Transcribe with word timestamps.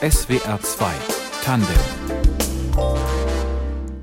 SWR 0.00 0.60
2 0.60 0.86
Tandem. 1.42 1.74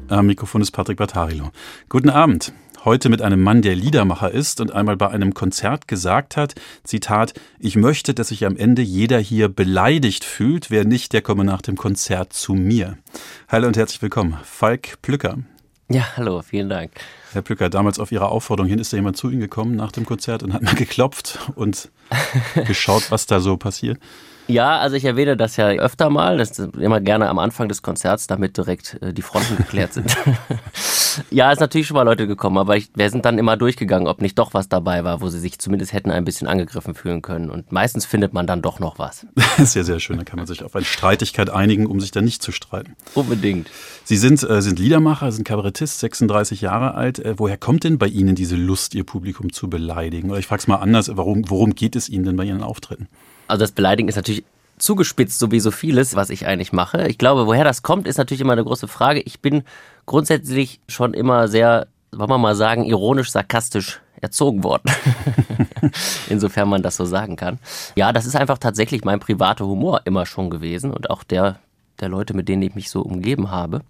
Am 0.10 0.26
Mikrofon 0.26 0.62
ist 0.62 0.72
Patrick 0.72 0.98
Bartarilo. 0.98 1.52
Guten 1.88 2.10
Abend. 2.10 2.52
Heute 2.84 3.08
mit 3.08 3.22
einem 3.22 3.42
Mann, 3.42 3.62
der 3.62 3.76
Liedermacher 3.76 4.30
ist 4.30 4.60
und 4.60 4.74
einmal 4.74 4.98
bei 4.98 5.08
einem 5.08 5.34
Konzert 5.34 5.88
gesagt 5.88 6.36
hat, 6.36 6.54
Zitat, 6.84 7.34
ich 7.60 7.78
möchte, 7.78 8.14
dass 8.14 8.28
sich 8.28 8.46
am 8.46 8.58
Ende 8.58 8.82
jeder 8.82 9.20
hier 9.20 9.48
beleidigt 9.48 10.26
fühlt, 10.26 10.70
wer 10.70 10.84
nicht, 10.84 11.14
der 11.14 11.22
komme 11.22 11.46
nach 11.46 11.62
dem 11.62 11.78
Konzert 11.78 12.34
zu 12.34 12.56
mir. 12.56 12.98
Hallo 13.48 13.68
und 13.68 13.78
herzlich 13.78 14.02
willkommen, 14.02 14.38
Falk 14.44 15.02
Plücker. 15.02 15.38
Ja, 15.88 16.18
hallo, 16.18 16.42
vielen 16.42 16.68
Dank. 16.68 16.92
Herr 17.32 17.42
Plücker, 17.42 17.70
damals 17.70 18.00
auf 18.00 18.12
Ihrer 18.12 18.34
Aufforderung 18.34 18.68
hin 18.68 18.80
ist 18.80 18.92
da 18.92 18.98
jemand 18.98 19.16
zu 19.16 19.30
Ihnen 19.30 19.40
gekommen 19.40 19.78
nach 19.78 19.94
dem 19.94 20.06
Konzert 20.06 20.44
und 20.44 20.52
hat 20.52 20.62
mal 20.62 20.76
geklopft 20.76 21.40
und 21.56 21.90
geschaut, 22.68 23.12
was 23.12 23.28
da 23.28 23.40
so 23.40 23.56
passiert. 23.56 23.98
Ja, 24.48 24.78
also 24.78 24.96
ich 24.96 25.06
erwähne 25.06 25.36
das 25.36 25.58
ja 25.58 25.70
öfter 25.70 26.10
mal, 26.10 26.38
das 26.38 26.52
ist 26.52 26.76
immer 26.76 27.02
gerne 27.02 27.30
am 27.30 27.40
Anfang 27.40 27.68
des 27.68 27.82
Konzerts, 27.82 28.28
damit 28.28 28.58
direkt 28.58 29.02
äh, 29.02 29.12
die 29.12 29.24
Fronten 29.24 29.58
geklärt 29.58 29.94
sind. 29.94 30.16
ja, 31.32 31.52
ist 31.52 31.60
natürlich 31.60 31.88
schon 31.88 31.96
mal 31.96 32.04
Leute 32.04 32.28
gekommen, 32.28 32.58
aber 32.58 32.78
ich, 32.78 32.90
wir 32.94 33.10
sind 33.10 33.26
dann 33.26 33.40
immer 33.40 33.58
durchgegangen, 33.58 34.08
ob 34.08 34.22
nicht 34.22 34.38
doch 34.38 34.54
was 34.54 34.70
dabei 34.70 35.04
war, 35.04 35.22
wo 35.22 35.30
sie 35.30 35.40
sich 35.40 35.58
zumindest 35.58 35.94
hätten 35.94 36.12
ein 36.12 36.26
bisschen 36.26 36.48
angegriffen 36.48 36.94
fühlen 36.94 37.24
können. 37.24 37.50
Und 37.50 37.72
meistens 37.72 38.06
findet 38.06 38.34
man 38.34 38.46
dann 38.46 38.62
doch 38.62 38.80
noch 38.80 39.00
was. 39.00 39.26
sehr, 39.58 39.84
sehr 39.84 40.00
schön. 40.00 40.18
Da 40.18 40.24
kann 40.24 40.38
man 40.38 40.46
sich 40.46 40.64
auf 40.64 40.76
eine 40.76 40.86
Streitigkeit 40.86 41.50
einigen, 41.50 41.88
um 41.88 42.00
sich 42.00 42.12
dann 42.12 42.26
nicht 42.26 42.44
zu 42.44 42.52
streiten. 42.52 42.96
Unbedingt. 43.16 43.70
Sie 44.04 44.18
sind, 44.18 44.48
äh, 44.48 44.62
sind 44.62 44.78
Liedermacher, 44.78 45.32
sind 45.32 45.48
Kabarettist, 45.48 46.00
36 46.02 46.62
Jahre 46.62 46.94
alt. 46.94 47.18
Äh, 47.18 47.34
woher 47.38 47.58
kommt 47.58 47.84
denn 47.84 47.98
bei 47.98 48.08
Ihnen 48.08 48.36
diese 48.36 48.56
Lust, 48.56 48.94
Ihr 48.94 49.06
Publikum 49.06 49.52
zu 49.52 49.70
beleidigen? 49.70 50.30
Oder 50.30 50.40
ich 50.40 50.46
frage 50.46 50.60
es 50.60 50.68
mal 50.68 50.76
anders, 50.76 51.10
warum, 51.16 51.50
worum 51.50 51.74
geht 51.74 51.96
es 51.96 52.10
Ihnen 52.10 52.26
denn 52.26 52.36
bei 52.36 52.46
Ihren 52.46 52.62
Auftritten? 52.62 53.08
Also 53.48 53.62
das 53.62 53.72
Beleidigen 53.72 54.10
ist 54.10 54.16
natürlich 54.16 54.44
zugespitzt, 54.78 55.40
so 55.40 55.52
wie 55.52 55.60
so 55.60 55.72
vieles, 55.72 56.16
was 56.16 56.30
ich 56.30 56.46
eigentlich 56.48 56.74
mache. 56.74 57.08
Ich 57.08 57.18
glaube, 57.18 57.48
woher 57.48 57.64
das 57.64 57.82
kommt, 57.82 58.08
ist 58.08 58.18
natürlich 58.18 58.42
immer 58.42 58.54
eine 58.54 58.64
große 58.64 58.88
Frage. 58.88 59.22
Ich 59.22 59.40
bin 59.40 59.64
grundsätzlich 60.06 60.82
schon 60.88 61.14
immer 61.14 61.48
sehr, 61.48 61.88
wollen 62.12 62.30
wir 62.30 62.38
mal 62.38 62.56
sagen, 62.56 62.84
ironisch, 62.84 63.32
sarkastisch 63.32 64.02
erzogen 64.20 64.64
worden. 64.64 64.92
Insofern 66.30 66.70
man 66.70 66.82
das 66.82 66.98
so 66.98 67.06
sagen 67.06 67.36
kann. 67.36 67.60
Ja, 67.96 68.12
das 68.12 68.26
ist 68.26 68.36
einfach 68.36 68.58
tatsächlich 68.58 69.06
mein 69.06 69.20
privater 69.20 69.66
Humor 69.66 70.02
immer 70.06 70.26
schon 70.26 70.50
gewesen 70.50 70.92
und 70.92 71.10
auch 71.10 71.24
der 71.24 71.60
der 72.00 72.10
Leute, 72.10 72.34
mit 72.34 72.50
denen 72.50 72.62
ich 72.62 72.76
mich 72.76 72.90
so 72.90 73.02
umgeben 73.02 73.52
habe. 73.52 73.82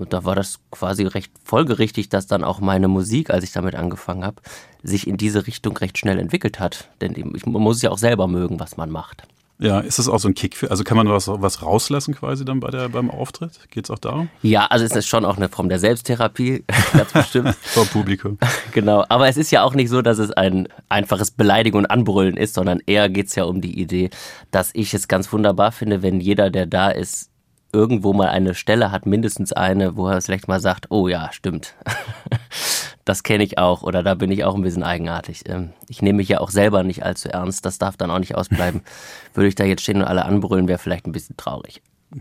Und 0.00 0.14
da 0.14 0.24
war 0.24 0.34
das 0.34 0.58
quasi 0.70 1.04
recht 1.04 1.30
folgerichtig, 1.44 2.08
dass 2.08 2.26
dann 2.26 2.42
auch 2.42 2.60
meine 2.60 2.88
Musik, 2.88 3.28
als 3.28 3.44
ich 3.44 3.52
damit 3.52 3.74
angefangen 3.74 4.24
habe, 4.24 4.40
sich 4.82 5.06
in 5.06 5.18
diese 5.18 5.46
Richtung 5.46 5.76
recht 5.76 5.98
schnell 5.98 6.18
entwickelt 6.18 6.58
hat. 6.58 6.88
Denn 7.02 7.14
man 7.44 7.62
muss 7.62 7.82
ja 7.82 7.90
auch 7.90 7.98
selber 7.98 8.26
mögen, 8.26 8.58
was 8.58 8.78
man 8.78 8.90
macht. 8.90 9.24
Ja, 9.58 9.80
ist 9.80 9.98
das 9.98 10.08
auch 10.08 10.18
so 10.18 10.26
ein 10.26 10.34
Kick 10.34 10.56
für, 10.56 10.70
also 10.70 10.84
kann 10.84 10.96
man 10.96 11.06
was, 11.10 11.28
was 11.28 11.62
rauslassen 11.62 12.14
quasi 12.14 12.46
dann 12.46 12.60
bei 12.60 12.70
der, 12.70 12.88
beim 12.88 13.10
Auftritt? 13.10 13.52
Geht 13.70 13.84
es 13.84 13.90
auch 13.90 13.98
darum? 13.98 14.30
Ja, 14.40 14.64
also 14.64 14.86
es 14.86 14.92
ist 14.92 15.06
schon 15.06 15.26
auch 15.26 15.36
eine 15.36 15.50
Form 15.50 15.68
der 15.68 15.78
Selbsttherapie, 15.78 16.64
ganz 16.94 17.12
bestimmt. 17.12 17.54
Vor 17.60 17.84
Publikum. 17.84 18.38
Genau, 18.72 19.04
aber 19.08 19.28
es 19.28 19.36
ist 19.36 19.50
ja 19.50 19.62
auch 19.62 19.74
nicht 19.74 19.90
so, 19.90 20.00
dass 20.00 20.18
es 20.18 20.30
ein 20.30 20.68
einfaches 20.88 21.32
Beleidigen 21.32 21.76
und 21.76 21.86
Anbrüllen 21.86 22.36
ist, 22.36 22.54
sondern 22.54 22.80
eher 22.86 23.10
geht 23.10 23.26
es 23.26 23.34
ja 23.34 23.44
um 23.44 23.60
die 23.60 23.78
Idee, 23.78 24.08
dass 24.50 24.70
ich 24.72 24.94
es 24.94 25.08
ganz 25.08 25.30
wunderbar 25.32 25.72
finde, 25.72 26.02
wenn 26.02 26.20
jeder, 26.20 26.50
der 26.50 26.66
da 26.66 26.88
ist, 26.88 27.29
irgendwo 27.72 28.12
mal 28.12 28.28
eine 28.28 28.54
Stelle 28.54 28.90
hat, 28.92 29.06
mindestens 29.06 29.52
eine, 29.52 29.96
wo 29.96 30.08
er 30.08 30.20
vielleicht 30.20 30.48
mal 30.48 30.60
sagt, 30.60 30.90
oh 30.90 31.08
ja, 31.08 31.30
stimmt. 31.32 31.74
das 33.04 33.22
kenne 33.22 33.44
ich 33.44 33.58
auch 33.58 33.82
oder 33.82 34.02
da 34.02 34.14
bin 34.14 34.30
ich 34.30 34.44
auch 34.44 34.54
ein 34.54 34.62
bisschen 34.62 34.82
eigenartig. 34.82 35.48
Ähm, 35.48 35.72
ich 35.88 36.02
nehme 36.02 36.18
mich 36.18 36.28
ja 36.28 36.40
auch 36.40 36.50
selber 36.50 36.82
nicht 36.82 37.04
allzu 37.04 37.28
ernst, 37.28 37.64
das 37.64 37.78
darf 37.78 37.96
dann 37.96 38.10
auch 38.10 38.18
nicht 38.18 38.34
ausbleiben. 38.34 38.82
Würde 39.34 39.48
ich 39.48 39.54
da 39.54 39.64
jetzt 39.64 39.82
stehen 39.82 39.98
und 39.98 40.08
alle 40.08 40.24
anbrüllen, 40.24 40.68
wäre 40.68 40.78
vielleicht 40.78 41.06
ein 41.06 41.12
bisschen 41.12 41.36
traurig. 41.36 41.82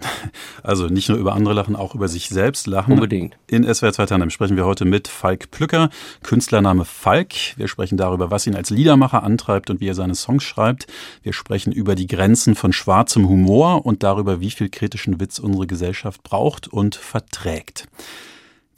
Also 0.63 0.87
nicht 0.87 1.09
nur 1.09 1.17
über 1.17 1.33
andere 1.33 1.53
lachen, 1.53 1.75
auch 1.75 1.95
über 1.95 2.07
sich 2.07 2.29
selbst 2.29 2.67
lachen. 2.67 2.93
Unbedingt. 2.93 3.37
In 3.47 3.63
SWR 3.63 3.93
2 3.93 4.05
Tandem 4.07 4.29
sprechen 4.29 4.57
wir 4.57 4.65
heute 4.65 4.85
mit 4.85 5.07
Falk 5.07 5.51
Plücker, 5.51 5.89
Künstlername 6.22 6.85
Falk. 6.85 7.33
Wir 7.57 7.67
sprechen 7.67 7.97
darüber, 7.97 8.29
was 8.29 8.45
ihn 8.45 8.55
als 8.55 8.69
Liedermacher 8.69 9.23
antreibt 9.23 9.69
und 9.69 9.79
wie 9.79 9.88
er 9.88 9.95
seine 9.95 10.16
Songs 10.16 10.44
schreibt. 10.44 10.88
Wir 11.23 11.33
sprechen 11.33 11.72
über 11.72 11.95
die 11.95 12.07
Grenzen 12.07 12.55
von 12.55 12.73
schwarzem 12.73 13.28
Humor 13.28 13.85
und 13.85 14.03
darüber, 14.03 14.41
wie 14.41 14.51
viel 14.51 14.69
kritischen 14.69 15.19
Witz 15.19 15.39
unsere 15.39 15.66
Gesellschaft 15.66 16.23
braucht 16.23 16.67
und 16.67 16.95
verträgt. 16.95 17.88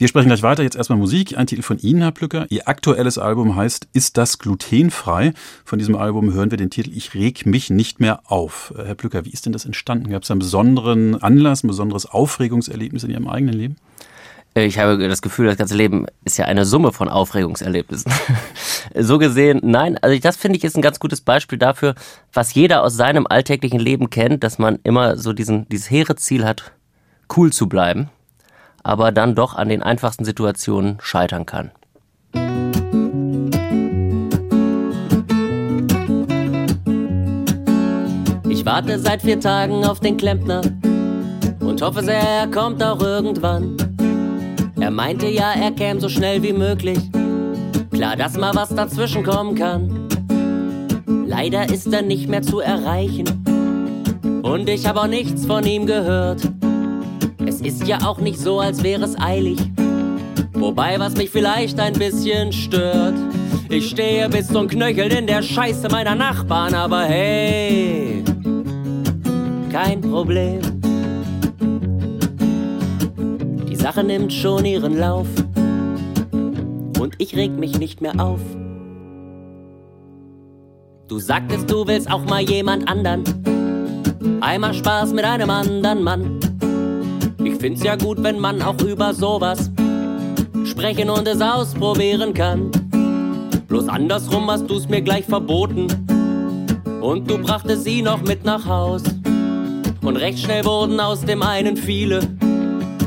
Wir 0.02 0.08
sprechen 0.08 0.26
gleich 0.26 0.42
weiter. 0.42 0.64
Jetzt 0.64 0.74
erstmal 0.74 0.98
Musik. 0.98 1.38
Ein 1.38 1.46
Titel 1.46 1.62
von 1.62 1.78
Ihnen, 1.78 2.02
Herr 2.02 2.10
Plücker. 2.10 2.46
Ihr 2.48 2.66
aktuelles 2.66 3.18
Album 3.18 3.54
heißt 3.54 3.86
Ist 3.92 4.16
das 4.16 4.40
glutenfrei? 4.40 5.32
Von 5.64 5.78
diesem 5.78 5.94
Album 5.94 6.32
hören 6.32 6.50
wir 6.50 6.58
den 6.58 6.70
Titel 6.70 6.90
Ich 6.92 7.14
reg 7.14 7.46
mich 7.46 7.70
nicht 7.70 8.00
mehr 8.00 8.18
auf. 8.24 8.74
Äh, 8.76 8.86
Herr 8.86 8.94
Plücker, 8.96 9.24
wie 9.24 9.30
ist 9.30 9.46
denn 9.46 9.52
das 9.52 9.64
entstanden? 9.64 10.10
Gab 10.10 10.24
es 10.24 10.30
einen 10.32 10.40
besonderen 10.40 11.22
Anlass, 11.22 11.62
ein 11.62 11.68
besonderes 11.68 12.04
Aufregungserlebnis 12.06 13.04
in 13.04 13.10
Ihrem 13.10 13.28
eigenen 13.28 13.54
Leben? 13.54 13.76
Äh, 14.56 14.64
ich 14.64 14.80
habe 14.80 14.98
das 15.06 15.22
Gefühl, 15.22 15.46
das 15.46 15.56
ganze 15.56 15.76
Leben 15.76 16.06
ist 16.24 16.36
ja 16.36 16.46
eine 16.46 16.64
Summe 16.64 16.90
von 16.90 17.08
Aufregungserlebnissen. 17.08 18.10
so 18.98 19.18
gesehen, 19.18 19.60
nein, 19.62 19.98
also 19.98 20.18
das 20.18 20.36
finde 20.36 20.58
ich 20.58 20.64
ist 20.64 20.76
ein 20.76 20.82
ganz 20.82 20.98
gutes 20.98 21.20
Beispiel 21.20 21.58
dafür, 21.58 21.94
was 22.32 22.54
jeder 22.54 22.82
aus 22.82 22.96
seinem 22.96 23.28
alltäglichen 23.28 23.78
Leben 23.78 24.10
kennt, 24.10 24.42
dass 24.42 24.58
man 24.58 24.80
immer 24.82 25.16
so 25.16 25.32
diesen, 25.32 25.68
dieses 25.68 25.88
hehre 25.92 26.16
Ziel 26.16 26.44
hat, 26.44 26.72
cool 27.36 27.52
zu 27.52 27.68
bleiben 27.68 28.10
aber 28.82 29.12
dann 29.12 29.34
doch 29.34 29.54
an 29.54 29.68
den 29.68 29.82
einfachsten 29.82 30.24
Situationen 30.24 30.98
scheitern 31.00 31.46
kann. 31.46 31.70
Ich 38.48 38.66
warte 38.66 38.98
seit 38.98 39.22
vier 39.22 39.40
Tagen 39.40 39.84
auf 39.84 40.00
den 40.00 40.16
Klempner 40.16 40.60
und 41.60 41.82
hoffe 41.82 42.02
sehr, 42.02 42.20
er 42.20 42.46
kommt 42.46 42.82
auch 42.82 43.00
irgendwann. 43.00 43.76
Er 44.78 44.90
meinte 44.90 45.26
ja, 45.26 45.52
er 45.52 45.72
käme 45.72 46.00
so 46.00 46.08
schnell 46.08 46.42
wie 46.42 46.52
möglich. 46.52 46.98
Klar, 47.92 48.16
dass 48.16 48.36
mal 48.36 48.54
was 48.54 48.68
dazwischen 48.68 49.22
kommen 49.22 49.54
kann. 49.54 50.08
Leider 51.26 51.68
ist 51.72 51.92
er 51.92 52.02
nicht 52.02 52.28
mehr 52.28 52.42
zu 52.42 52.60
erreichen. 52.60 53.26
Und 54.42 54.68
ich 54.68 54.86
habe 54.86 55.00
auch 55.00 55.06
nichts 55.06 55.46
von 55.46 55.64
ihm 55.64 55.86
gehört. 55.86 56.42
Ist 57.62 57.86
ja 57.86 57.98
auch 58.04 58.18
nicht 58.18 58.40
so, 58.40 58.58
als 58.58 58.82
wäre 58.82 59.04
es 59.04 59.18
eilig. 59.18 59.58
Wobei, 60.52 60.98
was 60.98 61.16
mich 61.16 61.30
vielleicht 61.30 61.78
ein 61.78 61.92
bisschen 61.92 62.52
stört, 62.52 63.14
ich 63.68 63.88
stehe 63.88 64.28
bis 64.28 64.48
zum 64.48 64.68
Knöchel 64.68 65.12
in 65.12 65.26
der 65.26 65.42
Scheiße 65.42 65.88
meiner 65.88 66.14
Nachbarn, 66.14 66.74
aber 66.74 67.04
hey, 67.04 68.22
kein 69.70 70.00
Problem. 70.00 70.60
Die 73.68 73.76
Sache 73.76 74.04
nimmt 74.04 74.32
schon 74.32 74.64
ihren 74.64 74.98
Lauf 74.98 75.28
und 77.00 77.14
ich 77.18 77.36
reg 77.36 77.52
mich 77.52 77.78
nicht 77.78 78.00
mehr 78.00 78.18
auf. 78.18 78.40
Du 81.08 81.18
sagtest, 81.18 81.70
du 81.70 81.86
willst 81.86 82.10
auch 82.10 82.24
mal 82.24 82.42
jemand 82.42 82.88
anderen. 82.88 83.22
Einmal 84.40 84.74
Spaß 84.74 85.12
mit 85.12 85.24
einem 85.24 85.50
anderen 85.50 86.02
Mann. 86.02 86.51
Ich 87.44 87.54
find's 87.56 87.82
ja 87.82 87.96
gut, 87.96 88.22
wenn 88.22 88.38
man 88.38 88.62
auch 88.62 88.80
über 88.82 89.12
sowas 89.12 89.70
sprechen 90.64 91.10
und 91.10 91.26
es 91.26 91.40
ausprobieren 91.40 92.34
kann. 92.34 92.70
Bloß 93.68 93.88
andersrum 93.88 94.50
hast 94.50 94.66
du's 94.66 94.88
mir 94.88 95.02
gleich 95.02 95.24
verboten. 95.24 95.86
Und 97.00 97.28
du 97.28 97.38
brachtest 97.38 97.84
sie 97.84 98.02
noch 98.02 98.22
mit 98.22 98.44
nach 98.44 98.66
Haus. 98.66 99.02
Und 100.02 100.16
recht 100.16 100.38
schnell 100.38 100.64
wurden 100.64 101.00
aus 101.00 101.22
dem 101.22 101.42
einen 101.42 101.76
viele. 101.76 102.20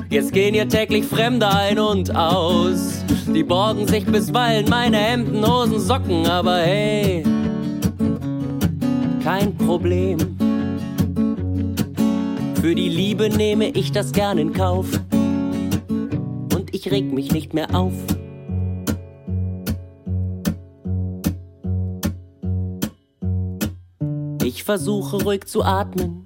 Jetzt 0.09 0.33
gehen 0.33 0.53
hier 0.53 0.67
täglich 0.67 1.05
Fremde 1.05 1.47
ein 1.47 1.79
und 1.79 2.15
aus. 2.15 3.03
Die 3.33 3.43
borgen 3.43 3.87
sich 3.87 4.05
bisweilen 4.05 4.65
meine 4.69 4.97
Hemden, 4.97 5.45
Hosen, 5.45 5.79
Socken, 5.79 6.27
aber 6.27 6.57
hey, 6.57 7.23
kein 9.23 9.55
Problem. 9.57 10.17
Für 12.65 12.73
die 12.73 12.89
Liebe 12.89 13.29
nehme 13.29 13.69
ich 13.69 13.91
das 13.91 14.11
gern 14.11 14.39
in 14.39 14.51
Kauf. 14.51 14.87
Und 15.87 16.73
ich 16.73 16.89
reg 16.89 17.13
mich 17.13 17.31
nicht 17.31 17.53
mehr 17.53 17.75
auf. 17.75 17.93
Ich 24.43 24.63
versuche 24.63 25.21
ruhig 25.21 25.45
zu 25.45 25.63
atmen. 25.63 26.25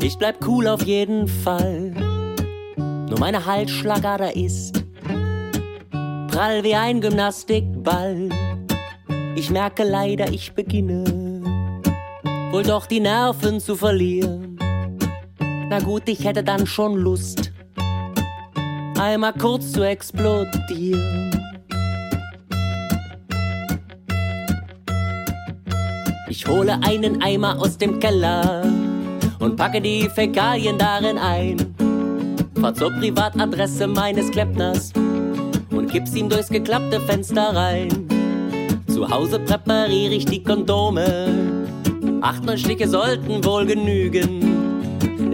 Ich 0.00 0.16
bleib 0.16 0.46
cool 0.46 0.68
auf 0.68 0.84
jeden 0.84 1.26
Fall. 1.26 1.90
Nur 2.76 3.18
meine 3.18 3.44
Halsschlagader 3.44 4.36
ist 4.36 4.84
prall 6.28 6.62
wie 6.62 6.76
ein 6.76 7.00
Gymnastikball. 7.00 8.28
Ich 9.34 9.50
merke 9.50 9.82
leider, 9.82 10.30
ich 10.30 10.52
beginne 10.52 11.02
wohl 12.52 12.62
doch 12.62 12.86
die 12.86 13.00
Nerven 13.00 13.58
zu 13.58 13.74
verlieren. 13.74 14.49
Na 15.70 15.78
gut, 15.78 16.02
ich 16.08 16.24
hätte 16.24 16.42
dann 16.42 16.66
schon 16.66 16.96
Lust, 16.96 17.52
einmal 18.98 19.32
kurz 19.32 19.70
zu 19.70 19.86
explodieren. 19.86 21.30
Ich 26.28 26.44
hole 26.48 26.76
einen 26.82 27.22
Eimer 27.22 27.56
aus 27.60 27.78
dem 27.78 28.00
Keller 28.00 28.64
und 29.38 29.54
packe 29.54 29.80
die 29.80 30.08
Fäkalien 30.12 30.76
darin 30.76 31.16
ein. 31.16 31.58
Fahr 32.60 32.74
zur 32.74 32.90
Privatadresse 32.90 33.86
meines 33.86 34.28
Klempners 34.32 34.92
und 35.70 35.88
kipp's 35.88 36.16
ihm 36.16 36.28
durchs 36.28 36.48
geklappte 36.48 37.00
Fenster 37.02 37.54
rein. 37.54 38.08
Zu 38.88 39.08
Hause 39.08 39.38
präpariere 39.38 40.14
ich 40.14 40.24
die 40.24 40.42
Kondome. 40.42 41.06
Acht, 42.22 42.44
neun 42.44 42.58
Schlicke 42.58 42.88
sollten 42.88 43.44
wohl 43.44 43.66
genügen. 43.66 44.49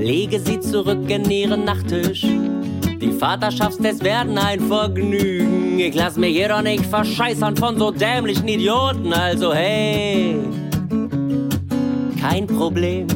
Lege 0.06 0.38
sie 0.38 0.60
zurück 0.60 1.10
in 1.10 1.28
ihren 1.28 1.64
Nachttisch. 1.64 2.22
Die 2.22 3.10
Vaterschaftstests 3.10 4.04
werden 4.04 4.38
ein 4.38 4.60
Vergnügen. 4.60 5.80
Ich 5.80 5.96
lass 5.96 6.16
mich 6.16 6.36
hier 6.36 6.48
doch 6.48 6.62
nicht 6.62 6.86
verscheißern 6.86 7.56
von 7.56 7.76
so 7.76 7.90
dämlichen 7.90 8.46
Idioten. 8.46 9.12
Also 9.12 9.52
hey, 9.52 10.38
kein 12.20 12.46
Problem. 12.46 13.08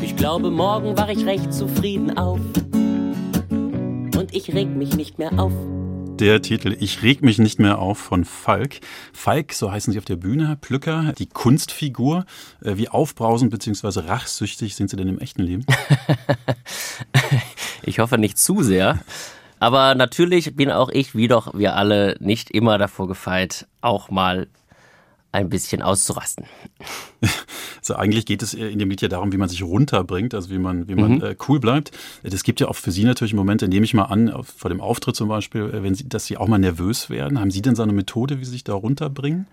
Ich 0.00 0.14
glaube, 0.14 0.48
morgen 0.48 0.96
war 0.96 1.10
ich 1.10 1.26
recht 1.26 1.52
zufrieden 1.52 2.16
auf. 2.16 2.38
Und 3.50 4.28
ich 4.30 4.54
reg 4.54 4.68
mich 4.68 4.94
nicht 4.94 5.18
mehr 5.18 5.32
auf 5.38 5.52
der 6.20 6.42
Titel 6.42 6.76
Ich 6.78 7.02
reg 7.02 7.22
mich 7.22 7.38
nicht 7.38 7.58
mehr 7.58 7.78
auf 7.78 7.98
von 7.98 8.24
Falk. 8.24 8.80
Falk, 9.12 9.52
so 9.52 9.70
heißen 9.70 9.92
Sie 9.92 9.98
auf 9.98 10.04
der 10.04 10.16
Bühne, 10.16 10.58
Plücker, 10.60 11.12
die 11.18 11.26
Kunstfigur. 11.26 12.24
Äh, 12.62 12.76
wie 12.76 12.88
aufbrausend 12.88 13.50
bzw. 13.50 14.00
rachsüchtig 14.00 14.74
sind 14.74 14.90
Sie 14.90 14.96
denn 14.96 15.08
im 15.08 15.18
echten 15.18 15.42
Leben? 15.42 15.64
ich 17.82 17.98
hoffe 17.98 18.18
nicht 18.18 18.38
zu 18.38 18.62
sehr. 18.62 18.98
Aber 19.60 19.94
natürlich 19.94 20.54
bin 20.54 20.70
auch 20.70 20.88
ich, 20.88 21.14
wie 21.14 21.28
doch 21.28 21.54
wir 21.54 21.76
alle, 21.76 22.16
nicht 22.20 22.50
immer 22.50 22.78
davor 22.78 23.08
gefeit, 23.08 23.66
auch 23.80 24.10
mal 24.10 24.48
ein 25.32 25.48
bisschen 25.48 25.82
auszurasten. 25.82 26.46
Also 27.80 27.94
eigentlich 27.94 28.26
geht 28.26 28.42
es 28.42 28.52
in 28.52 28.78
dem 28.78 28.90
Lied 28.90 29.00
ja 29.00 29.08
darum, 29.08 29.32
wie 29.32 29.38
man 29.38 29.48
sich 29.48 29.62
runterbringt, 29.62 30.34
also 30.34 30.50
wie 30.50 30.58
man, 30.58 30.88
wie 30.88 30.94
man 30.94 31.12
mhm. 31.12 31.22
äh, 31.22 31.36
cool 31.48 31.58
bleibt. 31.58 31.90
Das 32.22 32.42
gibt 32.42 32.60
ja 32.60 32.68
auch 32.68 32.76
für 32.76 32.90
Sie 32.90 33.04
natürlich 33.04 33.32
Momente, 33.32 33.66
nehme 33.66 33.84
ich 33.84 33.94
mal 33.94 34.06
an, 34.06 34.42
vor 34.42 34.68
dem 34.68 34.82
Auftritt 34.82 35.16
zum 35.16 35.28
Beispiel, 35.28 35.62
äh, 35.72 35.82
wenn 35.82 35.94
Sie, 35.94 36.06
dass 36.06 36.26
Sie 36.26 36.36
auch 36.36 36.48
mal 36.48 36.58
nervös 36.58 37.08
werden. 37.08 37.40
Haben 37.40 37.50
Sie 37.50 37.62
denn 37.62 37.76
so 37.76 37.82
eine 37.82 37.92
Methode, 37.94 38.40
wie 38.40 38.44
Sie 38.44 38.50
sich 38.50 38.64
da 38.64 38.74
runterbringen? 38.74 39.46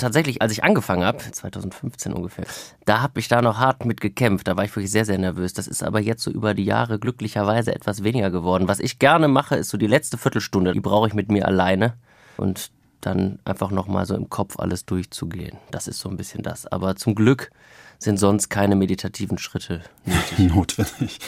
tatsächlich, 0.00 0.42
als 0.42 0.52
ich 0.52 0.64
angefangen 0.64 1.04
habe, 1.04 1.18
2015 1.18 2.12
ungefähr, 2.12 2.46
da 2.84 3.00
habe 3.00 3.20
ich 3.20 3.28
da 3.28 3.42
noch 3.42 3.58
hart 3.58 3.84
mit 3.84 4.00
gekämpft. 4.00 4.48
Da 4.48 4.56
war 4.56 4.64
ich 4.64 4.74
wirklich 4.74 4.90
sehr, 4.90 5.04
sehr 5.04 5.18
nervös. 5.18 5.52
Das 5.52 5.68
ist 5.68 5.82
aber 5.82 6.00
jetzt 6.00 6.22
so 6.22 6.30
über 6.30 6.54
die 6.54 6.64
Jahre 6.64 6.98
glücklicherweise 6.98 7.74
etwas 7.74 8.02
weniger 8.02 8.30
geworden. 8.30 8.68
Was 8.68 8.80
ich 8.80 8.98
gerne 8.98 9.28
mache, 9.28 9.56
ist 9.56 9.68
so 9.68 9.78
die 9.78 9.86
letzte 9.86 10.18
Viertelstunde, 10.18 10.72
die 10.72 10.80
brauche 10.80 11.08
ich 11.08 11.14
mit 11.14 11.30
mir 11.30 11.46
alleine. 11.46 11.94
Und 12.36 12.70
dann 13.00 13.38
einfach 13.44 13.70
nochmal 13.70 14.06
so 14.06 14.14
im 14.14 14.28
Kopf 14.28 14.58
alles 14.58 14.84
durchzugehen. 14.84 15.58
Das 15.70 15.88
ist 15.88 15.98
so 15.98 16.08
ein 16.08 16.16
bisschen 16.16 16.42
das. 16.42 16.66
Aber 16.66 16.96
zum 16.96 17.14
Glück 17.14 17.50
sind 17.98 18.18
sonst 18.18 18.48
keine 18.48 18.76
meditativen 18.76 19.38
Schritte 19.38 19.82
nötig. 20.04 20.38
notwendig. 20.54 21.18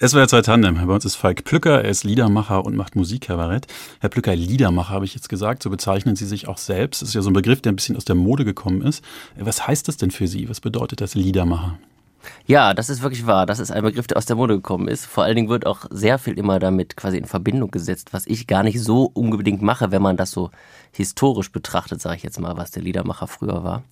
Es 0.00 0.12
war 0.12 0.20
ja 0.20 0.28
zwei 0.28 0.42
Tandem. 0.42 0.74
Bei 0.86 0.94
uns 0.94 1.04
ist 1.04 1.16
Falk 1.16 1.44
Plücker, 1.44 1.82
er 1.82 1.90
ist 1.90 2.04
Liedermacher 2.04 2.64
und 2.64 2.76
macht 2.76 2.96
Musikkabarett. 2.96 3.66
Herr 4.00 4.08
Plücker, 4.08 4.34
Liedermacher 4.34 4.92
habe 4.92 5.04
ich 5.04 5.14
jetzt 5.14 5.28
gesagt, 5.28 5.62
so 5.62 5.70
bezeichnen 5.70 6.16
Sie 6.16 6.26
sich 6.26 6.48
auch 6.48 6.58
selbst. 6.58 7.02
Das 7.02 7.10
ist 7.10 7.14
ja 7.14 7.22
so 7.22 7.30
ein 7.30 7.34
Begriff, 7.34 7.62
der 7.62 7.72
ein 7.72 7.76
bisschen 7.76 7.96
aus 7.96 8.04
der 8.04 8.16
Mode 8.16 8.44
gekommen 8.44 8.82
ist. 8.82 9.04
Was 9.36 9.66
heißt 9.66 9.86
das 9.88 9.96
denn 9.96 10.10
für 10.10 10.26
Sie? 10.26 10.48
Was 10.48 10.60
bedeutet 10.60 11.00
das 11.00 11.14
Liedermacher? 11.14 11.78
Ja, 12.46 12.74
das 12.74 12.90
ist 12.90 13.00
wirklich 13.00 13.26
wahr. 13.26 13.46
Das 13.46 13.58
ist 13.58 13.70
ein 13.70 13.82
Begriff, 13.82 14.06
der 14.06 14.18
aus 14.18 14.26
der 14.26 14.36
Mode 14.36 14.56
gekommen 14.56 14.86
ist. 14.86 15.06
Vor 15.06 15.24
allen 15.24 15.34
Dingen 15.34 15.48
wird 15.48 15.64
auch 15.64 15.86
sehr 15.90 16.18
viel 16.18 16.38
immer 16.38 16.58
damit 16.58 16.94
quasi 16.94 17.16
in 17.16 17.24
Verbindung 17.24 17.70
gesetzt, 17.70 18.12
was 18.12 18.26
ich 18.26 18.46
gar 18.46 18.62
nicht 18.62 18.82
so 18.82 19.10
unbedingt 19.14 19.62
mache, 19.62 19.90
wenn 19.92 20.02
man 20.02 20.18
das 20.18 20.30
so 20.30 20.50
historisch 20.92 21.50
betrachtet, 21.50 22.02
sage 22.02 22.16
ich 22.16 22.22
jetzt 22.22 22.38
mal, 22.38 22.58
was 22.58 22.70
der 22.70 22.82
Liedermacher 22.82 23.28
früher 23.28 23.64
war. 23.64 23.82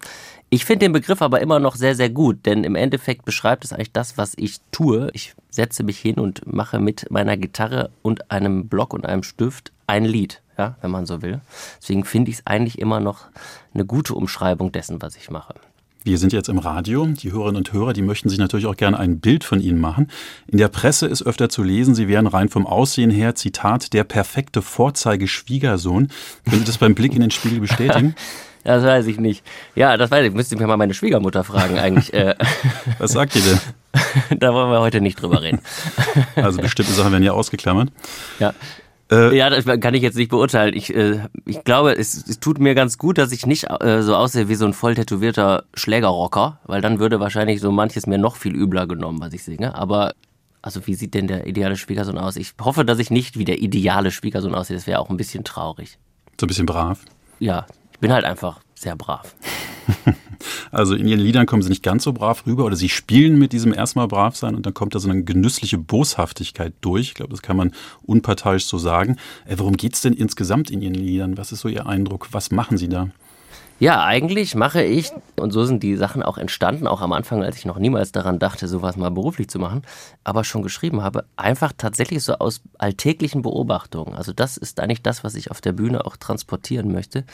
Ich 0.50 0.66
finde 0.66 0.84
den 0.84 0.93
Begriff 0.93 1.22
aber 1.22 1.40
immer 1.40 1.60
noch 1.60 1.76
sehr, 1.76 1.94
sehr 1.94 2.10
gut, 2.10 2.44
denn 2.44 2.62
im 2.62 2.75
Endeffekt 2.75 3.25
beschreibt 3.25 3.64
es 3.64 3.72
eigentlich 3.72 3.93
das, 3.93 4.19
was 4.19 4.34
ich 4.37 4.58
tue. 4.70 5.08
Ich 5.14 5.34
setze 5.49 5.82
mich 5.82 5.99
hin 5.99 6.16
und 6.16 6.46
mache 6.46 6.78
mit 6.78 7.10
meiner 7.10 7.38
Gitarre 7.38 7.90
und 8.02 8.31
einem 8.31 8.69
Block 8.69 8.93
und 8.93 9.06
einem 9.06 9.22
Stift 9.22 9.72
ein 9.87 10.04
Lied, 10.04 10.43
ja, 10.58 10.76
wenn 10.82 10.90
man 10.90 11.06
so 11.06 11.22
will. 11.22 11.40
Deswegen 11.81 12.04
finde 12.04 12.31
ich 12.31 12.38
es 12.38 12.46
eigentlich 12.46 12.78
immer 12.78 13.00
noch 13.00 13.28
eine 13.72 13.87
gute 13.87 14.14
Umschreibung 14.14 14.72
dessen, 14.72 15.00
was 15.00 15.16
ich 15.16 15.31
mache. 15.31 15.54
Wir 16.04 16.19
sind 16.19 16.32
jetzt 16.32 16.49
im 16.49 16.58
Radio. 16.58 17.06
Die 17.06 17.31
Hörerinnen 17.31 17.58
und 17.58 17.72
Hörer, 17.72 17.93
die 17.93 18.02
möchten 18.02 18.28
sich 18.28 18.38
natürlich 18.38 18.66
auch 18.66 18.76
gerne 18.76 18.99
ein 18.99 19.20
Bild 19.20 19.44
von 19.44 19.60
Ihnen 19.60 19.78
machen. 19.78 20.10
In 20.49 20.58
der 20.58 20.69
Presse 20.69 21.06
ist 21.06 21.22
öfter 21.22 21.49
zu 21.49 21.62
lesen, 21.62 21.94
Sie 21.94 22.08
wären 22.08 22.26
rein 22.26 22.49
vom 22.49 22.66
Aussehen 22.66 23.10
her, 23.10 23.37
Zitat, 23.37 23.93
der 23.93 24.02
perfekte 24.02 24.62
Vorzeigeschwiegersohn. 24.62 26.08
Können 26.44 26.58
Sie 26.58 26.64
das 26.64 26.78
beim 26.78 26.96
Blick 26.96 27.14
in 27.14 27.20
den 27.20 27.31
Spiegel 27.31 27.60
bestätigen? 27.60 28.14
Das 28.64 28.84
weiß 28.84 29.08
ich 29.08 29.19
nicht. 29.19 29.44
Ja, 29.75 29.96
das 29.96 30.12
weiß 30.12 30.25
ich. 30.25 30.32
Müsste 30.32 30.54
ich 30.54 30.60
mir 30.60 30.69
mal 30.69 30.76
meine 30.76 30.94
Schwiegermutter 30.94 31.43
fragen 31.43 31.81
eigentlich. 31.81 32.14
Äh. 32.14 32.37
Was 32.99 33.10
sagt 33.10 33.34
ihr 33.34 33.43
denn? 33.43 34.38
da 34.38 34.54
wollen 34.54 34.70
wir 34.70 34.78
heute 34.78 35.00
nicht 35.00 35.20
drüber 35.20 35.43
reden. 35.43 35.58
Also 36.37 36.60
bestimmte 36.60 36.93
Sachen 36.93 37.10
werden 37.10 37.25
ja 37.25 37.32
ausgeklammert. 37.32 37.90
Ja. 38.38 38.54
Äh, 39.12 39.37
ja, 39.37 39.50
das 39.50 39.67
kann 39.67 39.93
ich 39.93 40.03
jetzt 40.03 40.17
nicht 40.17 40.31
beurteilen. 40.31 40.75
Ich, 40.75 40.94
äh, 40.94 41.20
ich 41.44 41.64
glaube, 41.64 41.93
es, 41.97 42.14
es 42.14 42.41
tut 42.41 42.59
mir 42.59 42.75
ganz 42.75 42.97
gut, 42.97 43.19
dass 43.19 43.31
ich 43.31 43.44
nicht 43.44 43.69
äh, 43.69 44.03
so 44.03 44.17
aussehe 44.17 44.49
wie 44.49 44.55
so 44.55 44.64
ein 44.64 44.73
voll 44.73 44.94
tätowierter 44.94 45.64
Schlägerrocker, 45.75 46.61
weil 46.64 46.81
dann 46.81 46.99
würde 46.99 47.20
wahrscheinlich 47.20 47.61
so 47.61 47.70
manches 47.70 48.06
mir 48.06 48.17
noch 48.17 48.37
viel 48.37 48.55
übler 48.55 48.87
genommen, 48.87 49.20
was 49.20 49.35
ich 49.35 49.44
singe. 49.44 49.75
Aber 49.75 50.14
also 50.62 50.87
wie 50.87 50.94
sieht 50.94 51.12
denn 51.12 51.26
der 51.26 51.47
ideale 51.47 51.76
Schwiegersohn 51.76 52.17
aus? 52.17 52.37
Ich 52.37 52.55
hoffe, 52.61 52.87
dass 52.87 52.99
ich 52.99 53.11
nicht 53.11 53.38
wie 53.38 53.44
der 53.44 53.61
ideale 53.61 54.11
Schwiegersohn 54.11 54.55
aussehe. 54.55 54.76
Das 54.76 54.87
wäre 54.87 55.00
auch 55.00 55.11
ein 55.11 55.19
bisschen 55.19 55.44
traurig. 55.44 55.99
So 56.41 56.47
ein 56.47 56.49
bisschen 56.49 56.67
brav? 56.67 57.00
Ja, 57.38 57.67
ich 57.93 57.99
bin 57.99 58.12
halt 58.12 58.25
einfach 58.25 58.61
sehr 58.75 58.97
brav. 58.97 59.35
Also 60.70 60.94
in 60.94 61.06
ihren 61.06 61.20
Liedern 61.20 61.46
kommen 61.46 61.62
sie 61.62 61.69
nicht 61.69 61.82
ganz 61.82 62.05
so 62.05 62.12
brav 62.12 62.46
rüber 62.46 62.64
oder 62.64 62.76
sie 62.76 62.88
spielen 62.88 63.38
mit 63.38 63.52
diesem 63.52 63.73
erstmal 63.73 64.08
brav 64.08 64.37
sein 64.37 64.55
und 64.55 64.67
dann 64.67 64.75
kommt 64.75 64.94
da 64.94 64.99
so 64.99 65.08
eine 65.08 65.23
genüssliche 65.23 65.79
Boshaftigkeit 65.79 66.75
durch. 66.81 67.08
Ich 67.08 67.14
glaube, 67.14 67.31
das 67.31 67.43
kann 67.43 67.56
man 67.56 67.73
unparteiisch 68.02 68.67
so 68.67 68.79
sagen. 68.79 69.17
Äh, 69.46 69.56
worum 69.58 69.76
geht 69.76 69.94
es 69.94 70.00
denn 70.00 70.14
insgesamt 70.14 70.70
in 70.70 70.82
ihren 70.82 70.94
Liedern? 70.94 71.37
Was 71.37 71.52
ist 71.52 71.61
so 71.61 71.69
Ihr 71.69 71.87
Eindruck? 71.87 72.29
Was 72.32 72.50
machen 72.50 72.76
Sie 72.76 72.88
da? 72.88 73.11
Ja, 73.82 74.04
eigentlich 74.04 74.54
mache 74.54 74.82
ich, 74.84 75.10
und 75.34 75.50
so 75.50 75.64
sind 75.64 75.82
die 75.82 75.96
Sachen 75.96 76.22
auch 76.22 76.38
entstanden, 76.38 76.87
auch 76.87 77.00
am 77.00 77.12
Anfang, 77.12 77.43
als 77.43 77.56
ich 77.56 77.64
noch 77.64 77.81
niemals 77.81 78.12
daran 78.12 78.38
dachte, 78.38 78.69
sowas 78.69 78.96
mal 78.96 79.10
beruflich 79.10 79.49
zu 79.49 79.58
machen, 79.58 79.82
aber 80.22 80.44
schon 80.44 80.62
geschrieben 80.62 81.02
habe, 81.02 81.25
einfach 81.34 81.72
tatsächlich 81.76 82.22
so 82.22 82.34
aus 82.34 82.60
alltäglichen 82.78 83.43
Beobachtungen. 83.43 84.14
Also 84.14 84.32
das 84.32 84.56
ist 84.56 84.78
eigentlich 84.78 85.02
das, 85.02 85.25
was 85.25 85.34
ich 85.34 85.50
auf 85.50 85.60
der 85.60 85.72
Bühne 85.72 86.06
auch 86.06 86.16
transportieren 86.16 86.93
möchte 86.93 87.25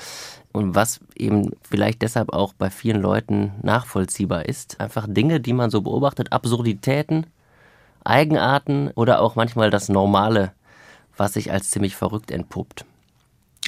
und 0.52 0.74
was 0.74 1.00
eben 1.14 1.50
vielleicht 1.68 2.00
deshalb 2.00 2.32
auch 2.32 2.54
bei 2.54 2.70
vielen 2.70 3.02
Leuten 3.02 3.52
nachvollziehbar 3.62 4.46
ist. 4.46 4.80
Einfach 4.80 5.06
Dinge, 5.06 5.40
die 5.40 5.52
man 5.52 5.68
so 5.68 5.82
beobachtet, 5.82 6.32
Absurditäten, 6.32 7.26
Eigenarten 8.04 8.90
oder 8.94 9.20
auch 9.20 9.34
manchmal 9.34 9.68
das 9.68 9.90
Normale, 9.90 10.52
was 11.18 11.34
sich 11.34 11.52
als 11.52 11.68
ziemlich 11.68 11.94
verrückt 11.94 12.30
entpuppt. 12.30 12.86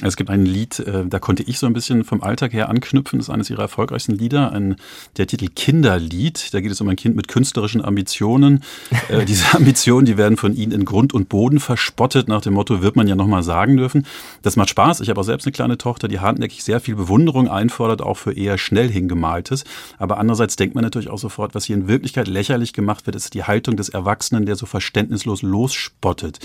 Es 0.03 0.17
gibt 0.17 0.29
ein 0.29 0.45
Lied, 0.45 0.79
äh, 0.79 1.05
da 1.05 1.19
konnte 1.19 1.43
ich 1.43 1.59
so 1.59 1.67
ein 1.67 1.73
bisschen 1.73 2.03
vom 2.03 2.23
Alltag 2.23 2.53
her 2.53 2.69
anknüpfen. 2.69 3.19
Das 3.19 3.27
ist 3.27 3.33
eines 3.33 3.49
ihrer 3.49 3.63
erfolgreichsten 3.63 4.13
Lieder, 4.13 4.51
ein, 4.51 4.75
der 5.17 5.27
Titel 5.27 5.47
Kinderlied. 5.55 6.53
Da 6.53 6.61
geht 6.61 6.71
es 6.71 6.81
um 6.81 6.87
ein 6.87 6.95
Kind 6.95 7.15
mit 7.15 7.27
künstlerischen 7.27 7.83
Ambitionen. 7.83 8.63
Äh, 9.09 9.25
diese 9.25 9.55
Ambitionen, 9.55 10.05
die 10.05 10.17
werden 10.17 10.37
von 10.37 10.55
ihnen 10.55 10.71
in 10.71 10.85
Grund 10.85 11.13
und 11.13 11.29
Boden 11.29 11.59
verspottet, 11.59 12.27
nach 12.27 12.41
dem 12.41 12.53
Motto, 12.53 12.81
wird 12.81 12.95
man 12.95 13.07
ja 13.07 13.15
nochmal 13.15 13.43
sagen 13.43 13.77
dürfen. 13.77 14.05
Das 14.41 14.55
macht 14.55 14.69
Spaß. 14.69 15.01
Ich 15.01 15.09
habe 15.09 15.19
auch 15.19 15.25
selbst 15.25 15.45
eine 15.45 15.53
kleine 15.53 15.77
Tochter, 15.77 16.07
die 16.07 16.19
hartnäckig 16.19 16.63
sehr 16.63 16.79
viel 16.79 16.95
Bewunderung 16.95 17.47
einfordert, 17.47 18.01
auch 18.01 18.15
für 18.15 18.33
eher 18.33 18.57
schnell 18.57 18.89
hingemaltes. 18.89 19.63
Aber 19.99 20.17
andererseits 20.17 20.55
denkt 20.55 20.73
man 20.73 20.83
natürlich 20.83 21.09
auch 21.09 21.19
sofort, 21.19 21.53
was 21.53 21.65
hier 21.65 21.75
in 21.75 21.87
Wirklichkeit 21.87 22.27
lächerlich 22.27 22.73
gemacht 22.73 23.05
wird, 23.05 23.15
ist 23.15 23.33
die 23.33 23.43
Haltung 23.43 23.77
des 23.77 23.89
Erwachsenen, 23.89 24.45
der 24.45 24.55
so 24.55 24.65
verständnislos 24.65 25.43
losspottet. 25.43 26.39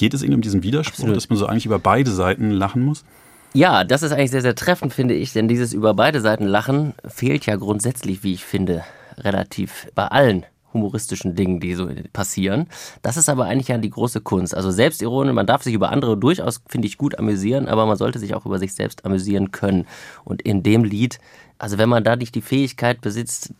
Geht 0.00 0.14
es 0.14 0.22
Ihnen 0.22 0.32
um 0.32 0.40
diesen 0.40 0.62
Widerspruch, 0.62 0.94
Absolut. 0.94 1.16
dass 1.16 1.28
man 1.28 1.38
so 1.38 1.44
eigentlich 1.44 1.66
über 1.66 1.78
beide 1.78 2.10
Seiten 2.10 2.52
lachen 2.52 2.82
muss? 2.82 3.04
Ja, 3.52 3.84
das 3.84 4.02
ist 4.02 4.12
eigentlich 4.12 4.30
sehr, 4.30 4.40
sehr 4.40 4.54
treffend, 4.54 4.94
finde 4.94 5.12
ich, 5.12 5.34
denn 5.34 5.46
dieses 5.46 5.74
über 5.74 5.92
beide 5.92 6.22
Seiten 6.22 6.46
lachen 6.46 6.94
fehlt 7.06 7.44
ja 7.44 7.56
grundsätzlich, 7.56 8.22
wie 8.24 8.32
ich 8.32 8.42
finde, 8.42 8.82
relativ 9.18 9.88
bei 9.94 10.06
allen 10.06 10.46
humoristischen 10.72 11.34
Dingen, 11.34 11.60
die 11.60 11.74
so 11.74 11.86
passieren. 12.14 12.66
Das 13.02 13.18
ist 13.18 13.28
aber 13.28 13.44
eigentlich 13.44 13.68
ja 13.68 13.76
die 13.76 13.90
große 13.90 14.22
Kunst. 14.22 14.54
Also 14.54 14.70
Selbstironie, 14.70 15.34
man 15.34 15.46
darf 15.46 15.64
sich 15.64 15.74
über 15.74 15.90
andere 15.90 16.16
durchaus, 16.16 16.62
finde 16.66 16.88
ich, 16.88 16.96
gut 16.96 17.18
amüsieren, 17.18 17.68
aber 17.68 17.84
man 17.84 17.98
sollte 17.98 18.18
sich 18.18 18.34
auch 18.34 18.46
über 18.46 18.58
sich 18.58 18.72
selbst 18.72 19.04
amüsieren 19.04 19.50
können. 19.50 19.86
Und 20.24 20.40
in 20.40 20.62
dem 20.62 20.82
Lied, 20.82 21.18
also 21.58 21.76
wenn 21.76 21.90
man 21.90 22.04
da 22.04 22.16
nicht 22.16 22.34
die 22.34 22.40
Fähigkeit 22.40 23.02
besitzt, 23.02 23.52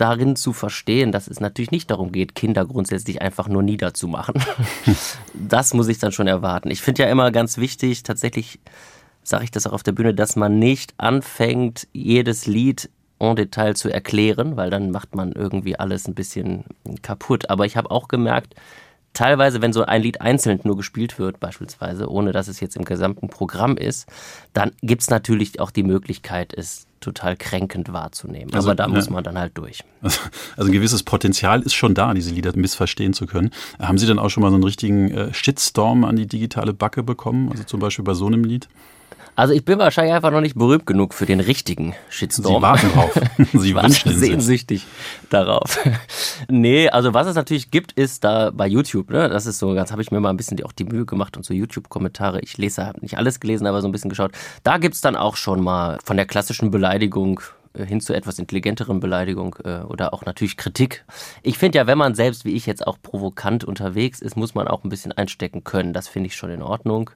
darin 0.00 0.36
zu 0.36 0.52
verstehen, 0.52 1.12
dass 1.12 1.28
es 1.28 1.40
natürlich 1.40 1.70
nicht 1.70 1.90
darum 1.90 2.12
geht, 2.12 2.34
Kinder 2.34 2.64
grundsätzlich 2.64 3.20
einfach 3.22 3.48
nur 3.48 3.62
niederzumachen. 3.62 4.34
das 5.34 5.74
muss 5.74 5.88
ich 5.88 5.98
dann 5.98 6.12
schon 6.12 6.26
erwarten. 6.26 6.70
Ich 6.70 6.80
finde 6.80 7.02
ja 7.02 7.08
immer 7.08 7.30
ganz 7.30 7.58
wichtig, 7.58 8.02
tatsächlich 8.02 8.58
sage 9.22 9.44
ich 9.44 9.50
das 9.50 9.66
auch 9.66 9.72
auf 9.72 9.82
der 9.82 9.92
Bühne, 9.92 10.14
dass 10.14 10.36
man 10.36 10.58
nicht 10.58 10.94
anfängt, 10.96 11.86
jedes 11.92 12.46
Lied 12.46 12.90
en 13.20 13.36
Detail 13.36 13.74
zu 13.74 13.88
erklären, 13.90 14.56
weil 14.56 14.70
dann 14.70 14.90
macht 14.90 15.14
man 15.14 15.32
irgendwie 15.32 15.78
alles 15.78 16.08
ein 16.08 16.14
bisschen 16.14 16.64
kaputt. 17.02 17.50
Aber 17.50 17.66
ich 17.66 17.76
habe 17.76 17.90
auch 17.90 18.08
gemerkt, 18.08 18.54
teilweise, 19.12 19.60
wenn 19.60 19.72
so 19.72 19.84
ein 19.84 20.02
Lied 20.02 20.20
einzeln 20.20 20.60
nur 20.64 20.76
gespielt 20.76 21.18
wird, 21.18 21.40
beispielsweise, 21.40 22.10
ohne 22.10 22.32
dass 22.32 22.48
es 22.48 22.60
jetzt 22.60 22.76
im 22.76 22.84
gesamten 22.84 23.28
Programm 23.28 23.76
ist, 23.76 24.08
dann 24.52 24.72
gibt 24.82 25.02
es 25.02 25.10
natürlich 25.10 25.60
auch 25.60 25.70
die 25.70 25.82
Möglichkeit, 25.82 26.54
es 26.54 26.87
total 27.00 27.36
kränkend 27.36 27.92
wahrzunehmen. 27.92 28.52
Also, 28.54 28.68
Aber 28.68 28.74
da 28.74 28.88
muss 28.88 29.10
man 29.10 29.24
dann 29.24 29.38
halt 29.38 29.56
durch. 29.56 29.84
Also, 30.00 30.20
also, 30.56 30.70
ein 30.70 30.72
gewisses 30.72 31.02
Potenzial 31.02 31.62
ist 31.62 31.74
schon 31.74 31.94
da, 31.94 32.14
diese 32.14 32.30
Lieder 32.30 32.52
missverstehen 32.54 33.12
zu 33.12 33.26
können. 33.26 33.50
Haben 33.80 33.98
Sie 33.98 34.06
dann 34.06 34.18
auch 34.18 34.28
schon 34.28 34.42
mal 34.42 34.50
so 34.50 34.54
einen 34.54 34.64
richtigen 34.64 35.10
äh, 35.10 35.34
Shitstorm 35.34 36.04
an 36.04 36.16
die 36.16 36.26
digitale 36.26 36.72
Backe 36.72 37.02
bekommen? 37.02 37.50
Also 37.50 37.64
zum 37.64 37.80
Beispiel 37.80 38.04
bei 38.04 38.14
so 38.14 38.26
einem 38.26 38.44
Lied? 38.44 38.68
Also 39.38 39.54
ich 39.54 39.64
bin 39.64 39.78
wahrscheinlich 39.78 40.12
einfach 40.12 40.32
noch 40.32 40.40
nicht 40.40 40.56
berühmt 40.56 40.84
genug 40.84 41.14
für 41.14 41.24
den 41.24 41.38
richtigen 41.38 41.94
Shitstorm. 42.08 42.56
Sie 42.56 42.62
warten 42.62 42.92
drauf. 42.92 43.20
Sie 43.52 43.72
wünschen 43.72 44.12
sehnsüchtig 44.12 44.84
darauf. 45.30 45.78
nee, 46.48 46.88
also 46.88 47.14
was 47.14 47.28
es 47.28 47.36
natürlich 47.36 47.70
gibt, 47.70 47.92
ist 47.92 48.24
da 48.24 48.50
bei 48.50 48.66
YouTube, 48.66 49.10
ne? 49.10 49.28
Das 49.28 49.46
ist 49.46 49.60
so, 49.60 49.74
ganz 49.74 49.92
habe 49.92 50.02
ich 50.02 50.10
mir 50.10 50.18
mal 50.18 50.30
ein 50.30 50.36
bisschen 50.36 50.60
auch 50.64 50.72
die 50.72 50.82
Mühe 50.82 51.06
gemacht 51.06 51.36
und 51.36 51.46
so 51.46 51.54
YouTube-Kommentare. 51.54 52.40
Ich 52.40 52.58
lese, 52.58 52.84
habe 52.84 52.98
nicht 52.98 53.16
alles 53.16 53.38
gelesen, 53.38 53.68
aber 53.68 53.80
so 53.80 53.86
ein 53.86 53.92
bisschen 53.92 54.10
geschaut. 54.10 54.32
Da 54.64 54.78
gibt 54.78 54.96
es 54.96 55.02
dann 55.02 55.14
auch 55.14 55.36
schon 55.36 55.62
mal 55.62 56.00
von 56.02 56.16
der 56.16 56.26
klassischen 56.26 56.72
Beleidigung 56.72 57.40
äh, 57.74 57.86
hin 57.86 58.00
zu 58.00 58.14
etwas 58.14 58.40
intelligenteren 58.40 58.98
Beleidigung 58.98 59.54
äh, 59.62 59.82
oder 59.82 60.14
auch 60.14 60.24
natürlich 60.24 60.56
Kritik. 60.56 61.04
Ich 61.44 61.58
finde 61.58 61.78
ja, 61.78 61.86
wenn 61.86 61.98
man 61.98 62.16
selbst 62.16 62.44
wie 62.44 62.56
ich 62.56 62.66
jetzt 62.66 62.84
auch 62.84 62.98
provokant 63.00 63.62
unterwegs 63.62 64.20
ist, 64.20 64.36
muss 64.36 64.56
man 64.56 64.66
auch 64.66 64.82
ein 64.82 64.88
bisschen 64.88 65.12
einstecken 65.12 65.62
können. 65.62 65.92
Das 65.92 66.08
finde 66.08 66.26
ich 66.26 66.34
schon 66.34 66.50
in 66.50 66.60
Ordnung. 66.60 67.12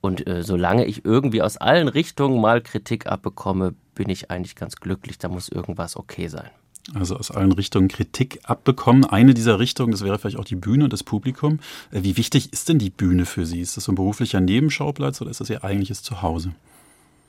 Und 0.00 0.26
äh, 0.26 0.42
solange 0.42 0.86
ich 0.86 1.04
irgendwie 1.04 1.42
aus 1.42 1.56
allen 1.56 1.88
Richtungen 1.88 2.40
mal 2.40 2.60
Kritik 2.60 3.06
abbekomme, 3.06 3.74
bin 3.94 4.08
ich 4.08 4.30
eigentlich 4.30 4.56
ganz 4.56 4.76
glücklich. 4.76 5.18
Da 5.18 5.28
muss 5.28 5.48
irgendwas 5.48 5.96
okay 5.96 6.28
sein. 6.28 6.50
Also 6.94 7.16
aus 7.16 7.30
allen 7.30 7.52
Richtungen 7.52 7.88
Kritik 7.88 8.40
abbekommen. 8.44 9.04
Eine 9.04 9.34
dieser 9.34 9.58
Richtungen, 9.58 9.92
das 9.92 10.02
wäre 10.02 10.18
vielleicht 10.18 10.38
auch 10.38 10.44
die 10.44 10.56
Bühne, 10.56 10.88
das 10.88 11.04
Publikum. 11.04 11.60
Äh, 11.92 12.02
wie 12.02 12.16
wichtig 12.16 12.52
ist 12.52 12.68
denn 12.68 12.78
die 12.78 12.90
Bühne 12.90 13.26
für 13.26 13.46
Sie? 13.46 13.60
Ist 13.60 13.76
das 13.76 13.84
so 13.84 13.92
ein 13.92 13.96
beruflicher 13.96 14.40
Nebenschauplatz 14.40 15.20
oder 15.20 15.30
ist 15.30 15.40
das 15.40 15.50
Ihr 15.50 15.62
eigentliches 15.62 16.02
Zuhause? 16.02 16.52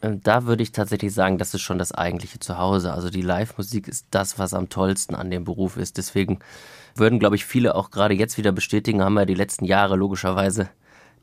Ähm, 0.02 0.22
da 0.24 0.46
würde 0.46 0.64
ich 0.64 0.72
tatsächlich 0.72 1.14
sagen, 1.14 1.38
das 1.38 1.54
ist 1.54 1.62
schon 1.62 1.78
das 1.78 1.92
eigentliche 1.92 2.40
Zuhause. 2.40 2.94
Also 2.94 3.10
die 3.10 3.22
Live-Musik 3.22 3.88
ist 3.88 4.08
das, 4.12 4.40
was 4.40 4.54
am 4.54 4.70
tollsten 4.70 5.16
an 5.16 5.30
dem 5.30 5.44
Beruf 5.44 5.78
ist. 5.78 5.98
Deswegen 5.98 6.40
würden, 6.96 7.20
glaube 7.20 7.36
ich, 7.36 7.46
viele 7.46 7.76
auch 7.76 7.92
gerade 7.92 8.14
jetzt 8.14 8.38
wieder 8.38 8.52
bestätigen, 8.52 9.04
haben 9.04 9.14
wir 9.14 9.26
die 9.26 9.36
letzten 9.36 9.66
Jahre 9.66 9.96
logischerweise 9.96 10.70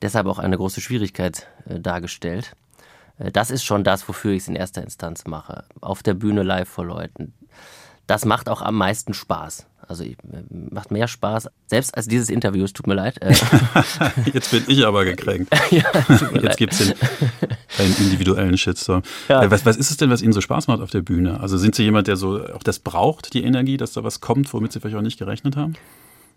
deshalb 0.02 0.26
auch 0.26 0.38
eine 0.38 0.57
große 0.57 0.81
Schwierigkeit 0.81 1.47
äh, 1.69 1.81
dargestellt. 1.81 2.52
Äh, 3.19 3.31
das 3.31 3.50
ist 3.50 3.64
schon 3.64 3.85
das, 3.85 4.09
wofür 4.09 4.33
ich 4.33 4.43
es 4.43 4.49
in 4.49 4.57
erster 4.57 4.83
Instanz 4.83 5.26
mache. 5.26 5.64
Auf 5.81 6.02
der 6.02 6.14
Bühne 6.14 6.43
live 6.43 6.69
vor 6.69 6.85
Leuten. 6.85 7.35
Das 8.07 8.25
macht 8.25 8.49
auch 8.49 8.62
am 8.62 8.76
meisten 8.76 9.12
Spaß. 9.12 9.67
Also 9.88 10.05
ich, 10.05 10.12
äh, 10.12 10.43
macht 10.50 10.90
mehr 10.90 11.09
Spaß, 11.09 11.49
selbst 11.67 11.97
als 11.97 12.07
dieses 12.07 12.28
Interview, 12.28 12.64
es 12.64 12.75
tut 12.75 12.87
mir 12.87 12.95
leid. 12.95 13.21
Äh. 13.23 13.35
Jetzt 14.33 14.50
bin 14.50 14.64
ich 14.67 14.87
aber 14.87 15.05
gekränkt. 15.07 15.50
ja, 15.71 15.83
Jetzt 16.43 16.59
gibt 16.59 16.75
es 16.75 16.78
den, 16.78 16.95
einen 17.78 17.97
individuellen 17.99 18.59
Shitstorm. 18.59 19.02
Ja. 19.28 19.43
Äh, 19.43 19.50
was, 19.50 19.64
was 19.64 19.78
ist 19.78 19.90
es 19.90 19.97
denn, 19.97 20.11
was 20.11 20.21
Ihnen 20.21 20.35
so 20.35 20.43
Spaß 20.43 20.67
macht 20.67 20.83
auf 20.83 20.90
der 20.90 21.00
Bühne? 21.00 21.40
Also 21.40 21.57
sind 21.57 21.75
Sie 21.75 21.85
jemand, 21.85 22.07
der 22.07 22.17
so 22.17 22.45
auch 22.52 22.62
das 22.62 22.81
braucht, 22.81 23.33
die 23.33 23.45
Energie, 23.45 23.78
dass 23.78 23.95
da 23.95 24.05
was 24.05 24.21
kommt, 24.21 24.52
womit 24.52 24.73
Sie 24.73 24.81
vielleicht 24.81 24.97
auch 24.97 25.02
nicht 25.02 25.19
gerechnet 25.19 25.57
haben? 25.57 25.75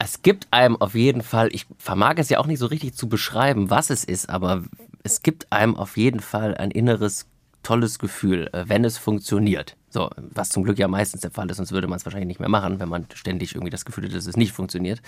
Es 0.04 0.24
gibt 0.24 0.48
einem 0.50 0.78
auf 0.78 0.96
jeden 0.96 1.22
Fall, 1.22 1.50
ich 1.54 1.68
vermag 1.78 2.16
es 2.18 2.30
ja 2.30 2.40
auch 2.40 2.48
nicht 2.48 2.58
so 2.58 2.66
richtig 2.66 2.96
zu 2.96 3.08
beschreiben, 3.08 3.70
was 3.70 3.92
es 3.92 4.04
ist, 4.04 4.32
aber 4.32 4.64
es 5.04 5.22
gibt 5.22 5.52
einem 5.52 5.76
auf 5.76 5.96
jeden 5.96 6.22
Fall 6.22 6.56
ein 6.58 6.72
inneres 6.72 7.28
tolles 7.62 8.00
Gefühl, 8.00 8.50
äh, 8.52 8.64
wenn 8.68 8.84
es 8.84 8.98
funktioniert. 8.98 9.78
So, 9.90 10.10
was 10.18 10.50
zum 10.50 10.64
Glück 10.64 10.80
ja 10.80 10.88
meistens 10.88 11.22
der 11.22 11.30
Fall 11.30 11.52
ist, 11.52 11.58
sonst 11.58 11.72
würde 11.72 11.88
man 11.88 11.98
es 11.98 12.06
wahrscheinlich 12.06 12.30
nicht 12.30 12.40
mehr 12.40 12.50
machen, 12.50 12.80
wenn 12.80 12.90
man 12.90 13.06
ständig 13.14 13.54
irgendwie 13.54 13.70
das 13.70 13.86
Gefühl 13.86 14.06
hat, 14.06 14.16
dass 14.16 14.26
es 14.26 14.38
nicht 14.38 14.54
funktioniert. 14.54 15.04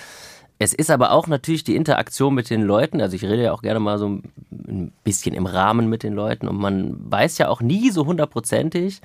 Es 0.64 0.74
ist 0.74 0.90
aber 0.90 1.12
auch 1.12 1.28
natürlich 1.28 1.66
die 1.66 1.76
Interaktion 1.76 2.34
mit 2.34 2.50
den 2.50 2.62
Leuten. 2.62 3.02
Also 3.02 3.18
ich 3.18 3.24
rede 3.24 3.44
ja 3.44 3.52
auch 3.52 3.62
gerne 3.62 3.82
mal 3.82 3.98
so 4.00 4.08
ein 4.08 4.94
bisschen 5.04 5.36
im 5.36 5.46
Rahmen 5.46 5.90
mit 5.90 6.04
den 6.04 6.14
Leuten 6.14 6.48
und 6.48 6.58
man 6.58 6.96
weiß 7.12 7.38
ja 7.38 7.50
auch 7.50 7.60
nie 7.60 7.90
so 7.92 8.06
hundertprozentig, 8.06 9.02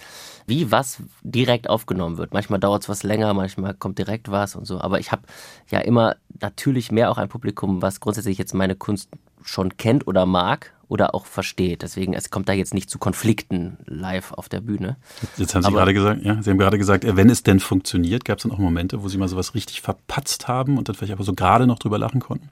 wie 0.47 0.71
was 0.71 1.03
direkt 1.23 1.69
aufgenommen 1.69 2.17
wird. 2.17 2.33
Manchmal 2.33 2.61
dauert 2.61 2.83
es 2.83 2.88
was 2.88 3.03
länger, 3.03 3.35
manchmal 3.35 3.75
kommt 3.75 3.99
direkt 3.99 4.31
was 4.31 4.55
und 4.55 4.67
so. 4.67 4.81
Aber 4.81 5.00
ich 5.00 5.11
habe 5.11 5.23
ja 5.69 5.81
immer 5.81 6.15
natürlich 6.41 6.93
mehr 6.93 7.11
auch 7.11 7.19
ein 7.19 7.29
Publikum, 7.29 7.83
was 7.83 7.99
grundsätzlich 7.99 8.38
jetzt 8.38 8.55
meine 8.55 8.77
Kunst 8.77 9.11
schon 9.43 9.77
kennt 9.77 10.07
oder 10.07 10.27
mag 10.27 10.73
oder 10.88 11.14
auch 11.14 11.26
versteht. 11.26 11.83
Deswegen, 11.83 12.14
es 12.14 12.30
kommt 12.30 12.49
da 12.49 12.52
jetzt 12.52 12.75
nicht 12.75 12.90
zu 12.90 12.99
Konflikten 12.99 13.78
live 13.87 14.33
auf 14.33 14.49
der 14.49 14.61
Bühne. 14.61 14.97
Jetzt 15.37 15.54
haben 15.54 15.62
Sie 15.62 15.68
Aber, 15.68 15.76
gerade 15.76 15.95
gesagt, 15.95 16.23
ja, 16.23 16.42
Sie 16.42 16.50
haben 16.50 16.59
gerade 16.59 16.78
gesagt, 16.78 17.04
äh, 17.04 17.16
wenn 17.16 17.30
es 17.30 17.42
denn 17.42 17.61
funktioniert, 17.61 18.25
gab 18.25 18.38
es 18.38 18.45
dann 18.45 18.52
auch 18.52 18.59
Momente, 18.59 19.02
wo 19.02 19.09
Sie 19.09 19.18
mal 19.18 19.28
sowas 19.28 19.54
richtig 19.54 19.83
verpatzt 19.83 20.49
haben 20.49 20.78
und 20.78 20.88
dann 20.88 20.97
vielleicht 20.97 21.12
aber 21.12 21.25
so 21.25 21.35
gerade 21.35 21.66
noch 21.66 21.78
drüber 21.78 21.99
lachen 21.99 22.21
konnten? 22.21 22.49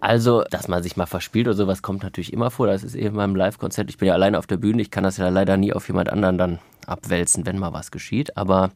Also, 0.00 0.44
dass 0.50 0.68
man 0.68 0.82
sich 0.82 0.96
mal 0.96 1.06
verspielt 1.06 1.48
oder 1.48 1.56
sowas 1.56 1.82
kommt 1.82 2.02
natürlich 2.02 2.32
immer 2.32 2.50
vor. 2.50 2.66
Das 2.66 2.84
ist 2.84 2.94
eben 2.94 3.16
beim 3.16 3.34
Live-Konzert. 3.34 3.90
Ich 3.90 3.98
bin 3.98 4.08
ja 4.08 4.14
alleine 4.14 4.38
auf 4.38 4.46
der 4.46 4.56
Bühne. 4.56 4.80
Ich 4.80 4.90
kann 4.90 5.04
das 5.04 5.16
ja 5.16 5.28
leider 5.28 5.56
nie 5.56 5.72
auf 5.72 5.88
jemand 5.88 6.10
anderen 6.10 6.38
dann 6.38 6.58
abwälzen, 6.86 7.44
wenn 7.44 7.58
mal 7.58 7.72
was 7.72 7.90
geschieht. 7.90 8.36
Aber 8.36 8.70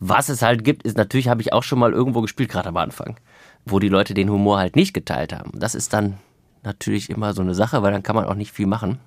was 0.00 0.28
es 0.28 0.42
halt 0.42 0.64
gibt, 0.64 0.82
ist 0.82 0.96
natürlich, 0.96 1.28
habe 1.28 1.42
ich 1.42 1.52
auch 1.52 1.62
schon 1.62 1.78
mal 1.78 1.92
irgendwo 1.92 2.22
gespielt, 2.22 2.50
gerade 2.50 2.70
am 2.70 2.76
Anfang, 2.78 3.16
wo 3.64 3.78
die 3.78 3.88
Leute 3.88 4.14
den 4.14 4.30
Humor 4.30 4.58
halt 4.58 4.76
nicht 4.76 4.94
geteilt 4.94 5.32
haben. 5.32 5.52
Das 5.58 5.74
ist 5.74 5.92
dann 5.92 6.18
natürlich 6.66 7.08
immer 7.08 7.32
so 7.32 7.42
eine 7.42 7.54
Sache, 7.54 7.82
weil 7.82 7.92
dann 7.92 8.02
kann 8.02 8.16
man 8.16 8.26
auch 8.26 8.34
nicht 8.34 8.52
viel 8.52 8.66
machen. 8.66 8.98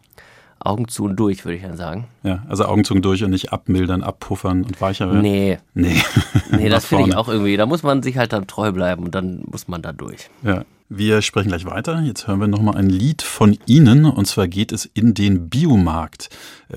Augen 0.61 0.89
zu 0.89 1.05
und 1.05 1.15
durch, 1.15 1.45
würde 1.45 1.55
ich 1.55 1.61
dann 1.63 1.77
sagen. 1.77 2.07
Ja, 2.23 2.43
also 2.49 2.65
Augen 2.65 2.83
zu 2.83 2.93
und 2.93 3.03
durch 3.03 3.23
und 3.23 3.29
nicht 3.29 3.53
abmildern, 3.53 4.03
abpuffern 4.03 4.63
und 4.63 4.81
weicher 4.81 5.07
werden. 5.07 5.21
Nee. 5.21 5.57
Nee. 5.73 6.01
nee, 6.51 6.67
das 6.67 6.85
finde 6.85 7.09
ich 7.09 7.15
auch 7.15 7.29
irgendwie. 7.29 7.55
Da 7.55 7.65
muss 7.65 7.83
man 7.83 8.03
sich 8.03 8.17
halt 8.17 8.33
dann 8.33 8.45
treu 8.45 8.71
bleiben 8.71 9.05
und 9.05 9.15
dann 9.15 9.43
muss 9.45 9.67
man 9.67 9.81
da 9.81 9.93
durch. 9.93 10.29
Ja. 10.43 10.65
Wir 10.91 11.21
sprechen 11.21 11.49
gleich 11.49 11.65
weiter. 11.65 12.01
Jetzt 12.01 12.27
hören 12.27 12.39
wir 12.39 12.47
nochmal 12.47 12.75
ein 12.75 12.89
Lied 12.89 13.21
von 13.21 13.55
Ihnen 13.67 14.05
und 14.05 14.25
zwar 14.25 14.47
geht 14.47 14.71
es 14.71 14.85
in 14.85 15.13
den 15.13 15.47
Biomarkt. 15.47 16.29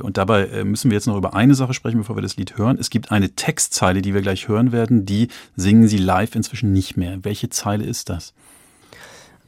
Und 0.02 0.18
dabei 0.18 0.48
äh, 0.48 0.64
müssen 0.64 0.90
wir 0.90 0.96
jetzt 0.96 1.06
noch 1.06 1.16
über 1.16 1.34
eine 1.34 1.54
Sache 1.54 1.72
sprechen, 1.72 1.96
bevor 1.96 2.16
wir 2.16 2.22
das 2.22 2.36
Lied 2.36 2.58
hören. 2.58 2.76
Es 2.78 2.90
gibt 2.90 3.10
eine 3.10 3.30
Textzeile, 3.30 4.02
die 4.02 4.12
wir 4.12 4.20
gleich 4.20 4.48
hören 4.48 4.70
werden, 4.70 5.06
die 5.06 5.28
singen 5.56 5.88
Sie 5.88 5.96
live 5.96 6.34
inzwischen 6.34 6.72
nicht 6.74 6.98
mehr. 6.98 7.24
Welche 7.24 7.48
Zeile 7.48 7.84
ist 7.84 8.10
das? 8.10 8.34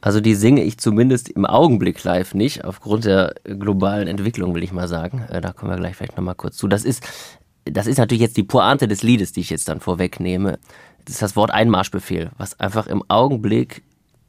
Also 0.05 0.21
die 0.21 0.35
singe 0.35 0.63
ich 0.63 0.77
zumindest 0.77 1.29
im 1.29 1.47
Augenblick 1.47 2.03
live 2.03 2.35
nicht, 2.35 2.63
aufgrund 2.63 3.05
der 3.05 3.33
globalen 3.43 4.07
Entwicklung, 4.07 4.53
will 4.53 4.61
ich 4.61 4.71
mal 4.71 4.87
sagen. 4.87 5.25
Äh, 5.31 5.41
da 5.41 5.51
kommen 5.51 5.71
wir 5.71 5.77
gleich 5.77 5.95
vielleicht 5.95 6.15
nochmal 6.15 6.35
kurz 6.35 6.57
zu. 6.57 6.67
Das 6.67 6.85
ist, 6.85 7.03
das 7.63 7.87
ist 7.87 7.97
natürlich 7.97 8.21
jetzt 8.21 8.37
die 8.37 8.43
Pointe 8.43 8.87
des 8.87 9.01
Liedes, 9.01 9.31
die 9.31 9.39
ich 9.39 9.49
jetzt 9.49 9.67
dann 9.67 9.79
vorwegnehme. 9.79 10.59
Das 11.05 11.15
ist 11.15 11.23
das 11.23 11.35
Wort 11.35 11.49
Einmarschbefehl, 11.49 12.29
was 12.37 12.59
einfach 12.59 12.85
im 12.85 13.03
Augenblick 13.07 13.81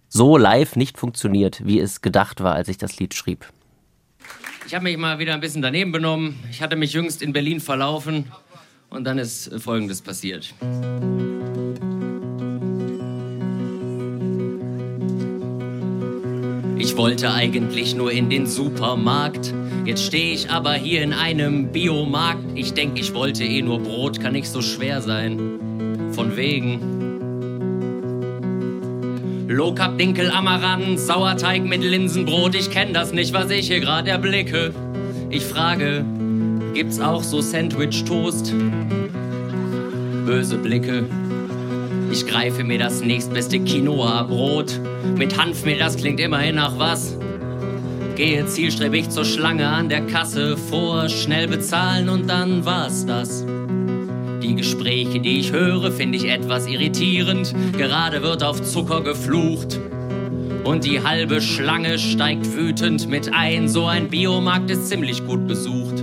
so 0.08 0.38
live 0.38 0.76
nicht 0.76 0.96
funktioniert, 0.96 1.60
wie 1.66 1.78
es 1.78 2.00
gedacht 2.00 2.42
war, 2.42 2.54
als 2.54 2.68
ich 2.68 2.78
das 2.78 2.98
Lied 2.98 3.12
schrieb. 3.12 3.44
Ich 4.66 4.74
habe 4.74 4.84
mich 4.84 4.96
mal 4.96 5.18
wieder 5.18 5.34
ein 5.34 5.40
bisschen 5.40 5.60
daneben 5.60 5.92
benommen. 5.92 6.36
Ich 6.50 6.62
hatte 6.62 6.76
mich 6.76 6.94
jüngst 6.94 7.20
in 7.20 7.34
Berlin 7.34 7.60
verlaufen 7.60 8.32
und 8.88 9.04
dann 9.04 9.18
ist 9.18 9.52
Folgendes 9.60 10.00
passiert. 10.00 10.54
Ich 16.86 16.96
wollte 16.96 17.32
eigentlich 17.32 17.96
nur 17.96 18.12
in 18.12 18.30
den 18.30 18.46
Supermarkt. 18.46 19.52
Jetzt 19.84 20.04
stehe 20.04 20.32
ich 20.32 20.50
aber 20.50 20.74
hier 20.74 21.02
in 21.02 21.12
einem 21.12 21.72
Biomarkt. 21.72 22.44
Ich 22.54 22.74
denke, 22.74 23.00
ich 23.00 23.12
wollte 23.12 23.42
eh 23.42 23.60
nur 23.60 23.80
Brot, 23.80 24.20
kann 24.20 24.34
nicht 24.34 24.46
so 24.46 24.62
schwer 24.62 25.02
sein. 25.02 25.58
Von 26.12 26.36
wegen. 26.36 26.78
Carb, 29.74 29.98
Dinkel, 29.98 30.30
Amaranth, 30.30 31.00
Sauerteig 31.00 31.64
mit 31.64 31.82
Linsenbrot. 31.82 32.54
Ich 32.54 32.70
kenne 32.70 32.92
das 32.92 33.12
nicht, 33.12 33.32
was 33.32 33.50
ich 33.50 33.66
hier 33.66 33.80
gerade 33.80 34.10
erblicke. 34.10 34.72
Ich 35.28 35.44
frage, 35.44 36.04
gibt's 36.72 37.00
auch 37.00 37.24
so 37.24 37.40
Sandwich-Toast? 37.40 38.54
Böse 40.24 40.56
Blicke. 40.56 41.04
Ich 42.10 42.26
greife 42.26 42.64
mir 42.64 42.78
das 42.78 43.00
nächstbeste 43.00 43.58
Quinoa-Brot. 43.60 44.80
Mit 45.16 45.38
Hanfmehl, 45.38 45.78
das 45.78 45.96
klingt 45.96 46.20
immerhin 46.20 46.56
nach 46.56 46.78
was. 46.78 47.16
Gehe 48.16 48.46
zielstrebig 48.46 49.10
zur 49.10 49.24
Schlange 49.24 49.68
an 49.68 49.88
der 49.88 50.00
Kasse 50.06 50.56
vor, 50.56 51.08
schnell 51.08 51.48
bezahlen 51.48 52.08
und 52.08 52.28
dann 52.30 52.64
war's 52.64 53.04
das. 53.04 53.44
Die 54.42 54.54
Gespräche, 54.54 55.20
die 55.20 55.40
ich 55.40 55.52
höre, 55.52 55.90
finde 55.90 56.16
ich 56.16 56.28
etwas 56.28 56.66
irritierend. 56.66 57.54
Gerade 57.76 58.22
wird 58.22 58.42
auf 58.42 58.62
Zucker 58.62 59.02
geflucht. 59.02 59.80
Und 60.64 60.84
die 60.84 61.02
halbe 61.02 61.40
Schlange 61.40 61.98
steigt 61.98 62.56
wütend 62.56 63.08
mit 63.08 63.32
ein. 63.34 63.68
So 63.68 63.86
ein 63.86 64.08
Biomarkt 64.08 64.70
ist 64.70 64.88
ziemlich 64.88 65.26
gut 65.26 65.46
besucht. 65.46 65.95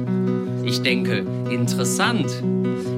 Ich 0.74 0.82
denke, 0.82 1.24
interessant. 1.52 2.26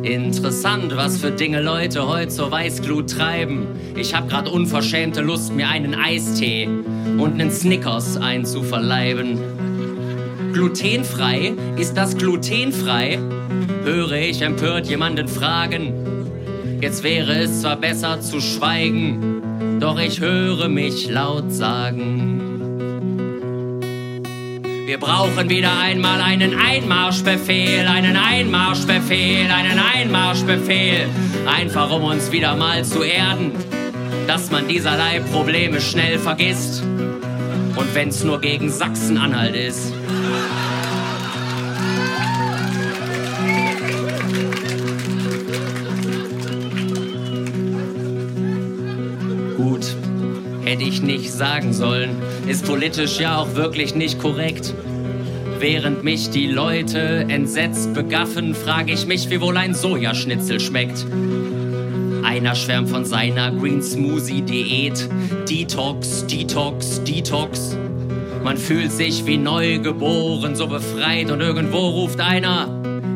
Interessant, 0.02 0.96
was 0.96 1.18
für 1.18 1.32
Dinge 1.32 1.62
Leute 1.62 2.08
heute 2.08 2.30
zur 2.30 2.50
Weißglut 2.50 3.10
treiben. 3.10 3.68
Ich 3.98 4.16
hab 4.16 4.30
grad 4.30 4.48
unverschämte 4.48 5.22
Lust, 5.22 5.54
mir 5.54 5.68
einen 5.68 5.94
Eistee 5.94 6.68
und 6.68 7.34
einen 7.34 7.52
Snickers 7.52 8.16
einzuverleiben. 8.16 9.38
Glutenfrei? 10.54 11.52
Ist 11.76 11.98
das 11.98 12.16
glutenfrei? 12.16 13.20
Höre 13.84 14.14
ich 14.14 14.42
empört 14.42 14.88
jemanden 14.88 15.28
fragen. 15.28 15.92
Jetzt 16.80 17.04
wäre 17.04 17.40
es 17.40 17.60
zwar 17.60 17.76
besser 17.76 18.22
zu 18.22 18.40
schweigen, 18.40 19.80
doch 19.82 20.00
ich 20.00 20.22
höre 20.22 20.70
mich 20.70 21.10
laut 21.10 21.52
sagen. 21.52 22.95
Wir 24.86 25.00
brauchen 25.00 25.50
wieder 25.50 25.80
einmal 25.80 26.22
einen 26.22 26.60
Einmarschbefehl, 26.60 27.88
einen 27.88 28.16
Einmarschbefehl, 28.16 29.50
einen 29.50 29.80
Einmarschbefehl. 29.80 31.10
Einfach 31.48 31.90
um 31.90 32.04
uns 32.04 32.32
wieder 32.32 32.56
mal 32.56 32.86
zu 32.86 33.02
erden, 33.02 33.54
dass 34.28 34.52
man 34.52 34.68
dieserlei 34.68 35.22
Probleme 35.32 35.82
schnell 35.82 36.20
vergisst. 36.20 36.84
Und 36.84 37.96
wenn's 37.96 38.24
nur 38.24 38.40
gegen 38.40 38.70
Sachsen-Anhalt 38.70 39.56
ist. 39.56 39.92
Gut, 49.58 49.96
hätte 50.64 50.84
ich 50.84 51.02
nicht 51.02 51.34
sagen 51.34 51.74
sollen. 51.74 52.25
Ist 52.48 52.66
politisch 52.66 53.20
ja 53.20 53.38
auch 53.38 53.56
wirklich 53.56 53.96
nicht 53.96 54.20
korrekt. 54.20 54.74
Während 55.60 56.04
mich 56.04 56.30
die 56.30 56.48
Leute 56.48 57.26
entsetzt 57.28 57.94
begaffen, 57.94 58.54
frage 58.54 58.94
ich 58.94 59.08
mich, 59.08 59.30
wie 59.30 59.42
wohl 59.42 59.58
ein 59.58 59.74
Sojaschnitzel 59.74 60.60
schmeckt. 60.60 61.06
Einer 62.24 62.54
schwärmt 62.54 62.90
von 62.90 63.04
seiner 63.04 63.52
Green 63.52 63.82
Smoothie 63.82 64.42
Diät. 64.42 65.10
Detox, 65.50 66.28
Detox, 66.28 67.04
Detox. 67.04 67.78
Man 68.44 68.58
fühlt 68.58 68.92
sich 68.92 69.26
wie 69.26 69.38
neu 69.38 69.80
geboren, 69.80 70.56
so 70.56 70.68
befreit 70.68 71.32
und 71.32 71.42
irgendwo 71.42 71.90
ruft 71.90 72.20
einer 72.20 72.68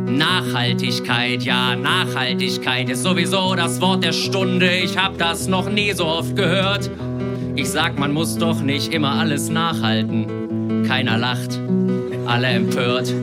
Nachhaltigkeit, 0.08 1.44
ja, 1.44 1.76
Nachhaltigkeit 1.76 2.90
ist 2.90 3.04
sowieso 3.04 3.54
das 3.54 3.80
Wort 3.80 4.04
der 4.04 4.14
Stunde. 4.14 4.72
Ich 4.78 4.98
hab 4.98 5.20
das 5.20 5.48
noch 5.48 5.70
nie 5.70 5.92
so 5.94 6.06
oft 6.06 6.36
gehört. 6.36 6.90
Ich 7.60 7.72
sag, 7.72 8.00
man 8.00 8.14
muss 8.14 8.38
doch 8.38 8.62
nicht 8.62 8.94
immer 8.94 9.20
alles 9.20 9.50
nachhalten. 9.50 10.86
Keiner 10.88 11.18
lacht, 11.18 11.60
alle 12.26 12.48
empört. 12.48 13.14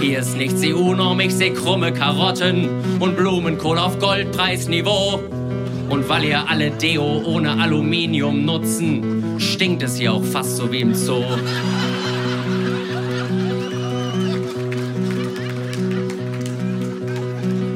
Hier 0.00 0.18
ist 0.18 0.36
nichts 0.36 0.60
EU-Norm, 0.64 1.20
ich 1.20 1.32
seh 1.32 1.50
krumme 1.50 1.92
Karotten 1.92 2.68
und 2.98 3.16
Blumenkohl 3.16 3.78
auf 3.78 4.00
Goldpreisniveau. 4.00 5.20
Und 5.90 6.08
weil 6.08 6.24
ihr 6.24 6.50
alle 6.50 6.72
Deo 6.72 7.22
ohne 7.24 7.52
Aluminium 7.62 8.44
nutzen, 8.44 9.38
stinkt 9.38 9.84
es 9.84 9.96
hier 9.96 10.12
auch 10.12 10.24
fast 10.24 10.56
so 10.56 10.72
wie 10.72 10.80
im 10.80 10.92
Zoo. 10.92 11.22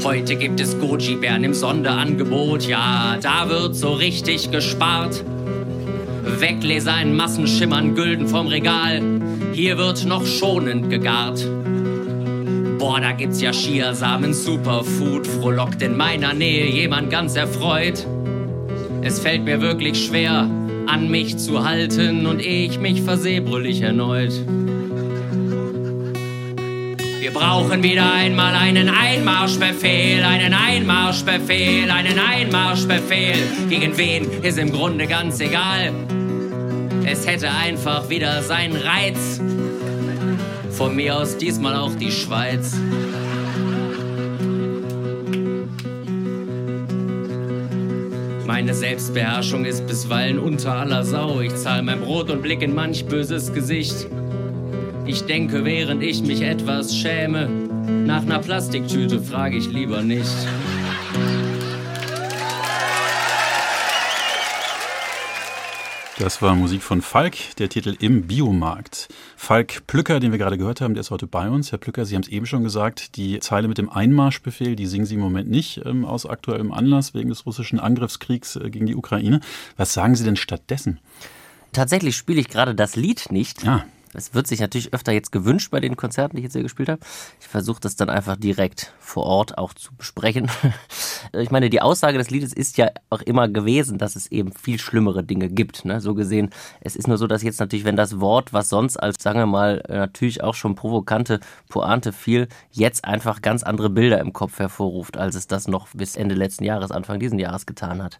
Heute 0.08 0.36
gibt 0.36 0.58
es 0.58 0.74
Goji-Bären 0.80 1.44
im 1.44 1.52
Sonderangebot, 1.52 2.66
ja, 2.66 3.18
da 3.20 3.50
wird 3.50 3.76
so 3.76 3.92
richtig 3.92 4.50
gespart. 4.50 5.22
Wegleser 6.40 7.02
in 7.02 7.14
Massen 7.14 7.46
schimmern 7.46 7.94
Gülden 7.94 8.26
vom 8.26 8.46
Regal, 8.46 9.02
hier 9.52 9.76
wird 9.76 10.06
noch 10.06 10.24
schonend 10.24 10.88
gegart. 10.88 11.46
Boah, 12.78 13.02
da 13.02 13.12
gibt's 13.12 13.42
ja 13.42 13.52
Chiasamen, 13.52 14.32
Superfood, 14.32 15.26
frohlockt 15.26 15.82
in 15.82 15.94
meiner 15.94 16.32
Nähe 16.32 16.64
jemand 16.64 17.10
ganz 17.10 17.36
erfreut. 17.36 18.06
Es 19.02 19.20
fällt 19.20 19.44
mir 19.44 19.60
wirklich 19.60 20.06
schwer, 20.06 20.48
an 20.86 21.10
mich 21.10 21.36
zu 21.36 21.68
halten 21.68 22.24
und 22.24 22.40
ich 22.40 22.80
mich 22.80 23.02
verseh, 23.02 23.40
brüll 23.40 23.66
ich 23.66 23.82
erneut. 23.82 24.32
Wir 27.28 27.34
brauchen 27.34 27.82
wieder 27.82 28.10
einmal 28.10 28.54
einen 28.54 28.88
Einmarschbefehl, 28.88 30.24
einen 30.24 30.54
Einmarschbefehl, 30.54 31.90
einen 31.90 32.18
Einmarschbefehl. 32.18 33.36
Gegen 33.68 33.98
wen 33.98 34.42
ist 34.42 34.56
im 34.56 34.72
Grunde 34.72 35.06
ganz 35.06 35.38
egal. 35.38 35.92
Es 37.04 37.26
hätte 37.26 37.50
einfach 37.50 38.08
wieder 38.08 38.42
seinen 38.42 38.76
Reiz. 38.76 39.42
Von 40.70 40.96
mir 40.96 41.18
aus 41.18 41.36
diesmal 41.36 41.76
auch 41.76 41.94
die 41.96 42.10
Schweiz. 42.10 42.74
Meine 48.46 48.72
Selbstbeherrschung 48.72 49.66
ist 49.66 49.86
bisweilen 49.86 50.38
unter 50.38 50.76
aller 50.76 51.04
Sau. 51.04 51.42
Ich 51.42 51.54
zahle 51.56 51.82
mein 51.82 52.00
Brot 52.00 52.30
und 52.30 52.40
blick 52.40 52.62
in 52.62 52.74
manch 52.74 53.04
böses 53.04 53.52
Gesicht. 53.52 54.08
Ich 55.08 55.22
denke, 55.22 55.64
während 55.64 56.02
ich 56.02 56.20
mich 56.20 56.42
etwas 56.42 56.94
schäme, 56.94 57.48
nach 57.48 58.20
einer 58.20 58.40
Plastiktüte 58.40 59.22
frage 59.22 59.56
ich 59.56 59.66
lieber 59.66 60.02
nicht. 60.02 60.28
Das 66.18 66.42
war 66.42 66.54
Musik 66.54 66.82
von 66.82 67.00
Falk, 67.00 67.36
der 67.56 67.70
Titel 67.70 67.96
Im 67.98 68.26
Biomarkt. 68.26 69.08
Falk 69.34 69.86
Plücker, 69.86 70.20
den 70.20 70.30
wir 70.30 70.38
gerade 70.38 70.58
gehört 70.58 70.82
haben, 70.82 70.92
der 70.92 71.00
ist 71.00 71.10
heute 71.10 71.26
bei 71.26 71.48
uns. 71.48 71.72
Herr 71.72 71.78
Plücker, 71.78 72.04
Sie 72.04 72.14
haben 72.14 72.22
es 72.22 72.28
eben 72.28 72.44
schon 72.44 72.62
gesagt, 72.62 73.16
die 73.16 73.40
Zeile 73.40 73.66
mit 73.66 73.78
dem 73.78 73.88
Einmarschbefehl, 73.88 74.76
die 74.76 74.84
singen 74.84 75.06
Sie 75.06 75.14
im 75.14 75.20
Moment 75.20 75.48
nicht 75.48 75.80
ähm, 75.86 76.04
aus 76.04 76.26
aktuellem 76.26 76.70
Anlass 76.70 77.14
wegen 77.14 77.30
des 77.30 77.46
russischen 77.46 77.80
Angriffskriegs 77.80 78.56
äh, 78.56 78.68
gegen 78.68 78.84
die 78.84 78.94
Ukraine. 78.94 79.40
Was 79.78 79.94
sagen 79.94 80.14
Sie 80.16 80.24
denn 80.24 80.36
stattdessen? 80.36 81.00
Tatsächlich 81.72 82.14
spiele 82.14 82.42
ich 82.42 82.48
gerade 82.48 82.74
das 82.74 82.94
Lied 82.94 83.32
nicht. 83.32 83.62
Ja. 83.62 83.86
Es 84.14 84.34
wird 84.34 84.46
sich 84.46 84.60
natürlich 84.60 84.92
öfter 84.92 85.12
jetzt 85.12 85.32
gewünscht 85.32 85.70
bei 85.70 85.80
den 85.80 85.96
Konzerten, 85.96 86.36
die 86.36 86.40
ich 86.40 86.44
jetzt 86.44 86.52
hier 86.54 86.62
gespielt 86.62 86.88
habe. 86.88 87.00
Ich 87.40 87.48
versuche 87.48 87.80
das 87.80 87.96
dann 87.96 88.10
einfach 88.10 88.36
direkt 88.36 88.92
vor 88.98 89.24
Ort 89.24 89.58
auch 89.58 89.74
zu 89.74 89.94
besprechen. 89.94 90.50
Ich 91.32 91.50
meine, 91.50 91.68
die 91.68 91.82
Aussage 91.82 92.16
des 92.16 92.30
Liedes 92.30 92.52
ist 92.52 92.78
ja 92.78 92.90
auch 93.10 93.20
immer 93.20 93.48
gewesen, 93.48 93.98
dass 93.98 94.16
es 94.16 94.28
eben 94.28 94.52
viel 94.52 94.78
schlimmere 94.78 95.22
Dinge 95.24 95.48
gibt. 95.48 95.84
Ne? 95.84 96.00
So 96.00 96.14
gesehen, 96.14 96.50
es 96.80 96.96
ist 96.96 97.06
nur 97.06 97.18
so, 97.18 97.26
dass 97.26 97.42
jetzt 97.42 97.60
natürlich, 97.60 97.84
wenn 97.84 97.96
das 97.96 98.20
Wort, 98.20 98.52
was 98.52 98.68
sonst 98.68 98.96
als, 98.96 99.22
sagen 99.22 99.38
wir 99.38 99.46
mal, 99.46 99.82
natürlich 99.88 100.42
auch 100.42 100.54
schon 100.54 100.74
provokante 100.74 101.40
Pointe 101.68 102.12
fiel, 102.12 102.48
jetzt 102.70 103.04
einfach 103.04 103.42
ganz 103.42 103.62
andere 103.62 103.90
Bilder 103.90 104.20
im 104.20 104.32
Kopf 104.32 104.58
hervorruft, 104.58 105.16
als 105.16 105.34
es 105.34 105.48
das 105.48 105.68
noch 105.68 105.88
bis 105.92 106.16
Ende 106.16 106.34
letzten 106.34 106.64
Jahres, 106.64 106.90
Anfang 106.92 107.20
diesen 107.20 107.38
Jahres 107.38 107.66
getan 107.66 108.02
hat. 108.02 108.18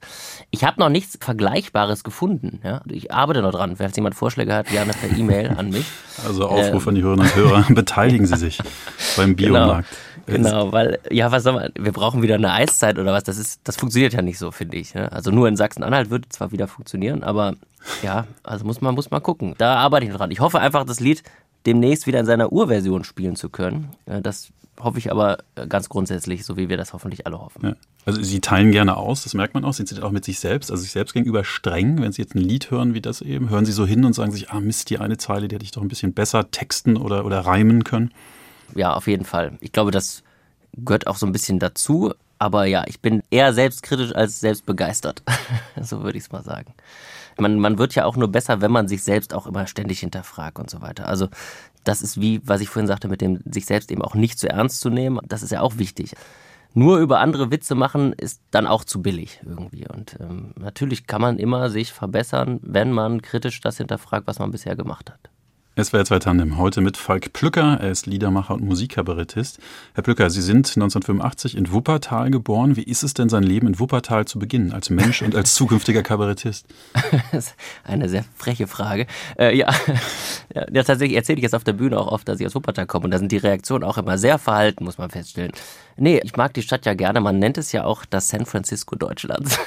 Ich 0.51 0.65
habe 0.65 0.81
noch 0.81 0.91
nichts 0.91 1.19
Vergleichbares 1.21 2.05
gefunden. 2.05 2.61
Ja? 2.65 2.83
Ich 2.87 3.13
arbeite 3.13 3.43
noch 3.43 3.53
dran. 3.53 3.77
Falls 3.77 3.97
jemand 3.97 4.15
Vorschläge 4.17 4.55
hat, 4.55 4.69
gerne 4.69 4.93
per 4.93 5.17
E-Mail 5.17 5.51
an 5.51 5.71
mich. 5.71 5.78
Also 6.27 6.47
Aufruf 6.49 6.85
ähm, 6.85 6.89
an 6.89 6.95
die 6.95 7.03
Hörerinnen 7.03 7.27
und 7.27 7.37
Hörer, 7.37 7.65
beteiligen 7.75 8.27
Sie 8.27 8.37
sich 8.37 8.59
beim 9.17 9.37
Genau. 9.37 9.53
Biomarkt. 9.55 9.89
Genau, 10.27 10.73
weil, 10.73 10.99
ja, 11.11 11.33
was 11.33 11.43
soll 11.43 11.55
man, 11.55 11.73
wir 11.79 11.93
brauchen 11.93 12.21
wieder 12.21 12.35
eine 12.35 12.53
Eiszeit 12.53 12.99
oder 12.99 13.13
was, 13.15 13.25
das 13.25 13.39
ist, 13.39 13.61
das 13.65 13.77
funktioniert 13.77 14.13
ja 14.13 14.21
nicht 14.21 14.39
so, 14.39 14.51
finde 14.51 14.77
ich. 14.77 14.95
Ne? 14.95 15.11
Also 15.11 15.31
nur 15.31 15.49
in 15.49 15.57
Sachsen-Anhalt 15.57 16.11
wird 16.11 16.31
zwar 16.31 16.53
wieder 16.53 16.69
funktionieren, 16.69 17.23
aber 17.23 17.55
ja, 18.03 18.27
also 18.43 18.67
muss 18.67 18.83
man, 18.83 18.95
muss 18.95 19.11
man 19.11 19.23
gucken. 19.23 19.55
Da 19.57 19.77
arbeite 19.77 20.05
ich 20.05 20.11
noch 20.13 20.19
dran. 20.19 20.31
Ich 20.31 20.41
hoffe 20.41 20.61
einfach, 20.61 20.85
das 20.85 21.01
Lied 21.01 21.23
demnächst 21.65 22.07
wieder 22.07 22.21
in 22.21 22.27
seiner 22.27 22.53
Urversion 22.53 23.05
spielen 23.05 23.37
zu 23.37 23.49
können. 23.49 23.89
Das 24.07 24.51
hoffe 24.81 24.99
ich 24.99 25.11
aber 25.11 25.39
ganz 25.69 25.89
grundsätzlich, 25.89 26.45
so 26.45 26.57
wie 26.57 26.69
wir 26.69 26.77
das 26.77 26.93
hoffentlich 26.93 27.27
alle 27.27 27.41
hoffen. 27.41 27.65
Ja. 27.65 27.77
Also 28.05 28.23
Sie 28.23 28.41
teilen 28.41 28.73
gerne 28.73 28.97
aus, 28.97 29.25
das 29.25 29.35
merkt 29.35 29.55
man 29.55 29.65
auch. 29.65 29.75
Sind 29.75 29.89
Sie 29.89 30.03
auch 30.03 30.11
mit 30.11 30.25
sich 30.25 30.41
selbst, 30.41 30.71
also 30.71 30.83
sich 30.83 30.93
selbst 30.93 31.13
gegenüber 31.13 31.45
streng, 31.45 32.01
wenn 32.01 32.13
Sie 32.13 32.23
jetzt 32.23 32.35
ein 32.35 32.41
Lied 32.41 32.71
hören 32.71 32.95
wie 32.95 33.01
das 33.01 33.21
eben? 33.21 33.51
Hören 33.51 33.65
Sie 33.65 33.73
so 33.73 33.87
hin 33.87 34.05
und 34.05 34.15
sagen 34.15 34.33
sich, 34.33 34.51
ah 34.51 34.61
Mist, 34.61 34.91
die 34.91 34.99
eine 34.99 35.19
Zeile, 35.19 35.49
die 35.49 35.55
hätte 35.55 35.65
ich 35.65 35.73
doch 35.73 35.83
ein 35.83 35.89
bisschen 35.89 36.15
besser 36.15 36.51
texten 36.51 36.97
oder, 36.97 37.25
oder 37.25 37.41
reimen 37.41 37.85
können? 37.85 38.13
Ja, 38.75 38.95
auf 38.95 39.07
jeden 39.07 39.25
Fall. 39.25 39.59
Ich 39.61 39.73
glaube, 39.73 39.91
das 39.91 40.23
gehört 40.73 41.07
auch 41.07 41.17
so 41.17 41.27
ein 41.27 41.33
bisschen 41.33 41.59
dazu. 41.59 42.15
Aber 42.39 42.67
ja, 42.67 42.85
ich 42.87 43.01
bin 43.01 43.23
eher 43.31 43.53
selbstkritisch 43.53 44.15
als 44.15 44.41
selbstbegeistert. 44.41 45.23
so 45.83 46.03
würde 46.03 46.19
ich 46.19 46.25
es 46.25 46.33
mal 46.33 46.45
sagen. 46.45 46.73
Man, 47.39 47.59
man 47.59 47.79
wird 47.79 47.95
ja 47.95 48.05
auch 48.05 48.17
nur 48.17 48.29
besser, 48.29 48.61
wenn 48.61 48.73
man 48.73 48.89
sich 48.89 49.03
selbst 49.03 49.35
auch 49.35 49.47
immer 49.47 49.67
ständig 49.67 50.01
hinterfragt 50.01 50.59
und 50.59 50.71
so 50.71 50.81
weiter. 50.81 51.07
Also 51.07 51.29
das 51.85 52.03
ist 52.03 52.21
wie, 52.21 52.41
was 52.45 52.61
ich 52.61 52.69
vorhin 52.69 52.87
sagte, 52.87 53.09
mit 53.09 53.21
dem 53.21 53.41
sich 53.51 53.67
selbst 53.67 53.91
eben 53.91 54.03
auch 54.03 54.15
nicht 54.15 54.39
zu 54.39 54.49
ernst 54.49 54.81
zu 54.81 54.91
nehmen. 54.91 55.21
Das 55.27 55.43
ist 55.43 55.53
ja 55.53 55.61
auch 55.61 55.79
wichtig. 55.79 56.15
Nur 56.75 56.99
über 56.99 57.21
andere 57.21 57.51
Witze 57.51 57.75
machen 57.75 58.13
ist 58.13 58.43
dann 58.51 58.67
auch 58.67 58.85
zu 58.85 59.01
billig 59.03 59.41
irgendwie. 59.45 59.87
Und 59.89 60.17
ähm, 60.21 60.53
natürlich 60.57 61.07
kann 61.07 61.21
man 61.21 61.39
immer 61.39 61.71
sich 61.71 61.93
verbessern, 61.93 62.61
wenn 62.63 62.93
man 62.93 63.23
kritisch 63.23 63.61
das 63.61 63.79
hinterfragt, 63.79 64.27
was 64.27 64.39
man 64.39 64.51
bisher 64.51 64.77
gemacht 64.77 65.11
hat. 65.11 65.31
SWR 65.81 66.05
2 66.05 66.19
Tandem, 66.19 66.59
heute 66.59 66.81
mit 66.81 66.97
Falk 66.97 67.33
Plücker. 67.33 67.79
Er 67.81 67.93
ist 67.93 68.07
Liedermacher 68.07 68.55
und 68.55 68.65
Musikkabarettist. 68.65 69.61
Herr 69.95 70.03
Plücker, 70.03 70.29
Sie 70.29 70.43
sind 70.43 70.67
1985 70.67 71.57
in 71.57 71.71
Wuppertal 71.71 72.33
geboren. 72.33 72.75
Wie 72.75 72.83
ist 72.83 73.05
es 73.05 73.15
denn, 73.15 73.29
sein 73.29 73.45
Leben 73.45 73.69
in 73.69 73.79
Wuppertal 73.79 74.25
zu 74.25 74.41
beginnen, 74.41 74.73
als 74.73 74.91
Mensch 74.91 75.23
und 75.23 75.37
als 75.37 75.55
zukünftiger 75.55 76.03
Kabarettist? 76.03 76.67
Das 77.31 77.49
ist 77.49 77.57
eine 77.85 78.09
sehr 78.09 78.25
freche 78.35 78.67
Frage. 78.67 79.07
Äh, 79.39 79.57
ja. 79.57 79.73
ja, 80.55 80.83
tatsächlich 80.83 81.17
erzähle 81.17 81.37
ich 81.39 81.43
jetzt 81.45 81.55
auf 81.55 81.63
der 81.63 81.75
Bühne 81.75 81.97
auch 81.99 82.09
oft, 82.09 82.27
dass 82.27 82.41
ich 82.41 82.47
aus 82.47 82.57
Wuppertal 82.57 82.87
komme. 82.87 83.05
Und 83.05 83.13
da 83.13 83.19
sind 83.19 83.31
die 83.31 83.37
Reaktionen 83.37 83.85
auch 83.85 83.99
immer 83.99 84.19
sehr 84.19 84.39
verhalten, 84.39 84.83
muss 84.85 84.99
man 84.99 85.11
feststellen. 85.11 85.53
Nee, 85.97 86.21
ich 86.25 86.37
mag 86.37 86.55
die 86.55 86.63
Stadt 86.63 86.87
ja 86.87 86.95
gerne. 86.95 87.21
Man 87.21 87.39
nennt 87.39 87.57
es 87.57 87.71
ja 87.71 87.85
auch 87.85 88.05
das 88.05 88.29
San 88.29 88.47
Francisco 88.47 88.97
Deutschlands. 88.97 89.61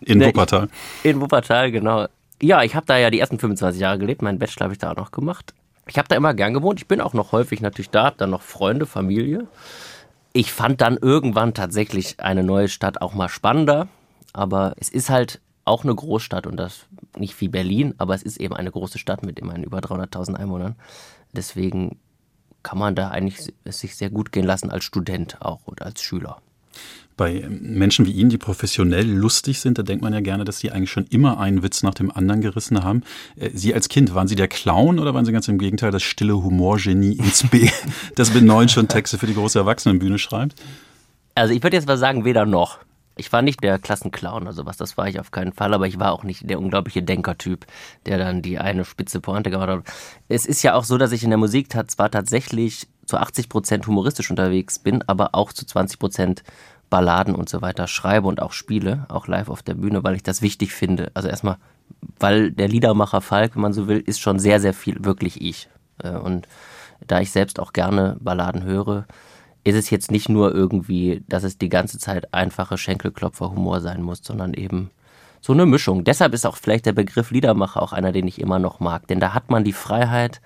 In 0.00 0.20
Wuppertal. 0.24 0.68
In 1.02 1.20
Wuppertal, 1.20 1.72
genau. 1.72 2.06
Ja, 2.42 2.62
ich 2.62 2.74
habe 2.74 2.86
da 2.86 2.98
ja 2.98 3.10
die 3.10 3.18
ersten 3.18 3.38
25 3.38 3.80
Jahre 3.80 3.98
gelebt. 3.98 4.22
Meinen 4.22 4.38
Bachelor 4.38 4.64
habe 4.64 4.74
ich 4.74 4.78
da 4.78 4.92
auch 4.92 4.96
noch 4.96 5.10
gemacht. 5.10 5.54
Ich 5.86 5.98
habe 5.98 6.08
da 6.08 6.16
immer 6.16 6.34
gern 6.34 6.54
gewohnt. 6.54 6.80
Ich 6.80 6.88
bin 6.88 7.00
auch 7.00 7.14
noch 7.14 7.32
häufig 7.32 7.60
natürlich 7.60 7.90
da, 7.90 8.04
habe 8.04 8.16
dann 8.18 8.30
noch 8.30 8.42
Freunde, 8.42 8.86
Familie. 8.86 9.46
Ich 10.32 10.52
fand 10.52 10.80
dann 10.80 10.96
irgendwann 10.96 11.54
tatsächlich 11.54 12.20
eine 12.20 12.42
neue 12.42 12.68
Stadt 12.68 13.00
auch 13.00 13.14
mal 13.14 13.28
spannender. 13.28 13.88
Aber 14.32 14.74
es 14.76 14.90
ist 14.90 15.08
halt 15.08 15.40
auch 15.64 15.82
eine 15.82 15.94
Großstadt 15.94 16.46
und 16.46 16.56
das 16.56 16.86
nicht 17.16 17.40
wie 17.40 17.48
Berlin, 17.48 17.94
aber 17.98 18.14
es 18.14 18.22
ist 18.22 18.36
eben 18.36 18.54
eine 18.54 18.70
große 18.70 18.98
Stadt 18.98 19.24
mit 19.24 19.38
immerhin 19.38 19.64
über 19.64 19.78
300.000 19.78 20.34
Einwohnern. 20.34 20.76
Deswegen 21.32 21.98
kann 22.62 22.78
man 22.78 22.94
da 22.94 23.08
eigentlich 23.08 23.52
es 23.64 23.80
sich 23.80 23.96
sehr 23.96 24.10
gut 24.10 24.30
gehen 24.30 24.44
lassen 24.44 24.70
als 24.70 24.84
Student 24.84 25.40
auch 25.40 25.60
und 25.66 25.82
als 25.82 26.02
Schüler. 26.02 26.40
Bei 27.16 27.46
Menschen 27.48 28.04
wie 28.04 28.12
Ihnen, 28.12 28.28
die 28.28 28.36
professionell 28.36 29.08
lustig 29.08 29.60
sind, 29.60 29.78
da 29.78 29.82
denkt 29.82 30.02
man 30.02 30.12
ja 30.12 30.20
gerne, 30.20 30.44
dass 30.44 30.58
die 30.58 30.70
eigentlich 30.70 30.90
schon 30.90 31.06
immer 31.06 31.40
einen 31.40 31.62
Witz 31.62 31.82
nach 31.82 31.94
dem 31.94 32.10
anderen 32.10 32.42
gerissen 32.42 32.84
haben. 32.84 33.02
Äh, 33.36 33.50
Sie 33.54 33.72
als 33.72 33.88
Kind, 33.88 34.14
waren 34.14 34.28
Sie 34.28 34.34
der 34.34 34.48
Clown 34.48 34.98
oder 34.98 35.14
waren 35.14 35.24
Sie 35.24 35.32
ganz 35.32 35.48
im 35.48 35.58
Gegenteil 35.58 35.90
das 35.90 36.02
stille 36.02 36.42
Humorgenie 36.42 37.14
ins 37.14 37.48
B, 37.48 37.70
das 38.14 38.34
mit 38.34 38.44
neun 38.44 38.68
schon 38.68 38.88
Texte 38.88 39.16
für 39.16 39.26
die 39.26 39.34
große 39.34 39.58
Erwachsenenbühne 39.58 40.18
schreibt? 40.18 40.56
Also 41.34 41.54
ich 41.54 41.62
würde 41.62 41.76
jetzt 41.76 41.86
mal 41.86 41.98
sagen, 41.98 42.24
weder 42.24 42.44
noch. 42.44 42.78
Ich 43.18 43.32
war 43.32 43.40
nicht 43.40 43.62
der 43.62 43.78
Klassenclown 43.78 44.42
oder 44.42 44.52
sowas, 44.52 44.76
das 44.76 44.98
war 44.98 45.08
ich 45.08 45.18
auf 45.18 45.30
keinen 45.30 45.54
Fall, 45.54 45.72
aber 45.72 45.86
ich 45.86 45.98
war 45.98 46.12
auch 46.12 46.22
nicht 46.22 46.50
der 46.50 46.58
unglaubliche 46.58 47.02
Denkertyp, 47.02 47.64
der 48.04 48.18
dann 48.18 48.42
die 48.42 48.58
eine 48.58 48.84
spitze 48.84 49.20
Pointe 49.20 49.50
gemacht 49.50 49.70
hat. 49.70 49.84
Es 50.28 50.44
ist 50.44 50.62
ja 50.62 50.74
auch 50.74 50.84
so, 50.84 50.98
dass 50.98 51.12
ich 51.12 51.24
in 51.24 51.30
der 51.30 51.38
Musik 51.38 51.68
zwar 51.72 52.10
tatsächlich 52.10 52.86
zu 53.06 53.16
80 53.16 53.48
Prozent 53.48 53.86
humoristisch 53.86 54.28
unterwegs 54.28 54.78
bin, 54.78 55.02
aber 55.06 55.34
auch 55.34 55.54
zu 55.54 55.64
20 55.64 55.98
Prozent 55.98 56.42
Balladen 56.90 57.34
und 57.34 57.48
so 57.48 57.62
weiter 57.62 57.86
schreibe 57.86 58.28
und 58.28 58.40
auch 58.40 58.52
spiele, 58.52 59.06
auch 59.08 59.26
live 59.26 59.48
auf 59.48 59.62
der 59.62 59.74
Bühne, 59.74 60.04
weil 60.04 60.14
ich 60.14 60.22
das 60.22 60.42
wichtig 60.42 60.72
finde. 60.72 61.10
Also 61.14 61.28
erstmal, 61.28 61.56
weil 62.18 62.50
der 62.52 62.68
Liedermacher 62.68 63.20
Falk, 63.20 63.54
wenn 63.54 63.62
man 63.62 63.72
so 63.72 63.88
will, 63.88 63.98
ist 63.98 64.20
schon 64.20 64.38
sehr, 64.38 64.60
sehr 64.60 64.74
viel 64.74 65.04
wirklich 65.04 65.40
ich. 65.40 65.68
Äh, 66.02 66.10
und 66.10 66.46
da 67.06 67.20
ich 67.20 67.30
selbst 67.30 67.60
auch 67.60 67.72
gerne 67.72 68.16
Balladen 68.20 68.64
höre, 68.64 69.06
ist 69.64 69.74
es 69.74 69.90
jetzt 69.90 70.10
nicht 70.10 70.28
nur 70.28 70.54
irgendwie, 70.54 71.24
dass 71.28 71.42
es 71.42 71.58
die 71.58 71.68
ganze 71.68 71.98
Zeit 71.98 72.32
einfache 72.32 72.78
Schenkelklopfer-Humor 72.78 73.80
sein 73.80 74.00
muss, 74.02 74.20
sondern 74.22 74.54
eben 74.54 74.90
so 75.40 75.52
eine 75.52 75.66
Mischung. 75.66 76.04
Deshalb 76.04 76.34
ist 76.34 76.46
auch 76.46 76.56
vielleicht 76.56 76.86
der 76.86 76.92
Begriff 76.92 77.30
Liedermacher 77.30 77.82
auch 77.82 77.92
einer, 77.92 78.12
den 78.12 78.28
ich 78.28 78.40
immer 78.40 78.58
noch 78.58 78.80
mag. 78.80 79.08
Denn 79.08 79.20
da 79.20 79.34
hat 79.34 79.50
man 79.50 79.64
die 79.64 79.72
Freiheit, 79.72 80.40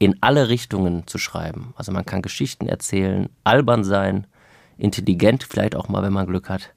in 0.00 0.16
alle 0.22 0.48
Richtungen 0.48 1.06
zu 1.06 1.18
schreiben. 1.18 1.74
Also 1.76 1.92
man 1.92 2.06
kann 2.06 2.22
Geschichten 2.22 2.66
erzählen, 2.66 3.28
albern 3.44 3.84
sein, 3.84 4.26
intelligent 4.80 5.44
vielleicht 5.48 5.74
auch 5.76 5.88
mal, 5.88 6.02
wenn 6.02 6.12
man 6.12 6.26
Glück 6.26 6.48
hat. 6.48 6.70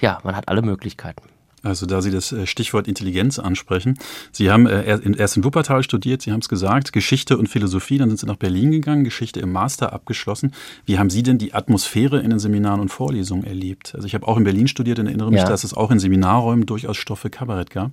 Ja, 0.00 0.18
man 0.24 0.36
hat 0.36 0.48
alle 0.48 0.62
Möglichkeiten. 0.62 1.22
Also 1.62 1.86
da 1.86 2.02
Sie 2.02 2.10
das 2.10 2.32
äh, 2.32 2.46
Stichwort 2.46 2.88
Intelligenz 2.88 3.38
ansprechen. 3.38 3.96
Sie 4.32 4.50
haben 4.50 4.66
äh, 4.66 4.98
erst 5.16 5.36
in 5.36 5.44
Wuppertal 5.44 5.82
studiert, 5.82 6.22
Sie 6.22 6.32
haben 6.32 6.40
es 6.40 6.48
gesagt, 6.48 6.92
Geschichte 6.92 7.38
und 7.38 7.48
Philosophie, 7.48 7.98
dann 7.98 8.08
sind 8.08 8.18
Sie 8.18 8.26
nach 8.26 8.36
Berlin 8.36 8.72
gegangen, 8.72 9.04
Geschichte 9.04 9.40
im 9.40 9.52
Master 9.52 9.92
abgeschlossen. 9.92 10.52
Wie 10.86 10.98
haben 10.98 11.10
Sie 11.10 11.22
denn 11.22 11.38
die 11.38 11.54
Atmosphäre 11.54 12.20
in 12.20 12.30
den 12.30 12.40
Seminaren 12.40 12.80
und 12.80 12.88
Vorlesungen 12.88 13.44
erlebt? 13.44 13.94
Also 13.94 14.06
ich 14.06 14.14
habe 14.14 14.26
auch 14.26 14.36
in 14.36 14.44
Berlin 14.44 14.66
studiert 14.66 14.98
und 14.98 15.06
erinnere 15.06 15.30
mich, 15.30 15.42
ja. 15.42 15.48
dass 15.48 15.62
es 15.62 15.72
auch 15.72 15.92
in 15.92 16.00
Seminarräumen 16.00 16.66
durchaus 16.66 16.96
Stoff 16.96 17.20
für 17.20 17.30
Kabarett 17.30 17.70
gab. 17.70 17.92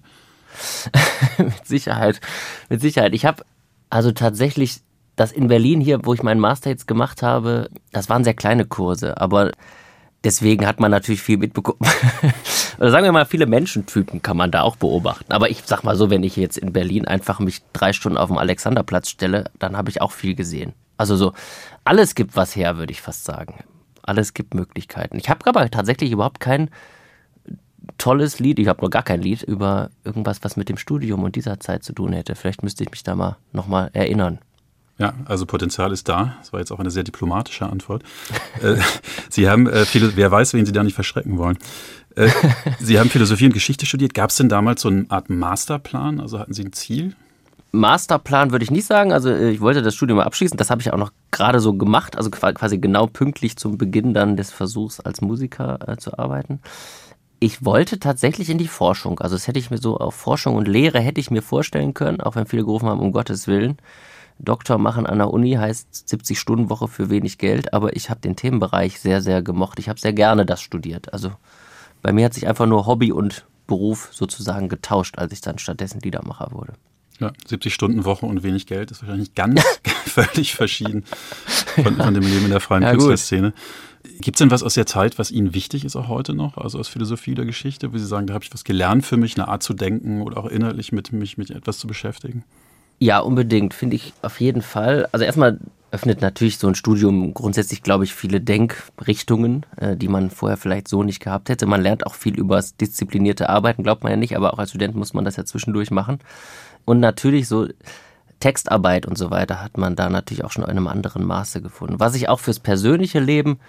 mit 1.37 1.67
Sicherheit, 1.67 2.21
mit 2.69 2.81
Sicherheit. 2.81 3.13
Ich 3.13 3.25
habe 3.25 3.43
also 3.91 4.11
tatsächlich 4.11 4.81
das 5.19 5.31
in 5.31 5.47
Berlin 5.47 5.81
hier, 5.81 6.05
wo 6.05 6.13
ich 6.13 6.23
meinen 6.23 6.39
Master 6.39 6.69
jetzt 6.69 6.87
gemacht 6.87 7.21
habe, 7.21 7.69
das 7.91 8.09
waren 8.09 8.23
sehr 8.23 8.33
kleine 8.33 8.65
Kurse, 8.65 9.19
aber 9.19 9.51
deswegen 10.23 10.65
hat 10.65 10.79
man 10.79 10.91
natürlich 10.91 11.21
viel 11.21 11.37
mitbekommen. 11.37 11.79
Oder 12.79 12.91
sagen 12.91 13.05
wir 13.05 13.11
mal, 13.11 13.25
viele 13.25 13.45
Menschentypen 13.45 14.21
kann 14.21 14.37
man 14.37 14.51
da 14.51 14.61
auch 14.61 14.77
beobachten. 14.77 15.33
Aber 15.33 15.49
ich 15.49 15.63
sag 15.65 15.83
mal 15.83 15.97
so, 15.97 16.09
wenn 16.09 16.23
ich 16.23 16.37
jetzt 16.37 16.57
in 16.57 16.71
Berlin 16.71 17.05
einfach 17.05 17.39
mich 17.39 17.61
drei 17.73 17.91
Stunden 17.91 18.17
auf 18.17 18.29
dem 18.29 18.37
Alexanderplatz 18.37 19.09
stelle, 19.09 19.51
dann 19.59 19.75
habe 19.75 19.89
ich 19.89 20.01
auch 20.01 20.13
viel 20.13 20.35
gesehen. 20.35 20.73
Also 20.95 21.17
so, 21.17 21.33
alles 21.83 22.15
gibt 22.15 22.37
was 22.37 22.55
her, 22.55 22.77
würde 22.77 22.91
ich 22.91 23.01
fast 23.01 23.25
sagen. 23.25 23.63
Alles 24.03 24.33
gibt 24.33 24.53
Möglichkeiten. 24.53 25.17
Ich 25.17 25.29
habe 25.29 25.45
aber 25.45 25.69
tatsächlich 25.69 26.11
überhaupt 26.11 26.39
kein 26.39 26.69
tolles 27.97 28.39
Lied, 28.39 28.59
ich 28.59 28.67
habe 28.67 28.81
nur 28.81 28.89
gar 28.89 29.03
kein 29.03 29.21
Lied 29.21 29.43
über 29.43 29.89
irgendwas, 30.05 30.43
was 30.43 30.55
mit 30.55 30.69
dem 30.69 30.77
Studium 30.77 31.23
und 31.23 31.35
dieser 31.35 31.59
Zeit 31.59 31.83
zu 31.83 31.93
tun 31.93 32.13
hätte. 32.13 32.35
Vielleicht 32.35 32.63
müsste 32.63 32.83
ich 32.83 32.91
mich 32.91 33.03
da 33.03 33.15
mal 33.15 33.37
nochmal 33.51 33.89
erinnern. 33.93 34.39
Ja, 34.99 35.13
also 35.25 35.45
Potenzial 35.45 35.93
ist 35.93 36.09
da. 36.09 36.35
Das 36.39 36.51
war 36.51 36.59
jetzt 36.59 36.71
auch 36.71 36.79
eine 36.79 36.91
sehr 36.91 37.03
diplomatische 37.03 37.65
Antwort. 37.65 38.03
Äh, 38.61 38.75
Sie 39.29 39.49
haben 39.49 39.67
äh, 39.67 39.85
viele, 39.85 40.17
wer 40.17 40.31
weiß, 40.31 40.53
wen 40.53 40.65
Sie 40.65 40.73
da 40.73 40.83
nicht 40.83 40.95
verschrecken 40.95 41.37
wollen. 41.37 41.57
Äh, 42.15 42.29
Sie 42.79 42.99
haben 42.99 43.09
Philosophie 43.09 43.45
und 43.45 43.53
Geschichte 43.53 43.85
studiert. 43.85 44.13
Gab 44.13 44.31
es 44.31 44.35
denn 44.35 44.49
damals 44.49 44.81
so 44.81 44.89
eine 44.89 45.05
Art 45.07 45.29
Masterplan? 45.29 46.19
Also 46.19 46.39
hatten 46.39 46.53
Sie 46.53 46.63
ein 46.63 46.73
Ziel? 46.73 47.15
Masterplan 47.71 48.51
würde 48.51 48.63
ich 48.63 48.71
nicht 48.71 48.85
sagen. 48.85 49.13
Also 49.13 49.33
ich 49.33 49.61
wollte 49.61 49.81
das 49.81 49.95
Studium 49.95 50.19
abschließen. 50.19 50.57
Das 50.57 50.69
habe 50.69 50.81
ich 50.81 50.91
auch 50.91 50.97
noch 50.97 51.11
gerade 51.31 51.61
so 51.61 51.73
gemacht. 51.73 52.17
Also 52.17 52.31
quasi 52.31 52.79
genau 52.79 53.07
pünktlich 53.07 53.55
zum 53.55 53.77
Beginn 53.77 54.13
dann 54.13 54.35
des 54.35 54.51
Versuchs 54.51 54.99
als 54.99 55.21
Musiker 55.21 55.79
äh, 55.87 55.95
zu 55.95 56.19
arbeiten. 56.19 56.59
Ich 57.39 57.63
wollte 57.63 57.99
tatsächlich 57.99 58.49
in 58.49 58.57
die 58.57 58.67
Forschung. 58.67 59.19
Also 59.19 59.35
das 59.35 59.47
hätte 59.47 59.59
ich 59.59 59.71
mir 59.71 59.77
so 59.77 59.97
auf 59.97 60.15
Forschung 60.15 60.55
und 60.55 60.67
Lehre 60.67 60.99
hätte 60.99 61.21
ich 61.21 61.31
mir 61.31 61.41
vorstellen 61.41 61.93
können, 61.93 62.19
auch 62.19 62.35
wenn 62.35 62.45
viele 62.45 62.65
gerufen 62.65 62.89
haben, 62.89 62.99
um 62.99 63.13
Gottes 63.13 63.47
Willen. 63.47 63.77
Doktor 64.39 64.77
machen 64.77 65.05
an 65.05 65.17
der 65.17 65.31
Uni 65.31 65.53
heißt 65.53 66.07
70 66.09 66.39
Stunden 66.39 66.69
Woche 66.69 66.87
für 66.87 67.09
wenig 67.09 67.37
Geld, 67.37 67.73
aber 67.73 67.95
ich 67.95 68.09
habe 68.09 68.21
den 68.21 68.35
Themenbereich 68.35 68.99
sehr, 68.99 69.21
sehr 69.21 69.41
gemocht. 69.41 69.79
Ich 69.79 69.89
habe 69.89 69.99
sehr 69.99 70.13
gerne 70.13 70.45
das 70.45 70.61
studiert. 70.61 71.11
Also 71.13 71.31
bei 72.01 72.13
mir 72.13 72.25
hat 72.25 72.33
sich 72.33 72.47
einfach 72.47 72.65
nur 72.65 72.85
Hobby 72.85 73.11
und 73.11 73.45
Beruf 73.67 74.09
sozusagen 74.11 74.69
getauscht, 74.69 75.17
als 75.17 75.33
ich 75.33 75.41
dann 75.41 75.59
stattdessen 75.59 75.99
Liedermacher 75.99 76.51
wurde. 76.51 76.73
Ja, 77.19 77.33
70 77.45 77.73
Stunden 77.73 78.05
Woche 78.05 78.25
und 78.25 78.43
wenig 78.43 78.65
Geld 78.65 78.91
ist 78.91 79.01
wahrscheinlich 79.01 79.35
ganz 79.35 79.61
völlig 80.05 80.55
verschieden 80.55 81.03
von, 81.75 81.97
von, 81.97 82.13
dem 82.13 82.23
Leben 82.23 82.45
in 82.45 82.51
der 82.51 82.61
freien 82.61 82.83
ja, 82.83 82.91
Künstlerszene. 82.91 83.53
Gibt 84.21 84.37
es 84.37 84.39
denn 84.39 84.51
was 84.51 84.63
aus 84.63 84.75
der 84.75 84.85
Zeit, 84.85 85.19
was 85.19 85.29
Ihnen 85.29 85.53
wichtig 85.53 85.83
ist, 85.83 85.97
auch 85.97 86.07
heute 86.07 86.33
noch, 86.33 86.57
also 86.57 86.79
aus 86.79 86.87
Philosophie 86.87 87.33
oder 87.33 87.43
Geschichte, 87.43 87.91
wo 87.93 87.97
Sie 87.97 88.05
sagen, 88.05 88.27
da 88.27 88.33
habe 88.33 88.45
ich 88.45 88.53
was 88.53 88.63
gelernt 88.63 89.05
für 89.05 89.17
mich, 89.17 89.35
eine 89.35 89.49
Art 89.49 89.63
zu 89.63 89.73
denken 89.73 90.21
oder 90.21 90.37
auch 90.37 90.45
inhaltlich 90.45 90.93
mit 90.93 91.11
mich 91.11 91.37
mit 91.37 91.51
etwas 91.51 91.77
zu 91.79 91.87
beschäftigen? 91.87 92.45
Ja, 92.99 93.19
unbedingt, 93.19 93.73
finde 93.73 93.95
ich 93.95 94.13
auf 94.21 94.41
jeden 94.41 94.61
Fall. 94.61 95.07
Also 95.11 95.25
erstmal 95.25 95.59
öffnet 95.91 96.21
natürlich 96.21 96.57
so 96.57 96.67
ein 96.67 96.75
Studium 96.75 97.33
grundsätzlich, 97.33 97.81
glaube 97.81 98.03
ich, 98.03 98.13
viele 98.13 98.41
Denkrichtungen, 98.41 99.65
äh, 99.77 99.95
die 99.95 100.07
man 100.07 100.29
vorher 100.29 100.57
vielleicht 100.57 100.87
so 100.87 101.03
nicht 101.03 101.19
gehabt 101.19 101.49
hätte. 101.49 101.65
Man 101.65 101.81
lernt 101.81 102.05
auch 102.05 102.13
viel 102.13 102.37
über 102.37 102.57
das 102.57 102.75
disziplinierte 102.75 103.49
Arbeiten, 103.49 103.83
glaubt 103.83 104.03
man 104.03 104.11
ja 104.11 104.17
nicht, 104.17 104.35
aber 104.35 104.53
auch 104.53 104.59
als 104.59 104.69
Student 104.69 104.95
muss 104.95 105.13
man 105.13 105.25
das 105.25 105.37
ja 105.37 105.45
zwischendurch 105.45 105.91
machen. 105.91 106.19
Und 106.85 106.99
natürlich 106.99 107.47
so 107.47 107.67
Textarbeit 108.39 109.05
und 109.05 109.17
so 109.17 109.31
weiter 109.31 109.63
hat 109.63 109.77
man 109.77 109.95
da 109.95 110.09
natürlich 110.09 110.43
auch 110.43 110.51
schon 110.51 110.63
in 110.63 110.69
einem 110.69 110.87
anderen 110.87 111.25
Maße 111.25 111.61
gefunden. 111.61 111.99
Was 111.99 112.15
ich 112.15 112.29
auch 112.29 112.39
fürs 112.39 112.59
persönliche 112.59 113.19
Leben 113.19 113.59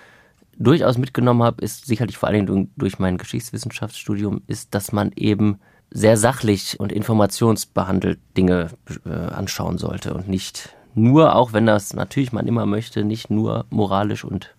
durchaus 0.58 0.98
mitgenommen 0.98 1.42
habe, 1.42 1.64
ist 1.64 1.86
sicherlich 1.86 2.18
vor 2.18 2.28
allen 2.28 2.46
Dingen 2.46 2.72
durch 2.76 2.98
mein 2.98 3.16
Geschichtswissenschaftsstudium, 3.16 4.42
ist, 4.46 4.74
dass 4.74 4.92
man 4.92 5.12
eben 5.16 5.58
sehr 5.90 6.16
sachlich 6.16 6.78
und 6.78 6.92
informationsbehandelt 6.92 8.18
Dinge 8.36 8.68
äh, 9.04 9.10
anschauen 9.10 9.78
sollte 9.78 10.14
und 10.14 10.28
nicht 10.28 10.70
nur, 10.94 11.34
auch 11.34 11.52
wenn 11.52 11.66
das 11.66 11.94
natürlich 11.94 12.32
man 12.32 12.46
immer 12.46 12.66
möchte, 12.66 13.04
nicht 13.04 13.30
nur 13.30 13.66
moralisch 13.70 14.24
und 14.24 14.54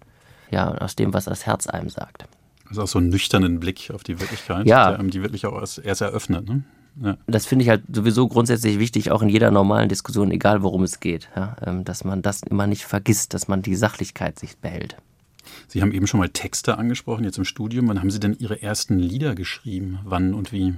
ja, 0.50 0.74
aus 0.76 0.96
dem, 0.96 1.14
was 1.14 1.26
das 1.26 1.46
Herz 1.46 1.68
einem 1.68 1.90
sagt. 1.90 2.26
Also 2.68 2.84
auch 2.84 2.88
so 2.88 3.00
einen 3.00 3.10
nüchternen 3.10 3.60
Blick 3.60 3.92
auf 3.94 4.04
die 4.04 4.20
Wirklichkeit, 4.20 4.66
ja. 4.66 4.90
der 4.90 5.00
einem 5.00 5.10
die 5.10 5.22
wirklich 5.22 5.46
auch 5.46 5.60
erst, 5.60 5.80
erst 5.80 6.02
eröffnet. 6.02 6.48
Ne? 6.48 6.64
Ja. 7.02 7.18
Das 7.28 7.46
finde 7.46 7.64
ich 7.64 7.70
halt 7.70 7.84
sowieso 7.92 8.28
grundsätzlich 8.28 8.80
wichtig, 8.80 9.12
auch 9.12 9.22
in 9.22 9.30
jeder 9.30 9.52
normalen 9.52 9.90
Diskussion, 9.90 10.32
egal 10.32 10.62
worum 10.62 10.84
es 10.84 11.00
geht, 11.00 11.30
ja, 11.36 11.56
ähm, 11.66 11.86
dass 11.86 12.04
man 12.04 12.22
das 12.22 12.44
immer 12.44 12.68
nicht 12.68 12.84
vergisst, 12.86 13.34
dass 13.34 13.48
man 13.48 13.62
die 13.62 13.76
Sachlichkeit 13.76 14.40
sich 14.40 14.58
behält. 14.58 14.98
Sie 15.68 15.82
haben 15.82 15.92
eben 15.92 16.08
schon 16.08 16.20
mal 16.20 16.30
Texte 16.30 16.78
angesprochen, 16.78 17.24
jetzt 17.24 17.38
im 17.38 17.46
Studium. 17.46 17.88
Wann 17.88 18.00
haben 18.00 18.12
Sie 18.12 18.20
denn 18.20 18.36
Ihre 18.38 18.62
ersten 18.62 19.00
Lieder 19.00 19.36
geschrieben? 19.36 20.00
Wann 20.04 20.34
und 20.34 20.52
wie? 20.52 20.76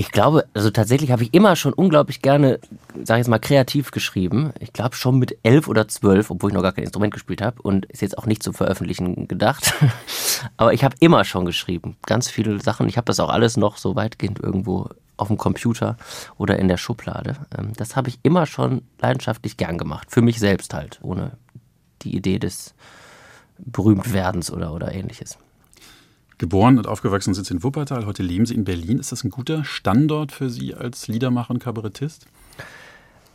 Ich 0.00 0.12
glaube, 0.12 0.46
also 0.54 0.70
tatsächlich 0.70 1.10
habe 1.10 1.24
ich 1.24 1.34
immer 1.34 1.56
schon 1.56 1.74
unglaublich 1.74 2.22
gerne, 2.22 2.58
sage 3.04 3.20
ich 3.20 3.24
jetzt 3.26 3.28
mal, 3.28 3.38
kreativ 3.38 3.90
geschrieben. 3.90 4.54
Ich 4.58 4.72
glaube 4.72 4.96
schon 4.96 5.18
mit 5.18 5.36
elf 5.42 5.68
oder 5.68 5.88
zwölf, 5.88 6.30
obwohl 6.30 6.48
ich 6.48 6.54
noch 6.54 6.62
gar 6.62 6.72
kein 6.72 6.84
Instrument 6.84 7.12
gespielt 7.12 7.42
habe 7.42 7.60
und 7.60 7.84
ist 7.84 8.00
jetzt 8.00 8.16
auch 8.16 8.24
nicht 8.24 8.42
zum 8.42 8.54
Veröffentlichen 8.54 9.28
gedacht. 9.28 9.74
Aber 10.56 10.72
ich 10.72 10.84
habe 10.84 10.96
immer 11.00 11.24
schon 11.24 11.44
geschrieben, 11.44 11.98
ganz 12.06 12.30
viele 12.30 12.62
Sachen. 12.62 12.88
Ich 12.88 12.96
habe 12.96 13.04
das 13.04 13.20
auch 13.20 13.28
alles 13.28 13.58
noch 13.58 13.76
so 13.76 13.94
weitgehend 13.94 14.40
irgendwo 14.40 14.88
auf 15.18 15.28
dem 15.28 15.36
Computer 15.36 15.98
oder 16.38 16.58
in 16.58 16.68
der 16.68 16.78
Schublade. 16.78 17.36
Ähm, 17.58 17.74
das 17.76 17.94
habe 17.94 18.08
ich 18.08 18.20
immer 18.22 18.46
schon 18.46 18.80
leidenschaftlich 19.02 19.58
gern 19.58 19.76
gemacht, 19.76 20.10
für 20.10 20.22
mich 20.22 20.38
selbst 20.38 20.72
halt, 20.72 20.98
ohne 21.02 21.32
die 22.00 22.16
Idee 22.16 22.38
des 22.38 22.72
Berühmtwerdens 23.58 24.50
oder, 24.50 24.72
oder 24.72 24.94
ähnliches. 24.94 25.36
Geboren 26.40 26.78
und 26.78 26.86
aufgewachsen 26.86 27.34
sind 27.34 27.46
Sie 27.46 27.52
in 27.52 27.62
Wuppertal, 27.62 28.06
heute 28.06 28.22
leben 28.22 28.46
Sie 28.46 28.54
in 28.54 28.64
Berlin. 28.64 28.98
Ist 28.98 29.12
das 29.12 29.24
ein 29.24 29.30
guter 29.30 29.62
Standort 29.62 30.32
für 30.32 30.48
Sie 30.48 30.74
als 30.74 31.06
Liedermacher 31.06 31.50
und 31.50 31.58
Kabarettist? 31.58 32.24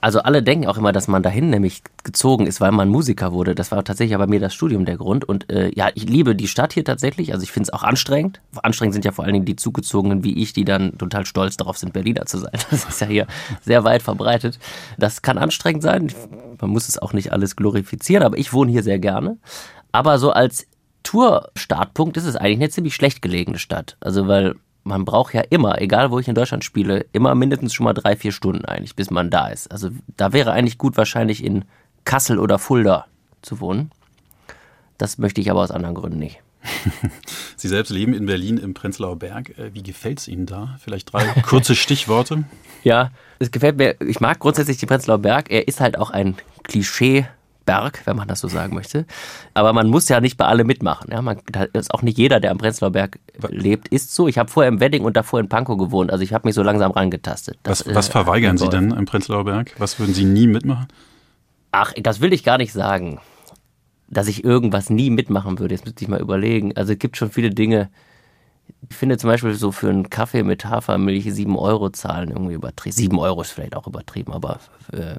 Also 0.02 0.22
alle 0.22 0.41
denken 0.41 0.65
auch 0.65 0.78
immer, 0.80 0.91
dass 0.91 1.08
man 1.08 1.22
dahin 1.22 1.52
nämlich 1.52 1.84
gezogen 2.04 2.48
ist, 2.48 2.62
weil 2.62 2.72
man 2.72 2.89
Musiker 2.89 3.32
wurde. 3.32 3.54
Das 3.54 3.72
war 3.72 3.84
tatsächlich 3.84 4.15
aber 4.15 4.26
mir 4.26 4.39
das 4.39 4.56
Studium 4.56 4.86
der 4.86 4.98
Grund. 4.98 5.24
Und 5.24 5.52
äh, 5.52 5.70
ja, 5.76 5.89
ich 5.94 6.10
liebe 6.10 6.36
die 6.36 6.48
Stadt 6.48 6.74
hier 6.74 6.84
tatsächlich. 6.84 7.32
Also 7.32 7.44
ich 7.44 7.52
finde 7.52 7.68
es 7.68 7.74
auch 7.74 7.84
anstrengend. 7.84 8.41
Anstrengend 8.63 8.96
sind 8.96 9.06
ja 9.06 9.12
vor 9.12 9.24
allen 9.24 9.34
Dingen 9.34 9.46
die 9.46 9.56
Zugezogenen 9.56 10.24
wie 10.24 10.41
ich, 10.41 10.54
die 10.54 10.65
dann 10.65 10.98
total 10.98 11.28
stolz 11.28 11.58
darauf 11.58 11.78
sind, 11.78 11.94
Berliner 11.94 12.26
zu 12.26 12.39
sein. 12.39 12.54
Das 12.72 12.86
ist 12.86 13.02
ja 13.02 13.08
hier 13.08 13.28
sehr 13.62 13.84
weit 13.84 14.02
verbreitet. 14.02 14.58
Das 14.98 15.22
kann 15.22 15.38
anstrengend 15.38 15.84
sein. 15.84 16.12
Man 16.60 16.72
muss 16.72 16.89
es 16.89 16.98
auch 16.98 17.13
nicht 17.13 17.32
alles 17.32 17.56
glorifizieren, 17.56 18.24
aber 18.24 18.39
ich 18.39 18.52
wohne 18.52 18.72
hier 18.72 18.82
sehr 18.82 18.98
gerne. 18.98 19.38
Aber 19.91 20.18
so 20.18 20.32
als 20.32 20.65
Tour-Startpunkt 21.06 22.18
ist 22.18 22.26
es 22.26 22.36
eigentlich 22.36 22.60
eine 22.60 22.70
ziemlich 22.70 22.96
schlecht 22.96 23.22
gelegene 23.22 23.60
Stadt. 23.60 23.96
Also, 24.02 24.28
weil 24.28 24.56
man 24.86 25.04
braucht 25.04 25.34
ja 25.34 25.41
immer, 25.41 25.82
egal 25.82 26.12
wo 26.12 26.20
ich 26.20 26.28
in 26.28 26.36
Deutschland 26.36 26.63
spiele, 26.63 27.06
immer 27.12 27.34
mindestens 27.36 27.74
schon 27.74 27.86
mal 27.86 27.94
drei, 27.94 28.15
vier 28.15 28.32
Stunden 28.32 28.65
eigentlich, 28.65 28.96
bis 28.96 29.10
man 29.10 29.30
da 29.32 29.48
ist. 29.48 29.72
Also 29.72 29.89
da 30.15 30.32
wäre 30.32 30.52
eigentlich 30.52 30.78
gut 30.78 30.96
wahrscheinlich 30.96 31.44
in 31.44 31.65
Kassel 32.06 32.38
oder 32.39 32.60
Fulda 32.60 33.08
zu 33.41 33.60
wohnen. 33.60 33.91
Das 35.00 35.18
möchte 35.18 35.41
ich 35.41 35.50
aber 35.50 35.62
aus 35.62 35.72
anderen 35.72 35.96
Gründen 35.96 36.20
nicht. 36.20 36.39
Sie 37.56 37.68
selbst 37.68 37.89
leben 37.89 38.13
in 38.13 38.28
Berlin 38.28 38.58
im 38.58 38.74
Prenzlauer 38.74 39.18
Berg. 39.18 39.58
Äh, 39.58 39.74
wie 39.74 39.84
gefällt 39.84 40.20
es 40.20 40.28
Ihnen 40.28 40.46
da? 40.46 40.78
Vielleicht 40.80 41.12
drei 41.12 41.26
kurze 41.41 41.76
Stichworte. 41.76 42.44
Ja, 42.84 43.12
es 43.39 43.52
gefällt 43.52 43.78
mir. 43.78 44.00
Ich 44.02 44.20
mag 44.20 44.39
grundsätzlich 44.39 44.78
den 44.78 44.88
Prenzlauer 44.88 45.18
Berg. 45.18 45.52
Er 45.52 45.68
ist 45.68 45.80
halt 45.80 45.98
auch 45.98 46.12
ein 46.12 46.36
Klischee. 46.63 47.26
Berg, 47.65 48.01
wenn 48.06 48.15
man 48.15 48.28
das 48.28 48.39
so 48.39 48.47
sagen 48.47 48.75
möchte. 48.75 49.06
Aber 49.54 49.73
man 49.73 49.88
muss 49.89 50.08
ja 50.10 50.21
nicht 50.21 50.38
bei 50.38 50.45
allem 50.45 50.67
mitmachen. 50.67 51.12
Ja, 51.12 51.21
man, 51.21 51.39
ist 51.73 51.93
auch 51.93 52.01
nicht 52.01 52.17
jeder, 52.17 52.39
der 52.39 52.51
am 52.51 52.58
Prenzlauer 52.58 52.91
Berg 52.91 53.19
lebt, 53.49 53.88
ist 53.88 54.13
so. 54.13 54.28
Ich 54.28 54.38
habe 54.38 54.49
vorher 54.49 54.71
im 54.71 54.80
Wedding 54.80 55.04
und 55.04 55.17
davor 55.17 55.39
in 55.39 55.49
Pankow 55.49 55.78
gewohnt. 55.78 56.12
Also 56.12 56.23
ich 56.23 56.34
habe 56.34 56.47
mich 56.47 56.56
so 56.56 56.63
langsam 56.63 56.91
rangetastet. 56.91 57.58
Das, 57.63 57.86
was, 57.86 57.95
was 57.95 58.10
äh, 58.10 58.12
verweigern 58.12 58.58
Sie 58.58 58.69
denn 58.69 58.93
am 58.93 59.06
Prenzlauer 59.06 59.45
Berg? 59.45 59.73
Was 59.78 59.99
würden 59.99 60.13
Sie 60.13 60.25
nie 60.25 60.47
mitmachen? 60.47 60.88
Ach, 61.71 61.93
das 61.93 62.21
will 62.21 62.34
ich 62.34 62.43
gar 62.43 62.58
nicht 62.58 62.71
sagen 62.73 63.19
dass 64.08 64.28
ich 64.28 64.43
irgendwas 64.43 64.89
nie 64.89 65.10
mitmachen 65.10 65.60
würde. 65.60 65.73
Jetzt 65.73 65.86
müsste 65.86 66.04
ich 66.04 66.08
mal 66.08 66.21
überlegen. 66.21 66.75
Also 66.75 66.93
es 66.93 66.99
gibt 66.99 67.17
schon 67.17 67.32
viele 67.32 67.49
Dinge. 67.49 67.89
Ich 68.89 68.95
finde 68.95 69.17
zum 69.17 69.30
Beispiel 69.30 69.54
so 69.54 69.71
für 69.71 69.89
einen 69.89 70.10
Kaffee 70.10 70.43
mit 70.43 70.65
Hafermilch 70.65 71.34
sieben 71.34 71.58
Euro 71.58 71.89
zahlen 71.89 72.30
irgendwie 72.30 72.54
übertrieben. 72.54 72.95
Sieben 72.95 73.19
Euro 73.19 73.41
ist 73.41 73.52
vielleicht 73.52 73.76
auch 73.76 73.88
übertrieben, 73.88 74.34
aber 74.34 74.60
äh, 74.91 75.15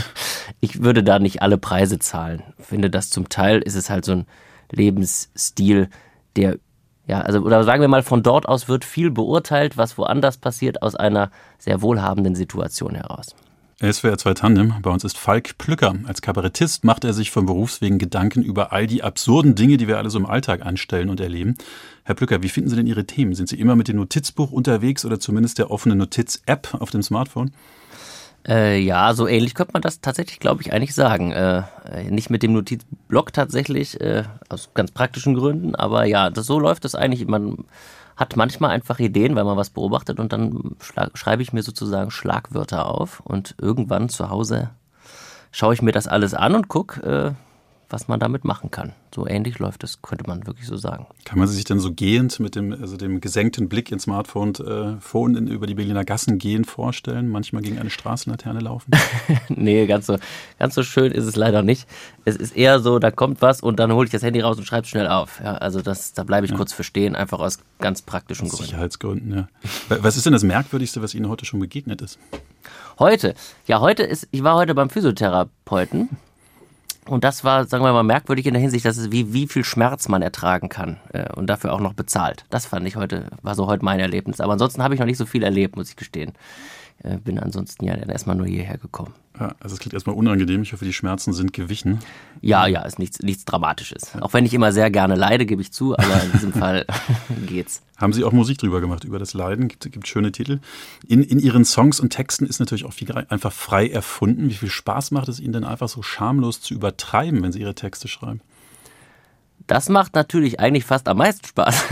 ich 0.60 0.82
würde 0.82 1.02
da 1.02 1.18
nicht 1.18 1.42
alle 1.42 1.58
Preise 1.58 1.98
zahlen. 1.98 2.42
Ich 2.58 2.66
finde, 2.66 2.90
dass 2.90 3.10
zum 3.10 3.28
Teil 3.28 3.60
ist 3.60 3.74
es 3.74 3.90
halt 3.90 4.04
so 4.04 4.12
ein 4.12 4.26
Lebensstil, 4.70 5.88
der 6.36 6.58
ja, 7.06 7.22
also 7.22 7.40
oder 7.40 7.64
sagen 7.64 7.80
wir 7.80 7.88
mal, 7.88 8.02
von 8.02 8.22
dort 8.22 8.46
aus 8.46 8.68
wird 8.68 8.84
viel 8.84 9.10
beurteilt, 9.10 9.78
was 9.78 9.96
woanders 9.96 10.36
passiert, 10.36 10.82
aus 10.82 10.94
einer 10.94 11.30
sehr 11.56 11.80
wohlhabenden 11.80 12.34
Situation 12.34 12.94
heraus. 12.94 13.34
SWR 13.80 14.18
2 14.18 14.34
Tandem. 14.34 14.74
Bei 14.82 14.90
uns 14.90 15.04
ist 15.04 15.16
Falk 15.16 15.56
Plücker. 15.56 15.94
Als 16.04 16.20
Kabarettist 16.20 16.82
macht 16.82 17.04
er 17.04 17.12
sich 17.12 17.30
von 17.30 17.46
Berufswegen 17.46 17.98
Gedanken 17.98 18.42
über 18.42 18.72
all 18.72 18.88
die 18.88 19.04
absurden 19.04 19.54
Dinge, 19.54 19.76
die 19.76 19.86
wir 19.86 19.98
alle 19.98 20.10
so 20.10 20.18
im 20.18 20.26
Alltag 20.26 20.66
anstellen 20.66 21.10
und 21.10 21.20
erleben. 21.20 21.54
Herr 22.02 22.16
Plücker, 22.16 22.42
wie 22.42 22.48
finden 22.48 22.70
Sie 22.70 22.74
denn 22.74 22.88
Ihre 22.88 23.04
Themen? 23.04 23.36
Sind 23.36 23.48
Sie 23.48 23.60
immer 23.60 23.76
mit 23.76 23.86
dem 23.86 23.94
Notizbuch 23.94 24.50
unterwegs 24.50 25.04
oder 25.04 25.20
zumindest 25.20 25.58
der 25.58 25.70
offenen 25.70 25.98
Notiz-App 25.98 26.74
auf 26.80 26.90
dem 26.90 27.04
Smartphone? 27.04 27.52
Äh, 28.48 28.80
ja, 28.80 29.14
so 29.14 29.28
ähnlich 29.28 29.54
könnte 29.54 29.74
man 29.74 29.82
das 29.82 30.00
tatsächlich, 30.00 30.40
glaube 30.40 30.60
ich, 30.62 30.72
eigentlich 30.72 30.94
sagen. 30.96 31.30
Äh, 31.30 31.62
nicht 32.10 32.30
mit 32.30 32.42
dem 32.42 32.54
Notizblock 32.54 33.32
tatsächlich, 33.32 34.00
äh, 34.00 34.24
aus 34.48 34.70
ganz 34.74 34.90
praktischen 34.90 35.34
Gründen, 35.34 35.76
aber 35.76 36.04
ja, 36.04 36.30
das, 36.30 36.46
so 36.46 36.58
läuft 36.58 36.84
das 36.84 36.96
eigentlich. 36.96 37.28
Man 37.28 37.64
hat 38.18 38.36
manchmal 38.36 38.70
einfach 38.70 38.98
Ideen, 38.98 39.36
weil 39.36 39.44
man 39.44 39.56
was 39.56 39.70
beobachtet 39.70 40.18
und 40.18 40.32
dann 40.32 40.76
schreibe 41.14 41.42
ich 41.42 41.52
mir 41.52 41.62
sozusagen 41.62 42.10
Schlagwörter 42.10 42.86
auf 42.86 43.20
und 43.20 43.54
irgendwann 43.58 44.08
zu 44.08 44.28
Hause 44.28 44.70
schaue 45.52 45.72
ich 45.72 45.82
mir 45.82 45.92
das 45.92 46.08
alles 46.08 46.34
an 46.34 46.56
und 46.56 46.68
gucke, 46.68 47.00
äh, 47.02 47.32
was 47.90 48.06
man 48.06 48.20
damit 48.20 48.44
machen 48.44 48.70
kann. 48.70 48.92
So 49.14 49.26
ähnlich 49.26 49.58
läuft 49.58 49.82
es, 49.82 50.02
könnte 50.02 50.24
man 50.26 50.46
wirklich 50.46 50.66
so 50.66 50.76
sagen. 50.76 51.06
Kann 51.24 51.38
man 51.38 51.48
sich 51.48 51.64
denn 51.64 51.80
so 51.80 51.92
gehend 51.92 52.38
mit 52.38 52.54
dem, 52.54 52.72
also 52.72 52.98
dem 52.98 53.20
gesenkten 53.20 53.68
Blick 53.68 53.90
ins 53.90 54.02
Smartphone 54.02 54.54
äh, 54.56 55.00
Phone 55.00 55.34
in, 55.36 55.46
über 55.48 55.66
die 55.66 55.74
Berliner 55.74 56.04
Gassen 56.04 56.38
gehen 56.38 56.64
vorstellen? 56.64 57.28
Manchmal 57.28 57.62
gegen 57.62 57.78
eine 57.78 57.88
Straßenlaterne 57.88 58.60
laufen? 58.60 58.92
nee, 59.48 59.86
ganz 59.86 60.06
so, 60.06 60.18
ganz 60.58 60.74
so 60.74 60.82
schön 60.82 61.12
ist 61.12 61.24
es 61.24 61.36
leider 61.36 61.62
nicht. 61.62 61.88
Es 62.26 62.36
ist 62.36 62.54
eher 62.54 62.80
so, 62.80 62.98
da 62.98 63.10
kommt 63.10 63.40
was 63.40 63.62
und 63.62 63.78
dann 63.78 63.92
hole 63.92 64.04
ich 64.04 64.12
das 64.12 64.22
Handy 64.22 64.40
raus 64.40 64.58
und 64.58 64.64
schreibe 64.64 64.82
es 64.82 64.88
schnell 64.88 65.08
auf. 65.08 65.40
Ja, 65.42 65.54
also 65.54 65.80
das, 65.80 66.12
da 66.12 66.24
bleibe 66.24 66.44
ich 66.44 66.50
ja. 66.50 66.56
kurz 66.58 66.74
verstehen, 66.74 67.16
einfach 67.16 67.38
aus 67.38 67.58
ganz 67.78 68.02
praktischen 68.02 68.46
aus 68.46 68.52
Gründen. 68.52 68.66
Sicherheitsgründen, 68.66 69.34
ja. 69.34 69.48
Was 70.02 70.16
ist 70.18 70.26
denn 70.26 70.34
das 70.34 70.44
Merkwürdigste, 70.44 71.00
was 71.02 71.14
Ihnen 71.14 71.28
heute 71.28 71.46
schon 71.46 71.60
begegnet 71.60 72.02
ist? 72.02 72.18
Heute? 72.98 73.34
Ja, 73.66 73.80
heute 73.80 74.02
ist, 74.02 74.28
ich 74.30 74.42
war 74.42 74.56
heute 74.56 74.74
beim 74.74 74.90
Physiotherapeuten. 74.90 76.10
Und 77.08 77.24
das 77.24 77.42
war, 77.42 77.66
sagen 77.66 77.84
wir 77.84 77.92
mal, 77.92 78.02
merkwürdig 78.02 78.46
in 78.46 78.54
der 78.54 78.60
Hinsicht, 78.60 78.84
dass 78.84 78.98
es 78.98 79.10
wie, 79.10 79.32
wie 79.32 79.46
viel 79.46 79.64
Schmerz 79.64 80.08
man 80.08 80.20
ertragen 80.20 80.68
kann 80.68 80.98
äh, 81.12 81.32
und 81.32 81.46
dafür 81.46 81.72
auch 81.72 81.80
noch 81.80 81.94
bezahlt. 81.94 82.44
Das 82.50 82.66
fand 82.66 82.86
ich 82.86 82.96
heute, 82.96 83.28
war 83.42 83.54
so 83.54 83.66
heute 83.66 83.84
mein 83.84 83.98
Erlebnis. 83.98 84.40
Aber 84.40 84.52
ansonsten 84.52 84.82
habe 84.82 84.94
ich 84.94 85.00
noch 85.00 85.06
nicht 85.06 85.16
so 85.16 85.24
viel 85.24 85.42
erlebt, 85.42 85.76
muss 85.76 85.88
ich 85.88 85.96
gestehen. 85.96 86.32
Äh, 87.02 87.18
bin 87.18 87.38
ansonsten 87.38 87.84
ja 87.84 87.96
dann 87.96 88.08
erstmal 88.08 88.34
nur 88.34 88.46
hierher 88.46 88.76
gekommen. 88.76 89.14
Ja, 89.38 89.54
also 89.60 89.74
es 89.74 89.78
klingt 89.78 89.94
erstmal 89.94 90.16
unangenehm. 90.16 90.62
Ich 90.62 90.72
hoffe, 90.72 90.84
die 90.84 90.92
Schmerzen 90.92 91.32
sind 91.32 91.52
gewichen. 91.52 92.00
Ja, 92.40 92.66
ja, 92.66 92.82
ist 92.82 92.98
nichts, 92.98 93.20
nichts 93.20 93.44
Dramatisches. 93.44 94.16
Auch 94.20 94.32
wenn 94.32 94.44
ich 94.44 94.52
immer 94.52 94.72
sehr 94.72 94.90
gerne 94.90 95.14
leide, 95.14 95.46
gebe 95.46 95.62
ich 95.62 95.72
zu, 95.72 95.96
aber 95.96 96.22
in 96.24 96.32
diesem 96.32 96.52
Fall 96.54 96.86
geht's. 97.46 97.82
Haben 97.96 98.12
Sie 98.12 98.24
auch 98.24 98.32
Musik 98.32 98.58
drüber 98.58 98.80
gemacht, 98.80 99.04
über 99.04 99.20
das 99.20 99.32
Leiden? 99.32 99.68
Gibt, 99.68 99.92
gibt 99.92 100.08
schöne 100.08 100.32
Titel. 100.32 100.58
In, 101.06 101.22
in 101.22 101.38
Ihren 101.38 101.64
Songs 101.64 102.00
und 102.00 102.10
Texten 102.10 102.46
ist 102.46 102.58
natürlich 102.58 102.84
auch 102.84 102.92
viel 102.92 103.12
einfach 103.12 103.52
frei 103.52 103.88
erfunden. 103.88 104.50
Wie 104.50 104.54
viel 104.54 104.70
Spaß 104.70 105.12
macht 105.12 105.28
es 105.28 105.38
Ihnen 105.38 105.52
denn 105.52 105.64
einfach 105.64 105.88
so 105.88 106.02
schamlos 106.02 106.60
zu 106.60 106.74
übertreiben, 106.74 107.42
wenn 107.42 107.52
Sie 107.52 107.60
Ihre 107.60 107.76
Texte 107.76 108.08
schreiben? 108.08 108.40
Das 109.68 109.90
macht 109.90 110.14
natürlich 110.14 110.60
eigentlich 110.60 110.86
fast 110.86 111.08
am 111.08 111.18
meisten 111.18 111.46
Spaß. 111.46 111.84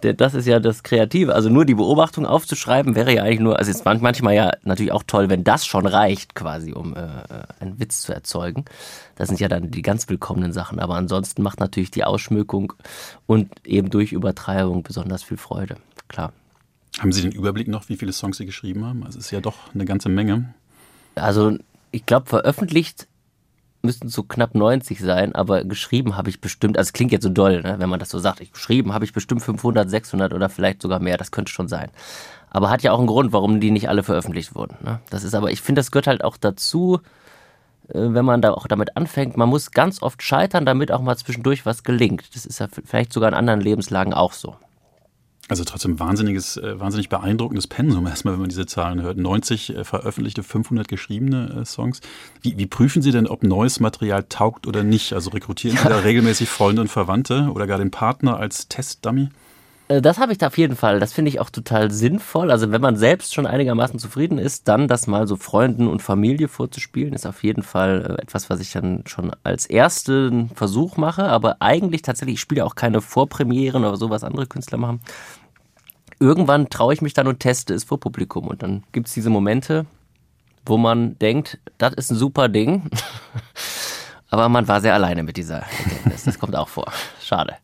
das 0.16 0.34
ist 0.34 0.46
ja 0.46 0.60
das 0.60 0.84
Kreative. 0.84 1.34
Also 1.34 1.50
nur 1.50 1.64
die 1.64 1.74
Beobachtung 1.74 2.24
aufzuschreiben 2.24 2.94
wäre 2.94 3.12
ja 3.12 3.24
eigentlich 3.24 3.40
nur, 3.40 3.58
also 3.58 3.68
ist 3.68 3.84
manchmal 3.84 4.34
ja 4.34 4.52
natürlich 4.62 4.92
auch 4.92 5.02
toll, 5.04 5.28
wenn 5.28 5.42
das 5.42 5.66
schon 5.66 5.86
reicht, 5.86 6.36
quasi, 6.36 6.72
um 6.72 6.94
äh, 6.94 7.00
einen 7.58 7.80
Witz 7.80 8.02
zu 8.02 8.14
erzeugen. 8.14 8.64
Das 9.16 9.26
sind 9.26 9.40
ja 9.40 9.48
dann 9.48 9.72
die 9.72 9.82
ganz 9.82 10.08
willkommenen 10.08 10.52
Sachen. 10.52 10.78
Aber 10.78 10.94
ansonsten 10.94 11.42
macht 11.42 11.58
natürlich 11.58 11.90
die 11.90 12.04
Ausschmückung 12.04 12.72
und 13.26 13.50
eben 13.66 13.90
durch 13.90 14.12
Übertreibung 14.12 14.84
besonders 14.84 15.24
viel 15.24 15.36
Freude. 15.36 15.76
Klar. 16.06 16.32
Haben 17.00 17.10
Sie 17.10 17.22
den 17.22 17.32
Überblick 17.32 17.66
noch, 17.66 17.88
wie 17.88 17.96
viele 17.96 18.12
Songs 18.12 18.36
Sie 18.36 18.46
geschrieben 18.46 18.84
haben? 18.84 19.02
Also 19.02 19.18
es 19.18 19.26
ist 19.26 19.30
ja 19.32 19.40
doch 19.40 19.74
eine 19.74 19.84
ganze 19.84 20.08
Menge. 20.08 20.54
Also 21.16 21.58
ich 21.90 22.06
glaube, 22.06 22.26
veröffentlicht 22.26 23.08
müssten 23.84 24.08
so 24.08 24.22
knapp 24.22 24.54
90 24.54 25.00
sein, 25.00 25.34
aber 25.34 25.64
geschrieben 25.64 26.16
habe 26.16 26.30
ich 26.30 26.40
bestimmt, 26.40 26.76
also 26.76 26.88
es 26.88 26.92
klingt 26.92 27.12
jetzt 27.12 27.22
so 27.22 27.28
doll, 27.28 27.62
ne, 27.62 27.76
wenn 27.78 27.88
man 27.88 28.00
das 28.00 28.10
so 28.10 28.18
sagt, 28.18 28.40
ich, 28.40 28.52
geschrieben 28.52 28.92
habe 28.92 29.04
ich 29.04 29.12
bestimmt 29.12 29.42
500, 29.42 29.88
600 29.88 30.32
oder 30.32 30.48
vielleicht 30.48 30.82
sogar 30.82 31.00
mehr, 31.00 31.16
das 31.16 31.30
könnte 31.30 31.52
schon 31.52 31.68
sein. 31.68 31.90
Aber 32.50 32.70
hat 32.70 32.82
ja 32.82 32.92
auch 32.92 32.98
einen 32.98 33.06
Grund, 33.06 33.32
warum 33.32 33.60
die 33.60 33.70
nicht 33.70 33.88
alle 33.88 34.02
veröffentlicht 34.02 34.54
wurden. 34.54 34.76
Ne? 34.82 35.00
Das 35.10 35.24
ist 35.24 35.34
aber, 35.34 35.50
ich 35.50 35.60
finde, 35.60 35.80
das 35.80 35.90
gehört 35.90 36.06
halt 36.06 36.24
auch 36.24 36.36
dazu, 36.36 37.00
äh, 37.88 37.94
wenn 37.94 38.24
man 38.24 38.42
da 38.42 38.52
auch 38.52 38.66
damit 38.66 38.96
anfängt, 38.96 39.36
man 39.36 39.48
muss 39.48 39.70
ganz 39.70 40.02
oft 40.02 40.22
scheitern, 40.22 40.64
damit 40.64 40.92
auch 40.92 41.00
mal 41.00 41.16
zwischendurch 41.16 41.66
was 41.66 41.82
gelingt. 41.82 42.34
Das 42.34 42.46
ist 42.46 42.60
ja 42.60 42.68
vielleicht 42.68 43.12
sogar 43.12 43.28
in 43.28 43.34
anderen 43.34 43.60
Lebenslagen 43.60 44.14
auch 44.14 44.32
so. 44.32 44.56
Also 45.48 45.64
trotzdem 45.64 46.00
wahnsinniges, 46.00 46.56
äh, 46.56 46.80
wahnsinnig 46.80 47.08
beeindruckendes 47.08 47.66
Pensum 47.66 48.06
erstmal, 48.08 48.34
wenn 48.34 48.40
man 48.40 48.48
diese 48.48 48.66
Zahlen 48.66 49.02
hört. 49.02 49.18
90 49.18 49.76
äh, 49.76 49.84
veröffentlichte, 49.84 50.42
500 50.42 50.88
geschriebene 50.88 51.60
äh, 51.60 51.64
Songs. 51.64 52.00
Wie, 52.40 52.56
wie 52.56 52.66
prüfen 52.66 53.02
Sie 53.02 53.10
denn, 53.10 53.26
ob 53.26 53.42
neues 53.42 53.80
Material 53.80 54.24
taugt 54.28 54.66
oder 54.66 54.82
nicht? 54.82 55.12
Also 55.12 55.30
rekrutieren 55.30 55.76
Sie 55.76 55.88
da 55.88 55.98
regelmäßig 55.98 56.48
Freunde 56.48 56.82
und 56.82 56.88
Verwandte 56.88 57.50
oder 57.52 57.66
gar 57.66 57.78
den 57.78 57.90
Partner 57.90 58.38
als 58.38 58.68
Testdummy? 58.68 59.28
Das 59.88 60.18
habe 60.18 60.32
ich 60.32 60.38
da 60.38 60.46
auf 60.46 60.56
jeden 60.56 60.76
Fall. 60.76 60.98
Das 60.98 61.12
finde 61.12 61.28
ich 61.28 61.40
auch 61.40 61.50
total 61.50 61.90
sinnvoll. 61.90 62.50
Also 62.50 62.72
wenn 62.72 62.80
man 62.80 62.96
selbst 62.96 63.34
schon 63.34 63.46
einigermaßen 63.46 63.98
zufrieden 63.98 64.38
ist, 64.38 64.66
dann 64.66 64.88
das 64.88 65.06
mal 65.06 65.26
so 65.26 65.36
Freunden 65.36 65.88
und 65.88 66.00
Familie 66.00 66.48
vorzuspielen, 66.48 67.12
ist 67.12 67.26
auf 67.26 67.42
jeden 67.42 67.62
Fall 67.62 68.16
etwas, 68.22 68.48
was 68.48 68.60
ich 68.60 68.72
dann 68.72 69.02
schon 69.06 69.32
als 69.42 69.66
ersten 69.66 70.48
Versuch 70.54 70.96
mache. 70.96 71.24
Aber 71.24 71.56
eigentlich 71.60 72.00
tatsächlich, 72.00 72.36
ich 72.36 72.40
spiele 72.40 72.64
auch 72.64 72.76
keine 72.76 73.02
Vorpremieren 73.02 73.84
oder 73.84 73.98
so, 73.98 74.08
was 74.08 74.24
andere 74.24 74.46
Künstler 74.46 74.78
machen. 74.78 75.00
Irgendwann 76.18 76.70
traue 76.70 76.94
ich 76.94 77.02
mich 77.02 77.12
dann 77.12 77.26
und 77.26 77.40
teste 77.40 77.74
es 77.74 77.84
vor 77.84 78.00
Publikum. 78.00 78.48
Und 78.48 78.62
dann 78.62 78.84
gibt 78.92 79.08
es 79.08 79.12
diese 79.12 79.28
Momente, 79.28 79.84
wo 80.64 80.78
man 80.78 81.18
denkt, 81.18 81.58
das 81.76 81.92
ist 81.92 82.10
ein 82.10 82.16
super 82.16 82.48
Ding. 82.48 82.88
Aber 84.30 84.48
man 84.48 84.66
war 84.66 84.80
sehr 84.80 84.94
alleine 84.94 85.22
mit 85.24 85.36
dieser 85.36 85.58
Erkenntnis. 85.58 86.24
Das 86.24 86.38
kommt 86.38 86.56
auch 86.56 86.68
vor. 86.68 86.90
Schade. 87.22 87.56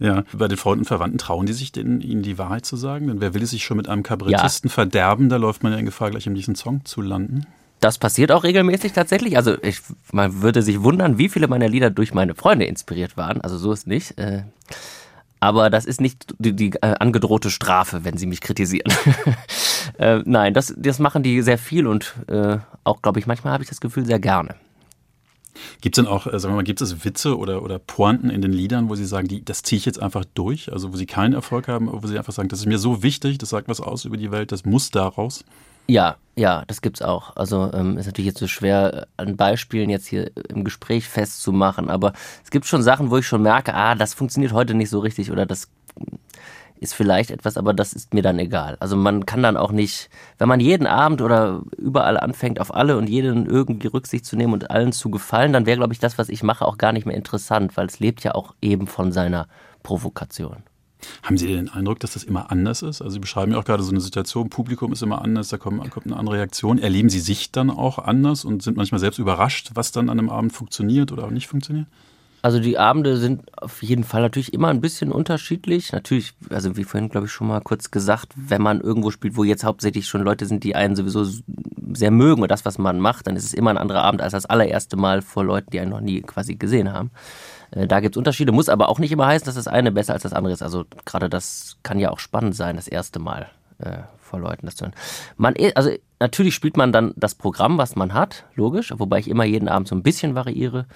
Ja, 0.00 0.24
bei 0.32 0.48
den 0.48 0.56
Freunden 0.56 0.80
und 0.80 0.86
Verwandten 0.86 1.18
trauen 1.18 1.44
die 1.44 1.52
sich 1.52 1.72
denn, 1.72 2.00
ihnen 2.00 2.22
die 2.22 2.38
Wahrheit 2.38 2.64
zu 2.64 2.76
sagen? 2.76 3.08
Denn 3.08 3.20
wer 3.20 3.34
will 3.34 3.42
es 3.42 3.50
sich 3.50 3.64
schon 3.64 3.76
mit 3.76 3.86
einem 3.86 4.02
Kabarettisten 4.02 4.68
ja. 4.68 4.74
verderben? 4.74 5.28
Da 5.28 5.36
läuft 5.36 5.62
man 5.62 5.72
ja 5.72 5.78
in 5.78 5.84
Gefahr, 5.84 6.10
gleich 6.10 6.26
in 6.26 6.34
diesem 6.34 6.54
Song 6.54 6.84
zu 6.86 7.02
landen. 7.02 7.46
Das 7.80 7.98
passiert 7.98 8.32
auch 8.32 8.42
regelmäßig 8.42 8.92
tatsächlich. 8.92 9.36
Also 9.36 9.62
ich, 9.62 9.80
man 10.10 10.40
würde 10.40 10.62
sich 10.62 10.82
wundern, 10.82 11.18
wie 11.18 11.28
viele 11.28 11.48
meiner 11.48 11.68
Lieder 11.68 11.90
durch 11.90 12.14
meine 12.14 12.34
Freunde 12.34 12.64
inspiriert 12.64 13.18
waren. 13.18 13.42
Also 13.42 13.58
so 13.58 13.72
ist 13.72 13.86
nicht. 13.86 14.18
Äh, 14.18 14.44
aber 15.38 15.68
das 15.68 15.84
ist 15.84 16.00
nicht 16.00 16.34
die, 16.38 16.54
die 16.54 16.72
äh, 16.80 16.94
angedrohte 16.98 17.50
Strafe, 17.50 18.04
wenn 18.04 18.16
sie 18.16 18.26
mich 18.26 18.40
kritisieren. 18.40 18.92
äh, 19.98 20.20
nein, 20.24 20.54
das, 20.54 20.74
das 20.76 20.98
machen 20.98 21.22
die 21.22 21.42
sehr 21.42 21.58
viel 21.58 21.86
und 21.86 22.14
äh, 22.28 22.58
auch, 22.84 23.02
glaube 23.02 23.18
ich, 23.18 23.26
manchmal 23.26 23.52
habe 23.52 23.62
ich 23.62 23.68
das 23.68 23.80
Gefühl 23.80 24.04
sehr 24.04 24.18
gerne. 24.18 24.54
Gibt 25.80 25.96
es 25.96 26.04
denn 26.04 26.10
auch, 26.10 26.26
äh, 26.26 26.38
sagen 26.38 26.54
wir 26.54 26.56
mal, 26.56 26.64
gibt 26.64 26.80
es 26.80 27.04
Witze 27.04 27.36
oder, 27.36 27.62
oder 27.62 27.78
Pointen 27.78 28.30
in 28.30 28.42
den 28.42 28.52
Liedern, 28.52 28.88
wo 28.88 28.94
Sie 28.94 29.04
sagen, 29.04 29.28
die, 29.28 29.44
das 29.44 29.62
ziehe 29.62 29.78
ich 29.78 29.84
jetzt 29.84 30.00
einfach 30.00 30.24
durch? 30.34 30.72
Also 30.72 30.92
wo 30.92 30.96
Sie 30.96 31.06
keinen 31.06 31.34
Erfolg 31.34 31.68
haben, 31.68 31.88
wo 31.90 32.06
Sie 32.06 32.18
einfach 32.18 32.32
sagen, 32.32 32.48
das 32.48 32.60
ist 32.60 32.66
mir 32.66 32.78
so 32.78 33.02
wichtig, 33.02 33.38
das 33.38 33.50
sagt 33.50 33.68
was 33.68 33.80
aus 33.80 34.04
über 34.04 34.16
die 34.16 34.30
Welt, 34.30 34.52
das 34.52 34.64
muss 34.64 34.90
da 34.90 35.06
raus? 35.06 35.44
Ja, 35.86 36.16
ja, 36.36 36.64
das 36.68 36.82
gibt's 36.82 37.02
auch. 37.02 37.36
Also 37.36 37.70
ähm, 37.72 37.98
ist 37.98 38.06
natürlich 38.06 38.28
jetzt 38.28 38.38
so 38.38 38.46
schwer 38.46 39.08
an 39.16 39.36
Beispielen 39.36 39.90
jetzt 39.90 40.06
hier 40.06 40.30
im 40.48 40.62
Gespräch 40.62 41.08
festzumachen, 41.08 41.90
aber 41.90 42.12
es 42.44 42.50
gibt 42.50 42.66
schon 42.66 42.82
Sachen, 42.82 43.10
wo 43.10 43.18
ich 43.18 43.26
schon 43.26 43.42
merke, 43.42 43.74
ah, 43.74 43.94
das 43.94 44.14
funktioniert 44.14 44.52
heute 44.52 44.74
nicht 44.74 44.90
so 44.90 45.00
richtig 45.00 45.32
oder 45.32 45.46
das 45.46 45.68
ist 46.80 46.94
vielleicht 46.94 47.30
etwas, 47.30 47.56
aber 47.56 47.74
das 47.74 47.92
ist 47.92 48.14
mir 48.14 48.22
dann 48.22 48.38
egal. 48.38 48.76
Also 48.80 48.96
man 48.96 49.26
kann 49.26 49.42
dann 49.42 49.56
auch 49.56 49.70
nicht, 49.70 50.08
wenn 50.38 50.48
man 50.48 50.60
jeden 50.60 50.86
Abend 50.86 51.20
oder 51.20 51.60
überall 51.76 52.18
anfängt, 52.18 52.60
auf 52.60 52.74
alle 52.74 52.96
und 52.96 53.08
jeden 53.08 53.46
irgendwie 53.46 53.88
Rücksicht 53.88 54.24
zu 54.24 54.36
nehmen 54.36 54.54
und 54.54 54.70
allen 54.70 54.92
zu 54.92 55.10
gefallen, 55.10 55.52
dann 55.52 55.66
wäre, 55.66 55.76
glaube 55.76 55.92
ich, 55.92 55.98
das, 55.98 56.16
was 56.16 56.30
ich 56.30 56.42
mache, 56.42 56.64
auch 56.66 56.78
gar 56.78 56.92
nicht 56.92 57.06
mehr 57.06 57.16
interessant, 57.16 57.76
weil 57.76 57.86
es 57.86 58.00
lebt 58.00 58.24
ja 58.24 58.34
auch 58.34 58.54
eben 58.62 58.86
von 58.86 59.12
seiner 59.12 59.46
Provokation. 59.82 60.62
Haben 61.22 61.38
Sie 61.38 61.46
den 61.46 61.68
Eindruck, 61.68 62.00
dass 62.00 62.14
das 62.14 62.24
immer 62.24 62.50
anders 62.50 62.82
ist? 62.82 63.02
Also 63.02 63.14
Sie 63.14 63.20
beschreiben 63.20 63.52
ja 63.52 63.58
auch 63.58 63.64
gerade 63.64 63.82
so 63.82 63.90
eine 63.90 64.00
Situation, 64.00 64.48
Publikum 64.50 64.92
ist 64.92 65.02
immer 65.02 65.22
anders, 65.22 65.48
da 65.48 65.58
kommt, 65.58 65.90
kommt 65.90 66.06
eine 66.06 66.16
andere 66.16 66.36
Reaktion. 66.36 66.78
Erleben 66.78 67.10
Sie 67.10 67.20
sich 67.20 67.52
dann 67.52 67.70
auch 67.70 67.98
anders 67.98 68.44
und 68.44 68.62
sind 68.62 68.76
manchmal 68.76 69.00
selbst 69.00 69.18
überrascht, 69.18 69.70
was 69.74 69.92
dann 69.92 70.08
an 70.08 70.18
einem 70.18 70.30
Abend 70.30 70.52
funktioniert 70.52 71.12
oder 71.12 71.24
auch 71.24 71.30
nicht 71.30 71.48
funktioniert? 71.48 71.86
Also 72.42 72.58
die 72.58 72.78
Abende 72.78 73.18
sind 73.18 73.42
auf 73.60 73.82
jeden 73.82 74.04
Fall 74.04 74.22
natürlich 74.22 74.54
immer 74.54 74.68
ein 74.68 74.80
bisschen 74.80 75.12
unterschiedlich. 75.12 75.92
Natürlich, 75.92 76.32
also 76.48 76.76
wie 76.76 76.84
vorhin 76.84 77.10
glaube 77.10 77.26
ich 77.26 77.32
schon 77.32 77.48
mal 77.48 77.60
kurz 77.60 77.90
gesagt, 77.90 78.32
wenn 78.34 78.62
man 78.62 78.80
irgendwo 78.80 79.10
spielt, 79.10 79.36
wo 79.36 79.44
jetzt 79.44 79.64
hauptsächlich 79.64 80.06
schon 80.06 80.22
Leute 80.22 80.46
sind, 80.46 80.64
die 80.64 80.74
einen 80.74 80.96
sowieso 80.96 81.26
sehr 81.92 82.10
mögen 82.10 82.42
und 82.42 82.50
das, 82.50 82.64
was 82.64 82.78
man 82.78 82.98
macht, 82.98 83.26
dann 83.26 83.36
ist 83.36 83.44
es 83.44 83.52
immer 83.52 83.70
ein 83.70 83.78
anderer 83.78 84.02
Abend 84.02 84.22
als 84.22 84.32
das 84.32 84.46
allererste 84.46 84.96
Mal 84.96 85.20
vor 85.20 85.44
Leuten, 85.44 85.70
die 85.70 85.80
einen 85.80 85.90
noch 85.90 86.00
nie 86.00 86.22
quasi 86.22 86.54
gesehen 86.54 86.92
haben. 86.92 87.10
Äh, 87.72 87.86
da 87.86 88.00
gibt 88.00 88.16
es 88.16 88.18
Unterschiede, 88.18 88.52
muss 88.52 88.68
aber 88.68 88.88
auch 88.88 88.98
nicht 88.98 89.12
immer 89.12 89.26
heißen, 89.26 89.44
dass 89.44 89.56
das 89.56 89.68
eine 89.68 89.92
besser 89.92 90.14
als 90.14 90.22
das 90.22 90.32
andere 90.32 90.54
ist. 90.54 90.62
Also 90.62 90.84
gerade 91.04 91.28
das 91.28 91.76
kann 91.82 91.98
ja 91.98 92.10
auch 92.10 92.18
spannend 92.18 92.56
sein, 92.56 92.76
das 92.76 92.88
erste 92.88 93.18
Mal 93.18 93.48
äh, 93.78 93.98
vor 94.18 94.40
Leuten 94.40 94.66
das 94.66 94.76
zu 94.76 94.84
hören. 94.84 94.94
Man, 95.36 95.54
also 95.74 95.90
natürlich 96.20 96.54
spielt 96.54 96.76
man 96.76 96.92
dann 96.92 97.12
das 97.16 97.34
Programm, 97.34 97.78
was 97.78 97.96
man 97.96 98.14
hat, 98.14 98.44
logisch, 98.54 98.94
wobei 98.96 99.18
ich 99.18 99.28
immer 99.28 99.44
jeden 99.44 99.68
Abend 99.68 99.88
so 99.88 99.94
ein 99.94 100.02
bisschen 100.02 100.34
variiere. 100.34 100.86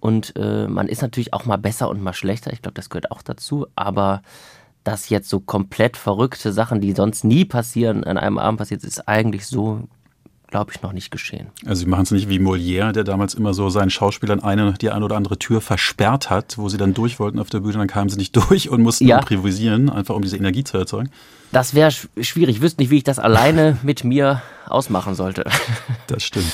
Und 0.00 0.34
äh, 0.36 0.66
man 0.66 0.88
ist 0.88 1.02
natürlich 1.02 1.32
auch 1.32 1.44
mal 1.44 1.58
besser 1.58 1.88
und 1.88 2.02
mal 2.02 2.14
schlechter. 2.14 2.52
Ich 2.52 2.62
glaube, 2.62 2.74
das 2.74 2.90
gehört 2.90 3.10
auch 3.10 3.22
dazu. 3.22 3.66
Aber 3.76 4.22
dass 4.82 5.10
jetzt 5.10 5.28
so 5.28 5.40
komplett 5.40 5.96
verrückte 5.96 6.52
Sachen, 6.52 6.80
die 6.80 6.92
sonst 6.92 7.22
nie 7.24 7.44
passieren, 7.44 8.04
an 8.04 8.16
einem 8.16 8.38
Abend 8.38 8.58
passiert, 8.58 8.82
ist 8.82 9.06
eigentlich 9.06 9.46
so 9.46 9.88
glaube 10.50 10.72
ich, 10.74 10.82
noch 10.82 10.92
nicht 10.92 11.10
geschehen. 11.10 11.46
Also 11.64 11.84
sie 11.84 11.86
machen 11.86 12.02
es 12.02 12.10
nicht 12.10 12.28
wie 12.28 12.38
Molière, 12.38 12.92
der 12.92 13.04
damals 13.04 13.34
immer 13.34 13.54
so 13.54 13.70
seinen 13.70 13.90
Schauspielern 13.90 14.42
eine, 14.42 14.74
die 14.80 14.90
eine 14.90 15.04
oder 15.04 15.16
andere 15.16 15.38
Tür 15.38 15.60
versperrt 15.60 16.28
hat, 16.28 16.58
wo 16.58 16.68
sie 16.68 16.76
dann 16.76 16.92
durch 16.92 17.18
wollten 17.18 17.38
auf 17.38 17.50
der 17.50 17.60
Bühne, 17.60 17.74
dann 17.74 17.88
kamen 17.88 18.10
sie 18.10 18.16
nicht 18.16 18.36
durch 18.50 18.68
und 18.68 18.82
mussten 18.82 19.06
ja. 19.06 19.18
improvisieren, 19.18 19.88
einfach 19.88 20.14
um 20.14 20.22
diese 20.22 20.36
Energie 20.36 20.64
zu 20.64 20.76
erzeugen. 20.76 21.10
Das 21.52 21.74
wäre 21.74 21.90
schwierig. 21.90 22.56
Ich 22.56 22.62
wüsste 22.62 22.82
nicht, 22.82 22.90
wie 22.90 22.98
ich 22.98 23.04
das 23.04 23.18
alleine 23.18 23.78
mit 23.82 24.04
mir 24.04 24.42
ausmachen 24.66 25.14
sollte. 25.14 25.44
Das 26.06 26.22
stimmt. 26.22 26.52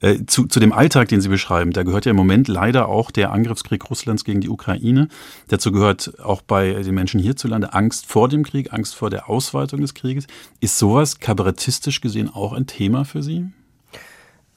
Äh, 0.00 0.26
zu, 0.26 0.46
zu 0.46 0.60
dem 0.60 0.72
Alltag, 0.72 1.08
den 1.08 1.20
Sie 1.20 1.28
beschreiben, 1.28 1.72
da 1.72 1.82
gehört 1.82 2.04
ja 2.04 2.10
im 2.10 2.16
Moment 2.16 2.46
leider 2.48 2.88
auch 2.88 3.10
der 3.10 3.32
Angriffskrieg 3.32 3.90
Russlands 3.90 4.24
gegen 4.24 4.40
die 4.40 4.48
Ukraine. 4.48 5.08
Dazu 5.48 5.72
gehört 5.72 6.20
auch 6.20 6.42
bei 6.42 6.72
den 6.72 6.94
Menschen 6.94 7.20
hierzulande 7.20 7.72
Angst 7.72 8.06
vor 8.06 8.28
dem 8.28 8.44
Krieg, 8.44 8.72
Angst 8.72 8.94
vor 8.94 9.10
der 9.10 9.28
Ausweitung 9.28 9.80
des 9.80 9.94
Krieges. 9.94 10.26
Ist 10.60 10.78
sowas 10.78 11.18
kabarettistisch 11.18 12.00
gesehen 12.00 12.30
auch 12.32 12.52
ein 12.52 12.66
Thema 12.66 13.04
für 13.04 13.22
Sie? 13.22 13.46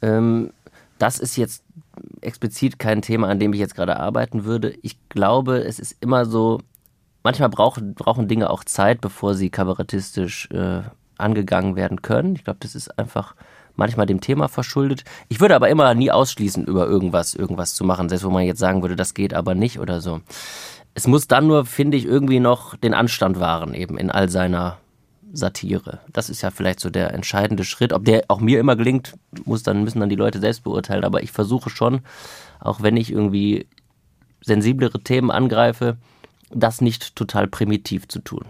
Ähm, 0.01 0.51
das 0.99 1.17
ist 1.17 1.35
jetzt 1.37 1.63
explizit 2.21 2.77
kein 2.77 3.01
Thema, 3.01 3.27
an 3.27 3.39
dem 3.39 3.53
ich 3.53 3.59
jetzt 3.59 3.75
gerade 3.75 3.99
arbeiten 3.99 4.45
würde. 4.45 4.75
Ich 4.83 4.97
glaube, 5.09 5.57
es 5.63 5.79
ist 5.79 5.95
immer 5.99 6.25
so, 6.25 6.61
manchmal 7.23 7.49
brauchen, 7.49 7.95
brauchen 7.95 8.27
Dinge 8.27 8.49
auch 8.49 8.63
Zeit, 8.63 9.01
bevor 9.01 9.33
sie 9.33 9.49
kabarettistisch 9.49 10.49
äh, 10.51 10.81
angegangen 11.17 11.75
werden 11.75 12.01
können. 12.03 12.35
Ich 12.35 12.43
glaube, 12.43 12.59
das 12.61 12.75
ist 12.75 12.99
einfach 12.99 13.35
manchmal 13.81 14.05
dem 14.05 14.21
Thema 14.21 14.47
verschuldet. 14.47 15.03
Ich 15.27 15.39
würde 15.39 15.55
aber 15.55 15.69
immer 15.69 15.95
nie 15.95 16.11
ausschließen, 16.11 16.65
über 16.65 16.85
irgendwas, 16.85 17.33
irgendwas 17.33 17.73
zu 17.73 17.83
machen, 17.83 18.09
selbst 18.09 18.23
wo 18.23 18.29
man 18.29 18.43
jetzt 18.43 18.59
sagen 18.59 18.83
würde, 18.83 18.95
das 18.95 19.15
geht 19.15 19.33
aber 19.33 19.55
nicht 19.55 19.79
oder 19.79 20.01
so. 20.01 20.21
Es 20.93 21.07
muss 21.07 21.27
dann 21.27 21.47
nur, 21.47 21.65
finde 21.65 21.97
ich, 21.97 22.05
irgendwie 22.05 22.39
noch 22.39 22.75
den 22.75 22.93
Anstand 22.93 23.39
wahren, 23.39 23.73
eben 23.73 23.97
in 23.97 24.11
all 24.11 24.29
seiner 24.29 24.77
Satire. 25.33 25.99
Das 26.13 26.29
ist 26.29 26.43
ja 26.43 26.51
vielleicht 26.51 26.79
so 26.79 26.91
der 26.91 27.11
entscheidende 27.15 27.63
Schritt. 27.63 27.91
Ob 27.91 28.05
der 28.05 28.25
auch 28.27 28.39
mir 28.39 28.59
immer 28.59 28.75
gelingt, 28.75 29.15
muss 29.45 29.63
dann, 29.63 29.83
müssen 29.83 29.99
dann 29.99 30.09
die 30.09 30.15
Leute 30.15 30.39
selbst 30.39 30.63
beurteilen. 30.63 31.03
Aber 31.03 31.23
ich 31.23 31.31
versuche 31.31 31.71
schon, 31.71 32.01
auch 32.59 32.83
wenn 32.83 32.97
ich 32.97 33.11
irgendwie 33.11 33.65
sensiblere 34.41 34.99
Themen 34.99 35.31
angreife, 35.31 35.97
das 36.53 36.81
nicht 36.81 37.15
total 37.15 37.47
primitiv 37.47 38.07
zu 38.07 38.19
tun. 38.19 38.45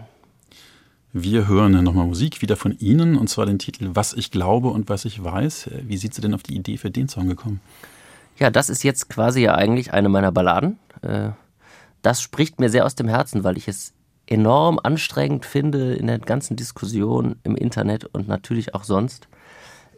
Wir 1.14 1.46
hören 1.46 1.72
nochmal 1.84 2.06
Musik 2.06 2.40
wieder 2.40 2.56
von 2.56 2.78
Ihnen 2.78 3.18
und 3.18 3.28
zwar 3.28 3.44
den 3.44 3.58
Titel 3.58 3.90
Was 3.92 4.14
ich 4.14 4.30
glaube 4.30 4.68
und 4.68 4.88
was 4.88 5.04
ich 5.04 5.22
weiß. 5.22 5.68
Wie 5.82 5.98
sind 5.98 6.14
Sie 6.14 6.22
denn 6.22 6.32
auf 6.32 6.42
die 6.42 6.56
Idee 6.56 6.78
für 6.78 6.90
den 6.90 7.06
Song 7.06 7.28
gekommen? 7.28 7.60
Ja, 8.38 8.50
das 8.50 8.70
ist 8.70 8.82
jetzt 8.82 9.10
quasi 9.10 9.42
ja 9.42 9.54
eigentlich 9.54 9.92
eine 9.92 10.08
meiner 10.08 10.32
Balladen. 10.32 10.78
Äh, 11.02 11.30
das 12.00 12.22
spricht 12.22 12.60
mir 12.60 12.70
sehr 12.70 12.86
aus 12.86 12.94
dem 12.94 13.08
Herzen, 13.08 13.44
weil 13.44 13.58
ich 13.58 13.68
es 13.68 13.92
enorm 14.26 14.80
anstrengend 14.82 15.44
finde 15.44 15.94
in 15.94 16.06
der 16.06 16.18
ganzen 16.18 16.56
Diskussion 16.56 17.36
im 17.44 17.56
Internet 17.56 18.06
und 18.06 18.26
natürlich 18.26 18.74
auch 18.74 18.84
sonst, 18.84 19.28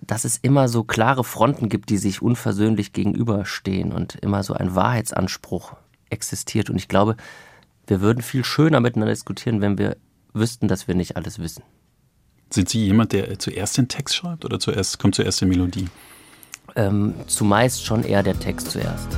dass 0.01 0.25
es 0.25 0.39
immer 0.39 0.67
so 0.67 0.83
klare 0.83 1.23
Fronten 1.23 1.69
gibt, 1.69 1.91
die 1.91 1.97
sich 1.97 2.23
unversöhnlich 2.23 2.93
gegenüberstehen 2.93 3.93
und 3.93 4.17
immer 4.17 4.43
so 4.43 4.55
ein 4.55 4.75
Wahrheitsanspruch 4.75 5.77
existiert. 6.11 6.71
Und 6.71 6.77
ich 6.77 6.89
glaube, 6.89 7.15
wir 7.87 8.01
würden 8.01 8.21
viel 8.21 8.45
schöner 8.45 8.81
miteinander 8.81 9.13
diskutieren, 9.13 9.61
wenn 9.61 9.79
wir 9.79 9.97
wüssten, 10.35 10.69
dass 10.69 10.89
wir 10.89 10.95
nicht 10.95 11.17
alles 11.17 11.39
wissen. 11.39 11.63
Sind 12.51 12.69
Sie 12.69 12.85
jemand, 12.85 13.13
der 13.13 13.39
zuerst 13.39 13.79
den 13.79 13.89
Text 13.89 14.15
schreibt 14.15 14.45
oder 14.45 14.61
zuerst 14.61 14.99
kommt 14.99 15.15
zuerst 15.15 15.41
die 15.41 15.47
Melodie? 15.47 15.89
Ähm, 16.77 17.15
zumeist 17.27 17.85
schon 17.85 18.05
eher 18.05 18.23
der 18.23 18.39
Text 18.39 18.71
zuerst. 18.71 19.09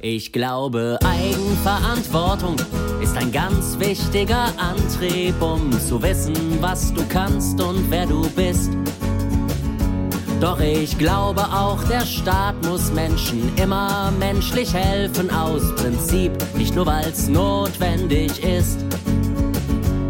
Ich 0.00 0.32
glaube, 0.32 0.98
Eigenverantwortung 1.02 2.56
ist 3.02 3.16
ein 3.16 3.32
ganz 3.32 3.78
wichtiger 3.78 4.52
Antrieb, 4.58 5.40
um 5.40 5.72
zu 5.72 6.02
wissen, 6.02 6.34
was 6.60 6.92
du 6.92 7.02
kannst 7.08 7.58
und 7.60 7.90
wer 7.90 8.04
du 8.04 8.28
bist. 8.30 8.70
Doch 10.40 10.60
ich 10.60 10.98
glaube 10.98 11.42
auch, 11.42 11.82
der 11.84 12.04
Staat 12.04 12.54
muss 12.64 12.92
Menschen 12.92 13.50
immer 13.56 14.12
menschlich 14.18 14.74
helfen, 14.74 15.30
aus 15.30 15.74
Prinzip, 15.76 16.32
nicht 16.56 16.74
nur 16.74 16.86
weil's 16.86 17.28
notwendig 17.28 18.42
ist. 18.42 18.78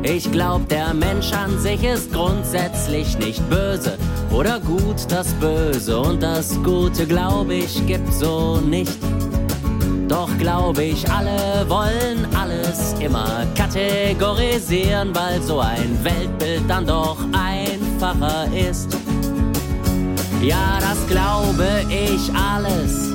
Ich 0.03 0.31
glaub, 0.31 0.69
der 0.69 0.93
Mensch 0.93 1.33
an 1.33 1.59
sich 1.59 1.83
ist 1.83 2.13
grundsätzlich 2.13 3.19
nicht 3.19 3.49
böse 3.49 3.97
oder 4.31 4.61
gut 4.61 5.07
das 5.09 5.33
Böse 5.35 5.99
und 5.99 6.23
das 6.23 6.63
Gute, 6.63 7.07
glaub 7.07 7.49
ich, 7.51 7.87
gibt 7.87 8.13
so 8.13 8.57
nicht. 8.61 8.99
Doch 10.09 10.29
glaub 10.39 10.79
ich, 10.79 11.11
alle 11.11 11.69
wollen 11.69 12.27
alles 12.37 12.95
immer 13.01 13.47
kategorisieren, 13.57 15.15
weil 15.15 15.41
so 15.41 15.61
ein 15.61 15.99
Weltbild 16.03 16.63
dann 16.69 16.87
doch 16.87 17.17
einfacher 17.33 18.47
ist. 18.53 18.97
Ja, 20.45 20.79
das 20.79 21.07
glaube 21.07 21.87
ich 21.89 22.31
alles. 22.35 23.15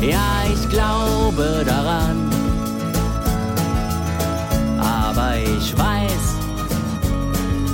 Ja, 0.00 0.44
ich 0.50 0.68
glaube 0.70 1.62
daran. 1.66 2.30
Aber 4.80 5.36
ich 5.36 5.76
weiß, 5.76 6.36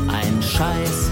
ein 0.09 0.43
Scheiß. 0.43 1.11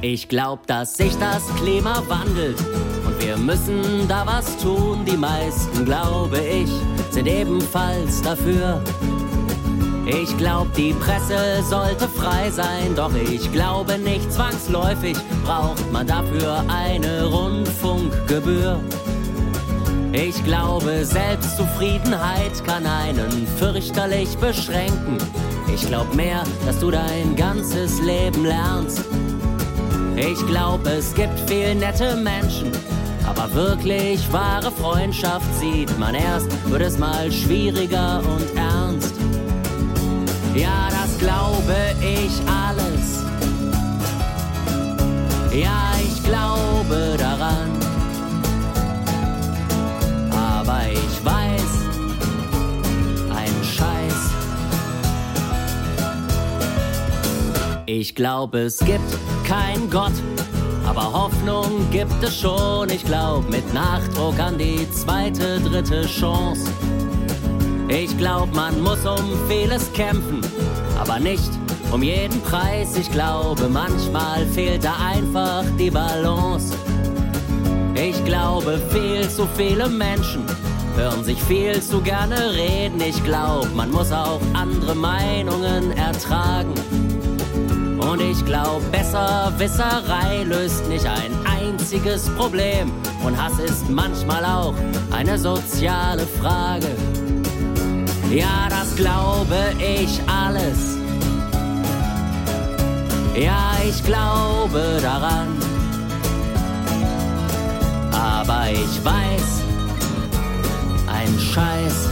Ich 0.00 0.28
glaub, 0.28 0.66
dass 0.66 0.96
sich 0.96 1.16
das 1.18 1.42
Klima 1.54 2.02
wandelt 2.08 2.58
und 3.06 3.24
wir 3.24 3.36
müssen 3.36 4.08
da 4.08 4.26
was 4.26 4.56
tun. 4.58 5.04
Die 5.06 5.16
meisten, 5.16 5.84
glaube 5.84 6.40
ich, 6.40 6.70
sind 7.12 7.28
ebenfalls 7.28 8.20
dafür. 8.20 8.82
Ich 10.06 10.36
glaub, 10.36 10.72
die 10.74 10.92
Presse 10.92 11.62
sollte 11.62 12.06
frei 12.08 12.50
sein, 12.50 12.94
doch 12.94 13.14
ich 13.14 13.50
glaube 13.52 13.98
nicht 13.98 14.30
zwangsläufig 14.30 15.16
braucht 15.44 15.90
man 15.92 16.06
dafür 16.06 16.62
eine 16.68 17.24
Rundfunkgebühr. 17.24 18.78
Ich 20.12 20.44
glaube, 20.44 21.04
Selbstzufriedenheit 21.04 22.64
kann 22.64 22.86
einen 22.86 23.46
fürchterlich 23.58 24.36
beschränken. 24.36 25.16
Ich 25.74 25.86
glaub 25.86 26.14
mehr, 26.14 26.44
dass 26.66 26.78
du 26.78 26.90
dein 26.90 27.34
ganzes 27.34 28.00
Leben 28.00 28.44
lernst. 28.44 29.04
Ich 30.16 30.46
glaub, 30.46 30.86
es 30.86 31.14
gibt 31.14 31.38
viel 31.48 31.74
nette 31.74 32.14
Menschen, 32.14 32.70
aber 33.26 33.52
wirklich 33.54 34.20
wahre 34.32 34.70
Freundschaft 34.70 35.46
sieht 35.58 35.98
man 35.98 36.14
erst, 36.14 36.48
wird 36.70 36.82
es 36.82 36.98
mal 36.98 37.32
schwieriger 37.32 38.18
und 38.20 38.56
ernst. 38.56 38.83
Ja, 40.54 40.88
das 40.88 41.18
glaube 41.18 41.74
ich 42.00 42.30
alles. 42.48 43.24
Ja, 45.52 45.92
ich 46.00 46.22
glaube 46.22 47.16
daran. 47.18 47.70
Aber 50.30 50.80
ich 50.92 51.24
weiß, 51.24 51.62
ein 53.34 53.64
Scheiß. 53.64 54.14
Ich 57.86 58.14
glaube, 58.14 58.60
es 58.60 58.78
gibt 58.78 59.00
keinen 59.44 59.90
Gott, 59.90 60.12
Aber 60.86 61.12
Hoffnung 61.12 61.90
gibt 61.90 62.22
es 62.22 62.38
schon, 62.38 62.90
ich 62.90 63.04
glaub, 63.04 63.48
mit 63.50 63.72
Nachdruck 63.74 64.38
an 64.38 64.58
die 64.58 64.88
zweite, 64.92 65.60
dritte 65.60 66.06
Chance. 66.06 66.70
Ich 67.88 68.16
glaub, 68.16 68.54
man 68.54 68.80
muss 68.82 69.04
um 69.04 69.38
vieles 69.48 69.92
kämpfen, 69.92 70.40
aber 70.98 71.18
nicht 71.20 71.50
um 71.92 72.02
jeden 72.02 72.40
Preis. 72.42 72.96
Ich 72.96 73.10
glaube, 73.10 73.68
manchmal 73.68 74.46
fehlt 74.46 74.84
da 74.84 74.94
einfach 75.12 75.64
die 75.78 75.90
Balance. 75.90 76.74
Ich 77.94 78.24
glaube, 78.24 78.80
viel 78.90 79.28
zu 79.28 79.46
viele 79.56 79.88
Menschen 79.88 80.44
hören 80.96 81.24
sich 81.24 81.42
viel 81.42 81.80
zu 81.82 82.00
gerne 82.00 82.54
reden. 82.54 83.00
Ich 83.00 83.22
glaube, 83.24 83.68
man 83.74 83.90
muss 83.90 84.12
auch 84.12 84.40
andere 84.54 84.94
Meinungen 84.94 85.92
ertragen. 85.96 86.74
Und 87.98 88.20
ich 88.20 88.44
glaube, 88.44 88.84
Besserwisserei 88.92 90.44
löst 90.44 90.88
nicht 90.88 91.06
ein 91.06 91.32
einziges 91.44 92.28
Problem. 92.30 92.92
Und 93.24 93.40
Hass 93.40 93.58
ist 93.58 93.88
manchmal 93.88 94.44
auch 94.44 94.74
eine 95.10 95.38
soziale 95.38 96.26
Frage. 96.26 96.88
Ja, 98.30 98.68
das 98.68 98.94
glaube 98.96 99.74
ich 99.78 100.20
alles. 100.28 100.96
Ja, 103.34 103.72
ich 103.86 104.02
glaube 104.04 104.98
daran. 105.02 105.48
Aber 108.12 108.70
ich 108.70 109.04
weiß, 109.04 109.62
ein 111.06 111.38
Scheiß. 111.38 112.08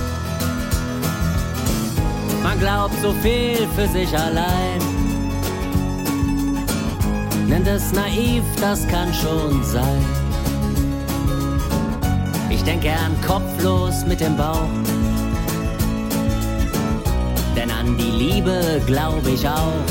Man 2.43 2.59
glaubt 2.59 2.95
so 3.01 3.13
viel 3.23 3.69
für 3.77 3.89
sich 3.89 4.17
allein. 4.17 4.81
Nennt 7.49 7.69
es 7.69 7.93
naiv, 7.93 8.43
das 8.61 8.87
kann 8.89 9.13
schon 9.15 9.63
sein. 9.63 10.05
Ich 12.51 12.63
denke 12.65 12.89
gern 12.89 13.15
kopflos 13.27 14.05
mit 14.07 14.21
dem 14.21 14.37
Bauch. 14.37 14.69
Denn 17.57 17.71
an 17.71 17.97
die 17.97 18.11
Liebe 18.11 18.81
glaube 18.87 19.31
ich 19.31 19.47
auch. 19.47 19.85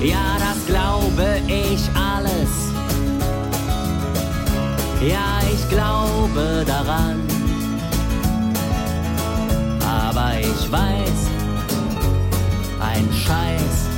Ja, 0.00 0.36
das 0.38 0.64
glaube 0.66 1.40
ich 1.46 1.80
alles. 1.94 2.50
Ja, 5.00 5.40
ich 5.52 5.68
glaube 5.68 6.64
daran. 6.66 7.20
Aber 9.86 10.38
ich 10.40 10.70
weiß, 10.70 11.20
ein 12.80 13.08
Scheiß. 13.12 13.88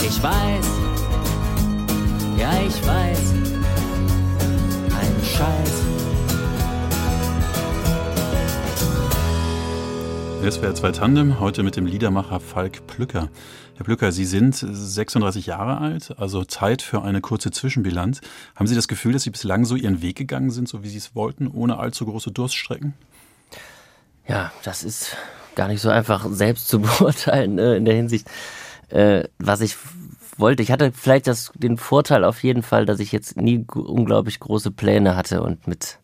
Ich 0.00 0.22
weiß, 0.22 0.66
ja, 2.36 2.50
ich 2.66 2.86
weiß, 2.86 3.34
ein 5.00 5.24
Scheiß. 5.24 5.87
SWR 10.40 10.74
2 10.74 10.92
Tandem, 10.92 11.40
heute 11.40 11.64
mit 11.64 11.76
dem 11.76 11.84
Liedermacher 11.84 12.38
Falk 12.38 12.86
Plücker. 12.86 13.28
Herr 13.76 13.84
Plücker, 13.84 14.12
Sie 14.12 14.24
sind 14.24 14.54
36 14.54 15.46
Jahre 15.46 15.78
alt, 15.78 16.14
also 16.16 16.44
Zeit 16.44 16.80
für 16.80 17.02
eine 17.02 17.20
kurze 17.20 17.50
Zwischenbilanz. 17.50 18.20
Haben 18.54 18.68
Sie 18.68 18.76
das 18.76 18.86
Gefühl, 18.86 19.12
dass 19.12 19.24
Sie 19.24 19.30
bislang 19.30 19.64
so 19.64 19.74
Ihren 19.74 20.00
Weg 20.00 20.16
gegangen 20.16 20.50
sind, 20.50 20.68
so 20.68 20.84
wie 20.84 20.88
Sie 20.88 20.98
es 20.98 21.14
wollten, 21.16 21.48
ohne 21.48 21.78
allzu 21.78 22.06
große 22.06 22.30
Durststrecken? 22.30 22.94
Ja, 24.28 24.52
das 24.62 24.84
ist 24.84 25.16
gar 25.56 25.66
nicht 25.66 25.82
so 25.82 25.90
einfach 25.90 26.26
selbst 26.30 26.68
zu 26.68 26.80
beurteilen 26.80 27.58
äh, 27.58 27.74
in 27.74 27.84
der 27.84 27.96
Hinsicht, 27.96 28.28
äh, 28.90 29.24
was 29.38 29.60
ich 29.60 29.76
wollte. 30.36 30.62
Ich 30.62 30.70
hatte 30.70 30.92
vielleicht 30.94 31.26
das, 31.26 31.50
den 31.56 31.76
Vorteil 31.76 32.24
auf 32.24 32.42
jeden 32.44 32.62
Fall, 32.62 32.86
dass 32.86 33.00
ich 33.00 33.10
jetzt 33.10 33.36
nie 33.36 33.66
unglaublich 33.74 34.38
große 34.38 34.70
Pläne 34.70 35.16
hatte 35.16 35.42
und 35.42 35.66
mit 35.66 35.98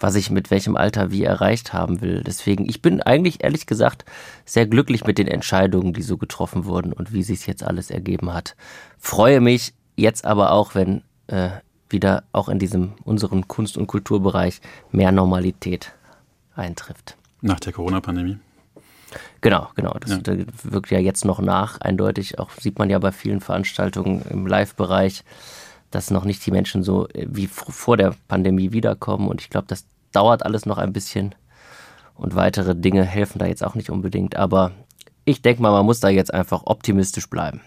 was 0.00 0.14
ich 0.14 0.30
mit 0.30 0.50
welchem 0.50 0.76
Alter 0.76 1.10
wie 1.10 1.24
erreicht 1.24 1.72
haben 1.72 2.00
will. 2.00 2.22
Deswegen, 2.26 2.68
ich 2.68 2.82
bin 2.82 3.02
eigentlich 3.02 3.44
ehrlich 3.44 3.66
gesagt 3.66 4.04
sehr 4.44 4.66
glücklich 4.66 5.04
mit 5.04 5.18
den 5.18 5.28
Entscheidungen, 5.28 5.92
die 5.92 6.02
so 6.02 6.16
getroffen 6.16 6.64
wurden 6.64 6.92
und 6.92 7.12
wie 7.12 7.22
sich 7.22 7.46
jetzt 7.46 7.62
alles 7.62 7.90
ergeben 7.90 8.32
hat. 8.32 8.56
Freue 8.98 9.40
mich 9.40 9.74
jetzt 9.96 10.24
aber 10.24 10.52
auch, 10.52 10.74
wenn 10.74 11.02
äh, 11.28 11.50
wieder 11.88 12.24
auch 12.32 12.48
in 12.48 12.58
diesem 12.58 12.92
unseren 13.04 13.48
Kunst- 13.48 13.76
und 13.76 13.86
Kulturbereich 13.86 14.60
mehr 14.90 15.12
Normalität 15.12 15.92
eintrifft. 16.54 17.16
Nach 17.42 17.60
der 17.60 17.72
Corona-Pandemie? 17.72 18.38
Genau, 19.40 19.68
genau. 19.74 19.94
Das 19.98 20.10
ja. 20.10 20.36
wirkt 20.62 20.90
ja 20.90 20.98
jetzt 20.98 21.24
noch 21.24 21.40
nach, 21.40 21.80
eindeutig. 21.80 22.38
Auch 22.38 22.50
sieht 22.60 22.78
man 22.78 22.90
ja 22.90 22.98
bei 22.98 23.12
vielen 23.12 23.40
Veranstaltungen 23.40 24.22
im 24.30 24.46
Live-Bereich 24.46 25.24
dass 25.90 26.10
noch 26.10 26.24
nicht 26.24 26.44
die 26.46 26.50
Menschen 26.50 26.82
so 26.82 27.08
äh, 27.08 27.26
wie 27.28 27.46
vor 27.46 27.96
der 27.96 28.14
Pandemie 28.28 28.72
wiederkommen. 28.72 29.28
Und 29.28 29.40
ich 29.40 29.50
glaube, 29.50 29.66
das 29.68 29.84
dauert 30.12 30.44
alles 30.44 30.66
noch 30.66 30.78
ein 30.78 30.92
bisschen. 30.92 31.34
Und 32.14 32.34
weitere 32.34 32.74
Dinge 32.74 33.04
helfen 33.04 33.38
da 33.38 33.46
jetzt 33.46 33.64
auch 33.64 33.74
nicht 33.74 33.90
unbedingt. 33.90 34.36
Aber 34.36 34.72
ich 35.24 35.42
denke 35.42 35.62
mal, 35.62 35.72
man 35.72 35.86
muss 35.86 36.00
da 36.00 36.08
jetzt 36.08 36.32
einfach 36.32 36.62
optimistisch 36.66 37.28
bleiben. 37.28 37.60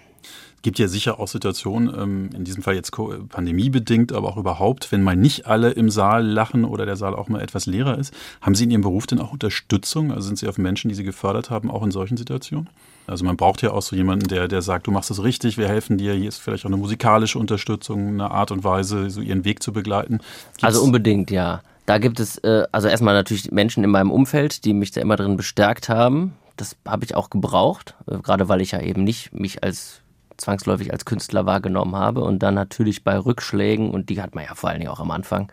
Es 0.56 0.62
gibt 0.62 0.80
ja 0.80 0.88
sicher 0.88 1.20
auch 1.20 1.28
Situationen, 1.28 1.94
ähm, 1.94 2.30
in 2.34 2.46
diesem 2.46 2.64
Fall 2.64 2.76
jetzt 2.76 2.92
pandemiebedingt, 2.92 4.14
aber 4.14 4.30
auch 4.30 4.38
überhaupt, 4.38 4.94
wenn 4.94 5.02
mal 5.02 5.16
nicht 5.16 5.46
alle 5.46 5.72
im 5.72 5.90
Saal 5.90 6.26
lachen 6.26 6.64
oder 6.64 6.86
der 6.86 6.96
Saal 6.96 7.16
auch 7.16 7.28
mal 7.28 7.42
etwas 7.42 7.66
leerer 7.66 7.98
ist. 7.98 8.14
Haben 8.40 8.56
Sie 8.56 8.64
in 8.64 8.72
Ihrem 8.72 8.82
Beruf 8.82 9.06
denn 9.06 9.20
auch 9.20 9.34
Unterstützung? 9.34 10.12
Also 10.14 10.28
sind 10.28 10.38
Sie 10.38 10.48
auf 10.48 10.58
Menschen, 10.58 10.88
die 10.88 10.96
Sie 10.96 11.04
gefördert 11.04 11.50
haben, 11.50 11.70
auch 11.70 11.84
in 11.84 11.92
solchen 11.92 12.16
Situationen? 12.16 12.70
Also 13.08 13.26
man 13.26 13.38
braucht 13.38 13.62
ja 13.62 13.72
auch 13.72 13.82
so 13.82 13.96
jemanden, 13.96 14.28
der, 14.28 14.48
der 14.48 14.62
sagt, 14.62 14.88
du 14.88 14.92
machst 14.92 15.12
es 15.12 15.24
richtig, 15.24 15.58
wir 15.58 15.68
helfen 15.68 15.98
dir. 15.98 16.14
Hier 16.14 16.30
ist 16.30 16.38
vielleicht 16.38 16.66
auch 16.66 16.70
eine 16.70 16.78
musikalische 16.78 17.38
Unterstützung, 17.38 18.08
eine 18.08 18.32
Art 18.32 18.52
und 18.52 18.64
Weise, 18.64 19.10
so 19.10 19.22
ihren 19.22 19.46
Weg 19.46 19.62
zu 19.62 19.74
begleiten. 19.74 20.20
Gibt's 20.52 20.64
also 20.64 20.84
unbedingt, 20.84 21.32
ja. 21.32 21.62
Da 21.86 21.98
gibt 21.98 22.20
es 22.20 22.38
äh, 22.40 22.64
also 22.72 22.88
erstmal 22.88 23.14
natürlich 23.14 23.52
Menschen 23.52 23.84
in 23.84 23.90
meinem 23.90 24.12
Umfeld, 24.12 24.64
die 24.64 24.74
mich 24.74 24.92
da 24.92 25.02
immer 25.02 25.18
drin 25.18 25.36
bestärkt 25.36 25.90
haben. 25.90 26.34
Das 26.56 26.78
habe 26.88 27.04
ich 27.04 27.16
auch 27.16 27.30
gebraucht, 27.30 27.96
äh, 28.08 28.18
gerade 28.20 28.48
weil 28.48 28.62
ich 28.62 28.72
ja 28.72 28.80
eben 28.80 29.04
nicht 29.04 29.34
mich 29.34 29.64
als 29.64 30.00
zwangsläufig 30.38 30.92
als 30.92 31.06
Künstler 31.06 31.46
wahrgenommen 31.46 31.96
habe. 31.96 32.22
Und 32.22 32.40
dann 32.40 32.54
natürlich 32.54 33.04
bei 33.04 33.18
Rückschlägen, 33.18 33.92
und 33.92 34.10
die 34.10 34.22
hat 34.22 34.34
man 34.34 34.46
ja 34.46 34.56
vor 34.56 34.70
allen 34.70 34.80
Dingen 34.80 34.92
auch 34.92 35.02
am 35.02 35.12
Anfang, 35.12 35.52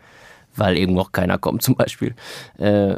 weil 0.55 0.76
eben 0.76 0.94
noch 0.94 1.12
keiner 1.12 1.38
kommt 1.38 1.62
zum 1.62 1.74
Beispiel, 1.74 2.14
äh, 2.59 2.96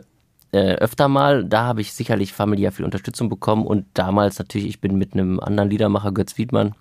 äh, 0.53 0.74
öfter 0.74 1.09
mal. 1.09 1.44
Da 1.44 1.64
habe 1.64 1.80
ich 1.80 1.92
sicherlich 1.92 2.32
familiär 2.32 2.72
viel 2.72 2.84
Unterstützung 2.84 3.28
bekommen 3.28 3.66
und 3.66 3.86
damals 3.94 4.38
natürlich, 4.38 4.68
ich 4.68 4.80
bin 4.80 4.96
mit 4.96 5.14
einem 5.14 5.40
anderen 5.40 5.70
Liedermacher, 5.70 6.12
Götz 6.12 6.38
Wiedmann, 6.38 6.74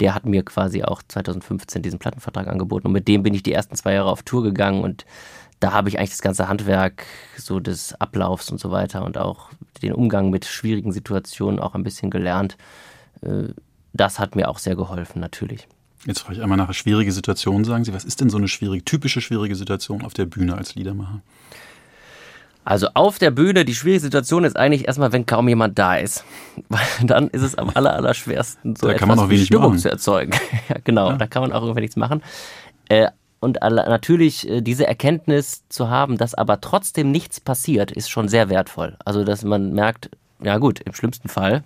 der 0.00 0.14
hat 0.14 0.24
mir 0.24 0.42
quasi 0.44 0.82
auch 0.82 1.02
2015 1.06 1.82
diesen 1.82 1.98
Plattenvertrag 1.98 2.48
angeboten 2.48 2.86
und 2.86 2.92
mit 2.94 3.06
dem 3.06 3.22
bin 3.22 3.34
ich 3.34 3.42
die 3.42 3.52
ersten 3.52 3.76
zwei 3.76 3.92
Jahre 3.92 4.10
auf 4.10 4.22
Tour 4.22 4.42
gegangen 4.42 4.82
und 4.82 5.04
da 5.60 5.72
habe 5.72 5.90
ich 5.90 5.98
eigentlich 5.98 6.10
das 6.10 6.22
ganze 6.22 6.48
Handwerk 6.48 7.04
so 7.36 7.60
des 7.60 7.94
Ablaufs 8.00 8.50
und 8.50 8.58
so 8.58 8.70
weiter 8.70 9.04
und 9.04 9.18
auch 9.18 9.50
den 9.82 9.92
Umgang 9.92 10.30
mit 10.30 10.46
schwierigen 10.46 10.90
Situationen 10.90 11.60
auch 11.60 11.74
ein 11.74 11.82
bisschen 11.82 12.10
gelernt. 12.10 12.56
Äh, 13.20 13.48
das 13.92 14.18
hat 14.18 14.36
mir 14.36 14.48
auch 14.48 14.58
sehr 14.58 14.76
geholfen, 14.76 15.20
natürlich. 15.20 15.68
Jetzt 16.06 16.20
frage 16.20 16.36
ich 16.36 16.42
einmal 16.42 16.56
nach 16.56 16.64
einer 16.64 16.74
schwierigen 16.74 17.12
Situation, 17.12 17.64
sagen 17.64 17.84
Sie. 17.84 17.92
Was 17.92 18.04
ist 18.04 18.22
denn 18.22 18.30
so 18.30 18.38
eine 18.38 18.48
schwierige, 18.48 18.84
typische 18.84 19.20
schwierige 19.20 19.54
Situation 19.54 20.02
auf 20.02 20.14
der 20.14 20.24
Bühne 20.24 20.56
als 20.56 20.74
Liedermacher? 20.74 21.20
Also 22.64 22.88
auf 22.94 23.18
der 23.18 23.30
Bühne, 23.30 23.64
die 23.64 23.74
schwierige 23.74 24.00
Situation 24.00 24.44
ist 24.44 24.56
eigentlich 24.56 24.86
erstmal, 24.86 25.12
wenn 25.12 25.26
kaum 25.26 25.48
jemand 25.48 25.78
da 25.78 25.96
ist. 25.96 26.24
Weil 26.68 26.80
dann 27.02 27.28
ist 27.28 27.42
es 27.42 27.56
am 27.56 27.70
aller, 27.74 27.94
aller 27.94 28.14
schwersten, 28.14 28.76
so 28.76 28.86
da 28.86 28.92
etwas 28.92 29.00
kann 29.00 29.08
man 29.08 29.18
auch 29.18 29.30
wenig 29.30 29.46
Stimmung 29.46 29.70
machen. 29.70 29.78
zu 29.78 29.90
erzeugen. 29.90 30.32
ja, 30.68 30.76
genau, 30.84 31.10
ja. 31.10 31.16
da 31.16 31.26
kann 31.26 31.42
man 31.42 31.52
auch 31.52 31.62
irgendwie 31.62 31.80
nichts 31.80 31.96
machen. 31.96 32.22
Äh, 32.88 33.08
und 33.40 33.58
natürlich 33.62 34.48
äh, 34.48 34.60
diese 34.60 34.86
Erkenntnis 34.86 35.66
zu 35.68 35.88
haben, 35.88 36.18
dass 36.18 36.34
aber 36.34 36.60
trotzdem 36.60 37.10
nichts 37.10 37.40
passiert, 37.40 37.90
ist 37.90 38.10
schon 38.10 38.28
sehr 38.28 38.50
wertvoll. 38.50 38.96
Also, 39.04 39.24
dass 39.24 39.44
man 39.44 39.72
merkt, 39.72 40.10
ja 40.42 40.58
gut, 40.58 40.80
im 40.80 40.92
schlimmsten 40.92 41.28
Fall 41.28 41.64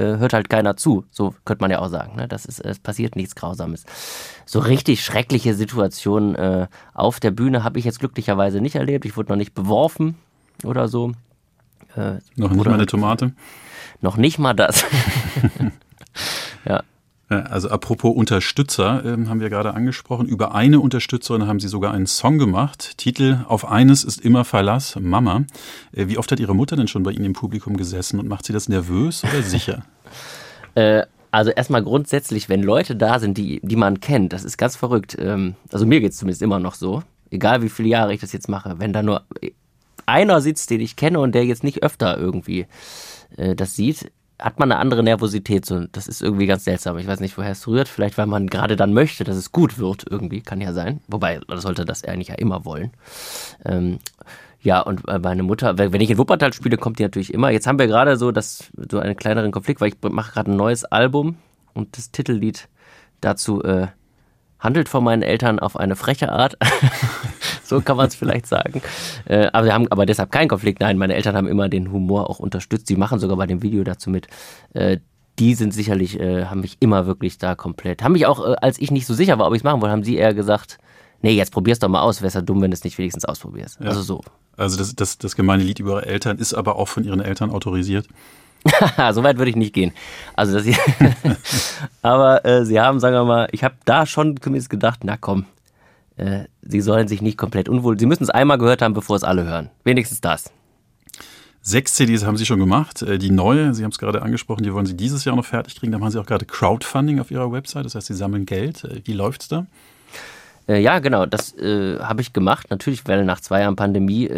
hört 0.00 0.32
halt 0.32 0.48
keiner 0.48 0.76
zu. 0.76 1.04
So 1.10 1.34
könnte 1.44 1.62
man 1.62 1.70
ja 1.70 1.80
auch 1.80 1.88
sagen. 1.88 2.16
Ne? 2.16 2.28
Das 2.28 2.44
ist, 2.44 2.60
es 2.60 2.78
passiert 2.78 3.16
nichts 3.16 3.34
Grausames. 3.34 3.84
So 4.46 4.60
richtig 4.60 5.04
schreckliche 5.04 5.54
Situationen 5.54 6.34
äh, 6.34 6.66
auf 6.94 7.20
der 7.20 7.30
Bühne 7.30 7.64
habe 7.64 7.78
ich 7.78 7.84
jetzt 7.84 8.00
glücklicherweise 8.00 8.60
nicht 8.60 8.74
erlebt. 8.74 9.04
Ich 9.04 9.16
wurde 9.16 9.30
noch 9.30 9.36
nicht 9.36 9.54
beworfen 9.54 10.16
oder 10.64 10.88
so. 10.88 11.12
Äh, 11.96 12.14
noch 12.36 12.50
nicht 12.50 12.64
mal 12.64 12.74
eine 12.74 12.86
Tomate? 12.86 13.32
Noch 14.00 14.16
nicht 14.16 14.38
mal 14.38 14.54
das. 14.54 14.84
ja. 16.64 16.82
Also 17.32 17.70
apropos 17.70 18.14
Unterstützer, 18.14 19.04
äh, 19.04 19.26
haben 19.26 19.40
wir 19.40 19.50
gerade 19.50 19.74
angesprochen. 19.74 20.26
Über 20.26 20.54
eine 20.54 20.80
Unterstützerin 20.80 21.46
haben 21.46 21.60
Sie 21.60 21.68
sogar 21.68 21.92
einen 21.92 22.06
Song 22.06 22.38
gemacht. 22.38 22.98
Titel 22.98 23.44
Auf 23.48 23.70
eines 23.70 24.04
ist 24.04 24.20
immer 24.20 24.44
Verlass, 24.44 24.96
Mama. 25.00 25.44
Äh, 25.92 26.08
wie 26.08 26.18
oft 26.18 26.30
hat 26.30 26.40
Ihre 26.40 26.54
Mutter 26.54 26.76
denn 26.76 26.88
schon 26.88 27.02
bei 27.02 27.12
Ihnen 27.12 27.24
im 27.24 27.32
Publikum 27.32 27.76
gesessen 27.76 28.20
und 28.20 28.28
macht 28.28 28.46
sie 28.46 28.52
das 28.52 28.68
nervös 28.68 29.24
oder 29.24 29.42
sicher? 29.42 29.84
äh, 30.74 31.02
also 31.30 31.50
erstmal 31.50 31.82
grundsätzlich, 31.82 32.48
wenn 32.50 32.62
Leute 32.62 32.94
da 32.94 33.18
sind, 33.18 33.38
die, 33.38 33.60
die 33.62 33.76
man 33.76 34.00
kennt, 34.00 34.34
das 34.34 34.44
ist 34.44 34.58
ganz 34.58 34.76
verrückt. 34.76 35.16
Ähm, 35.18 35.54
also 35.72 35.86
mir 35.86 36.00
geht 36.00 36.12
es 36.12 36.18
zumindest 36.18 36.42
immer 36.42 36.60
noch 36.60 36.74
so. 36.74 37.02
Egal 37.30 37.62
wie 37.62 37.70
viele 37.70 37.88
Jahre 37.88 38.12
ich 38.12 38.20
das 38.20 38.32
jetzt 38.32 38.50
mache, 38.50 38.78
wenn 38.78 38.92
da 38.92 39.02
nur 39.02 39.22
einer 40.04 40.40
sitzt, 40.42 40.70
den 40.70 40.80
ich 40.80 40.96
kenne 40.96 41.20
und 41.20 41.34
der 41.34 41.46
jetzt 41.46 41.64
nicht 41.64 41.82
öfter 41.82 42.18
irgendwie 42.18 42.66
äh, 43.36 43.54
das 43.54 43.74
sieht, 43.74 44.12
hat 44.42 44.58
man 44.58 44.72
eine 44.72 44.80
andere 44.80 45.02
Nervosität. 45.02 45.64
So, 45.64 45.86
das 45.92 46.08
ist 46.08 46.20
irgendwie 46.20 46.46
ganz 46.46 46.64
seltsam. 46.64 46.98
Ich 46.98 47.06
weiß 47.06 47.20
nicht, 47.20 47.38
woher 47.38 47.52
es 47.52 47.66
rührt. 47.68 47.88
Vielleicht, 47.88 48.18
weil 48.18 48.26
man 48.26 48.48
gerade 48.48 48.74
dann 48.74 48.92
möchte, 48.92 49.22
dass 49.24 49.36
es 49.36 49.52
gut 49.52 49.78
wird. 49.78 50.04
Irgendwie 50.10 50.40
kann 50.40 50.60
ja 50.60 50.72
sein. 50.72 51.00
Wobei, 51.06 51.40
sollte 51.54 51.84
das 51.84 52.04
eigentlich 52.04 52.28
ja 52.28 52.34
immer 52.34 52.64
wollen. 52.64 52.90
Ähm, 53.64 54.00
ja, 54.60 54.80
und 54.80 55.08
äh, 55.08 55.18
meine 55.18 55.44
Mutter, 55.44 55.78
wenn 55.78 56.00
ich 56.00 56.10
in 56.10 56.18
Wuppertal 56.18 56.52
spiele, 56.52 56.76
kommt 56.76 56.98
die 56.98 57.04
natürlich 57.04 57.32
immer. 57.32 57.50
Jetzt 57.50 57.66
haben 57.66 57.78
wir 57.78 57.86
gerade 57.86 58.16
so, 58.16 58.32
das, 58.32 58.70
so 58.90 58.98
einen 58.98 59.16
kleineren 59.16 59.52
Konflikt, 59.52 59.80
weil 59.80 59.88
ich 59.88 59.96
mache 60.02 60.32
gerade 60.32 60.50
ein 60.50 60.56
neues 60.56 60.84
Album 60.84 61.36
und 61.72 61.96
das 61.96 62.10
Titellied 62.10 62.68
dazu 63.20 63.62
äh, 63.62 63.88
handelt 64.62 64.88
von 64.88 65.04
meinen 65.04 65.22
Eltern 65.22 65.58
auf 65.58 65.76
eine 65.76 65.96
freche 65.96 66.30
Art. 66.30 66.56
so 67.64 67.80
kann 67.80 67.96
man 67.96 68.06
es 68.06 68.14
vielleicht 68.14 68.46
sagen. 68.46 68.80
Äh, 69.26 69.48
aber 69.52 69.66
wir 69.66 69.74
haben 69.74 69.88
aber 69.88 70.06
deshalb 70.06 70.30
keinen 70.30 70.48
Konflikt. 70.48 70.80
Nein, 70.80 70.96
meine 70.96 71.14
Eltern 71.14 71.36
haben 71.36 71.48
immer 71.48 71.68
den 71.68 71.90
Humor 71.92 72.30
auch 72.30 72.38
unterstützt. 72.38 72.86
Sie 72.86 72.96
machen 72.96 73.18
sogar 73.18 73.36
bei 73.36 73.46
dem 73.46 73.62
Video 73.62 73.84
dazu 73.84 74.08
mit. 74.08 74.28
Äh, 74.72 74.98
die 75.38 75.54
sind 75.54 75.72
sicherlich, 75.72 76.20
äh, 76.20 76.44
haben 76.44 76.60
mich 76.60 76.76
immer 76.80 77.06
wirklich 77.06 77.38
da 77.38 77.54
komplett, 77.54 78.02
haben 78.02 78.12
mich 78.12 78.26
auch, 78.26 78.46
äh, 78.46 78.54
als 78.60 78.78
ich 78.78 78.90
nicht 78.90 79.06
so 79.06 79.14
sicher 79.14 79.38
war, 79.38 79.46
ob 79.46 79.54
ich 79.54 79.60
es 79.60 79.64
machen 79.64 79.80
wollte, 79.80 79.92
haben 79.92 80.04
sie 80.04 80.16
eher 80.16 80.34
gesagt, 80.34 80.78
nee, 81.22 81.32
jetzt 81.32 81.52
probier's 81.52 81.78
doch 81.78 81.88
mal 81.88 82.02
aus, 82.02 82.20
wär's 82.22 82.34
ja 82.34 82.42
dumm, 82.42 82.60
wenn 82.60 82.70
du 82.70 82.74
es 82.74 82.84
nicht 82.84 82.98
wenigstens 82.98 83.24
ausprobierst. 83.24 83.80
Ja. 83.80 83.88
Also 83.88 84.02
so. 84.02 84.20
Also 84.56 84.76
das, 84.76 84.94
das, 84.94 85.18
das 85.18 85.34
gemeine 85.34 85.62
Lied 85.62 85.80
über 85.80 85.92
ihre 85.92 86.06
Eltern 86.06 86.38
ist 86.38 86.52
aber 86.52 86.76
auch 86.76 86.88
von 86.88 87.04
ihren 87.04 87.20
Eltern 87.20 87.50
autorisiert. 87.50 88.06
so 89.12 89.22
weit 89.22 89.38
würde 89.38 89.50
ich 89.50 89.56
nicht 89.56 89.72
gehen. 89.72 89.92
Also 90.34 90.58
das 90.58 90.66
aber 92.02 92.44
äh, 92.44 92.64
sie 92.64 92.80
haben, 92.80 93.00
sagen 93.00 93.14
wir 93.14 93.24
mal, 93.24 93.48
ich 93.52 93.64
habe 93.64 93.74
da 93.84 94.06
schon 94.06 94.40
zumindest 94.40 94.70
gedacht, 94.70 95.00
na 95.04 95.16
komm, 95.16 95.46
äh, 96.16 96.44
sie 96.62 96.80
sollen 96.80 97.08
sich 97.08 97.22
nicht 97.22 97.38
komplett 97.38 97.68
unwohl. 97.68 97.98
Sie 97.98 98.06
müssen 98.06 98.22
es 98.22 98.30
einmal 98.30 98.58
gehört 98.58 98.82
haben, 98.82 98.94
bevor 98.94 99.16
es 99.16 99.24
alle 99.24 99.44
hören. 99.44 99.70
Wenigstens 99.84 100.20
das. 100.20 100.50
Sechs 101.64 101.94
CDs 101.94 102.24
haben 102.24 102.36
Sie 102.36 102.44
schon 102.44 102.58
gemacht. 102.58 103.02
Äh, 103.02 103.18
die 103.18 103.30
neue, 103.30 103.72
Sie 103.74 103.84
haben 103.84 103.92
es 103.92 103.98
gerade 103.98 104.22
angesprochen, 104.22 104.64
die 104.64 104.74
wollen 104.74 104.86
Sie 104.86 104.96
dieses 104.96 105.24
Jahr 105.24 105.36
noch 105.36 105.44
fertig 105.44 105.76
kriegen. 105.76 105.92
Da 105.92 105.98
machen 105.98 106.10
Sie 106.10 106.20
auch 106.20 106.26
gerade 106.26 106.44
Crowdfunding 106.44 107.20
auf 107.20 107.30
Ihrer 107.30 107.52
Website. 107.52 107.84
Das 107.84 107.94
heißt, 107.94 108.08
Sie 108.08 108.14
sammeln 108.14 108.46
Geld. 108.46 108.84
Äh, 108.84 109.00
wie 109.04 109.12
läuft 109.12 109.42
es 109.42 109.48
da? 109.48 109.66
Äh, 110.68 110.80
ja, 110.80 110.98
genau. 110.98 111.26
Das 111.26 111.56
äh, 111.56 112.00
habe 112.00 112.20
ich 112.20 112.32
gemacht. 112.32 112.68
Natürlich, 112.70 113.06
weil 113.06 113.24
nach 113.24 113.40
zwei 113.40 113.60
Jahren 113.60 113.76
Pandemie 113.76 114.28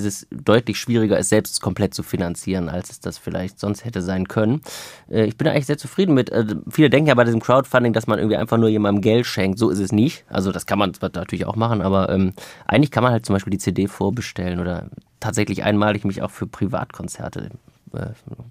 ist 0.00 0.06
es 0.06 0.26
deutlich 0.30 0.78
schwieriger, 0.78 1.18
es 1.18 1.28
selbst 1.28 1.60
komplett 1.60 1.94
zu 1.94 2.02
finanzieren, 2.02 2.68
als 2.68 2.90
es 2.90 3.00
das 3.00 3.18
vielleicht 3.18 3.58
sonst 3.58 3.84
hätte 3.84 4.02
sein 4.02 4.28
können. 4.28 4.62
Äh, 5.10 5.24
ich 5.24 5.36
bin 5.36 5.48
eigentlich 5.48 5.66
sehr 5.66 5.78
zufrieden 5.78 6.14
mit. 6.14 6.30
Äh, 6.30 6.44
viele 6.68 6.90
denken 6.90 7.08
ja 7.08 7.14
bei 7.14 7.24
diesem 7.24 7.40
Crowdfunding, 7.40 7.92
dass 7.92 8.06
man 8.06 8.18
irgendwie 8.18 8.36
einfach 8.36 8.58
nur 8.58 8.68
jemandem 8.68 9.02
Geld 9.02 9.26
schenkt. 9.26 9.58
So 9.58 9.70
ist 9.70 9.78
es 9.78 9.92
nicht. 9.92 10.24
Also 10.28 10.52
das 10.52 10.66
kann 10.66 10.78
man 10.78 10.92
natürlich 11.00 11.46
auch 11.46 11.56
machen, 11.56 11.82
aber 11.82 12.10
ähm, 12.10 12.32
eigentlich 12.66 12.90
kann 12.90 13.02
man 13.02 13.12
halt 13.12 13.26
zum 13.26 13.34
Beispiel 13.34 13.50
die 13.52 13.58
CD 13.58 13.86
vorbestellen 13.86 14.60
oder 14.60 14.88
tatsächlich 15.20 15.62
einmalig 15.62 16.04
mich 16.04 16.22
auch 16.22 16.30
für 16.30 16.46
Privatkonzerte 16.46 17.50
äh, 17.92 18.06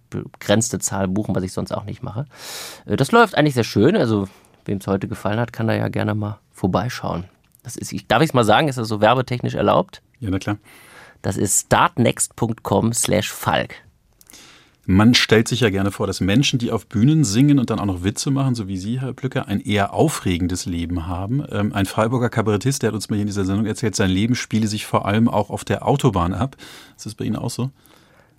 begrenzte 0.09 0.79
Zahl 0.79 1.07
buchen, 1.07 1.35
was 1.35 1.43
ich 1.43 1.53
sonst 1.53 1.71
auch 1.71 1.85
nicht 1.85 2.03
mache. 2.03 2.25
Das 2.85 3.11
läuft 3.11 3.35
eigentlich 3.35 3.55
sehr 3.55 3.63
schön. 3.63 3.95
Also 3.95 4.27
wem 4.65 4.77
es 4.77 4.87
heute 4.87 5.07
gefallen 5.07 5.39
hat, 5.39 5.53
kann 5.53 5.67
da 5.67 5.73
ja 5.73 5.87
gerne 5.87 6.15
mal 6.15 6.39
vorbeischauen. 6.51 7.25
Das 7.63 7.75
ist, 7.75 7.93
darf 8.07 8.21
ich 8.21 8.29
es 8.29 8.33
mal 8.33 8.43
sagen, 8.43 8.67
ist 8.67 8.77
das 8.77 8.87
so 8.87 9.01
werbetechnisch 9.01 9.55
erlaubt? 9.55 10.01
Ja, 10.19 10.29
na 10.29 10.39
klar. 10.39 10.57
Das 11.21 11.37
ist 11.37 11.65
startnext.com 11.65 12.93
slash 12.93 13.31
Falk. 13.31 13.75
Man 14.91 15.13
stellt 15.13 15.47
sich 15.47 15.59
ja 15.59 15.69
gerne 15.69 15.91
vor, 15.91 16.07
dass 16.07 16.19
Menschen, 16.19 16.57
die 16.57 16.71
auf 16.71 16.87
Bühnen 16.87 17.23
singen 17.23 17.59
und 17.59 17.69
dann 17.69 17.79
auch 17.79 17.85
noch 17.85 18.03
Witze 18.03 18.31
machen, 18.31 18.55
so 18.55 18.67
wie 18.67 18.77
Sie, 18.77 18.99
Herr 18.99 19.13
Plücker, 19.13 19.47
ein 19.47 19.59
eher 19.59 19.93
aufregendes 19.93 20.65
Leben 20.65 21.05
haben. 21.05 21.43
Ähm, 21.51 21.73
ein 21.73 21.85
Freiburger 21.85 22.29
Kabarettist, 22.29 22.81
der 22.81 22.87
hat 22.87 22.95
uns 22.95 23.07
mal 23.07 23.17
hier 23.17 23.21
in 23.21 23.27
dieser 23.27 23.45
Sendung 23.45 23.67
erzählt, 23.67 23.95
sein 23.95 24.09
Leben 24.09 24.33
spiele 24.33 24.65
sich 24.65 24.87
vor 24.87 25.05
allem 25.05 25.27
auch 25.27 25.51
auf 25.51 25.63
der 25.63 25.87
Autobahn 25.87 26.33
ab. 26.33 26.55
Ist 26.97 27.05
das 27.05 27.13
bei 27.13 27.25
Ihnen 27.25 27.35
auch 27.35 27.51
so? 27.51 27.69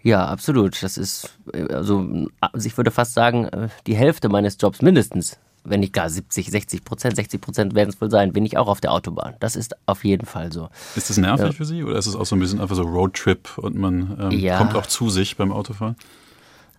Ja, 0.02 0.26
absolut. 0.26 0.82
Das 0.82 0.98
ist, 0.98 1.38
also, 1.52 2.26
ich 2.64 2.76
würde 2.76 2.90
fast 2.90 3.14
sagen, 3.14 3.44
äh, 3.44 3.68
die 3.86 3.94
Hälfte 3.94 4.28
meines 4.28 4.56
Jobs 4.58 4.82
mindestens 4.82 5.38
wenn 5.64 5.80
nicht 5.80 5.92
gar 5.92 6.08
70, 6.08 6.50
60 6.50 6.84
Prozent, 6.84 7.16
60 7.16 7.40
Prozent 7.40 7.74
werden 7.74 7.90
es 7.90 8.00
wohl 8.00 8.10
sein, 8.10 8.32
bin 8.32 8.44
ich 8.44 8.56
auch 8.56 8.68
auf 8.68 8.80
der 8.80 8.92
Autobahn. 8.92 9.34
Das 9.40 9.56
ist 9.56 9.74
auf 9.86 10.04
jeden 10.04 10.26
Fall 10.26 10.52
so. 10.52 10.68
Ist 10.96 11.10
das 11.10 11.16
nervig 11.16 11.46
ja. 11.46 11.52
für 11.52 11.64
Sie 11.64 11.84
oder 11.84 11.98
ist 11.98 12.06
es 12.06 12.16
auch 12.16 12.26
so 12.26 12.36
ein 12.36 12.40
bisschen 12.40 12.60
einfach 12.60 12.76
so 12.76 12.82
Roadtrip 12.82 13.58
und 13.58 13.76
man 13.76 14.16
ähm, 14.20 14.30
ja. 14.30 14.58
kommt 14.58 14.74
auch 14.74 14.86
zu 14.86 15.10
sich 15.10 15.36
beim 15.36 15.52
Autofahren? 15.52 15.96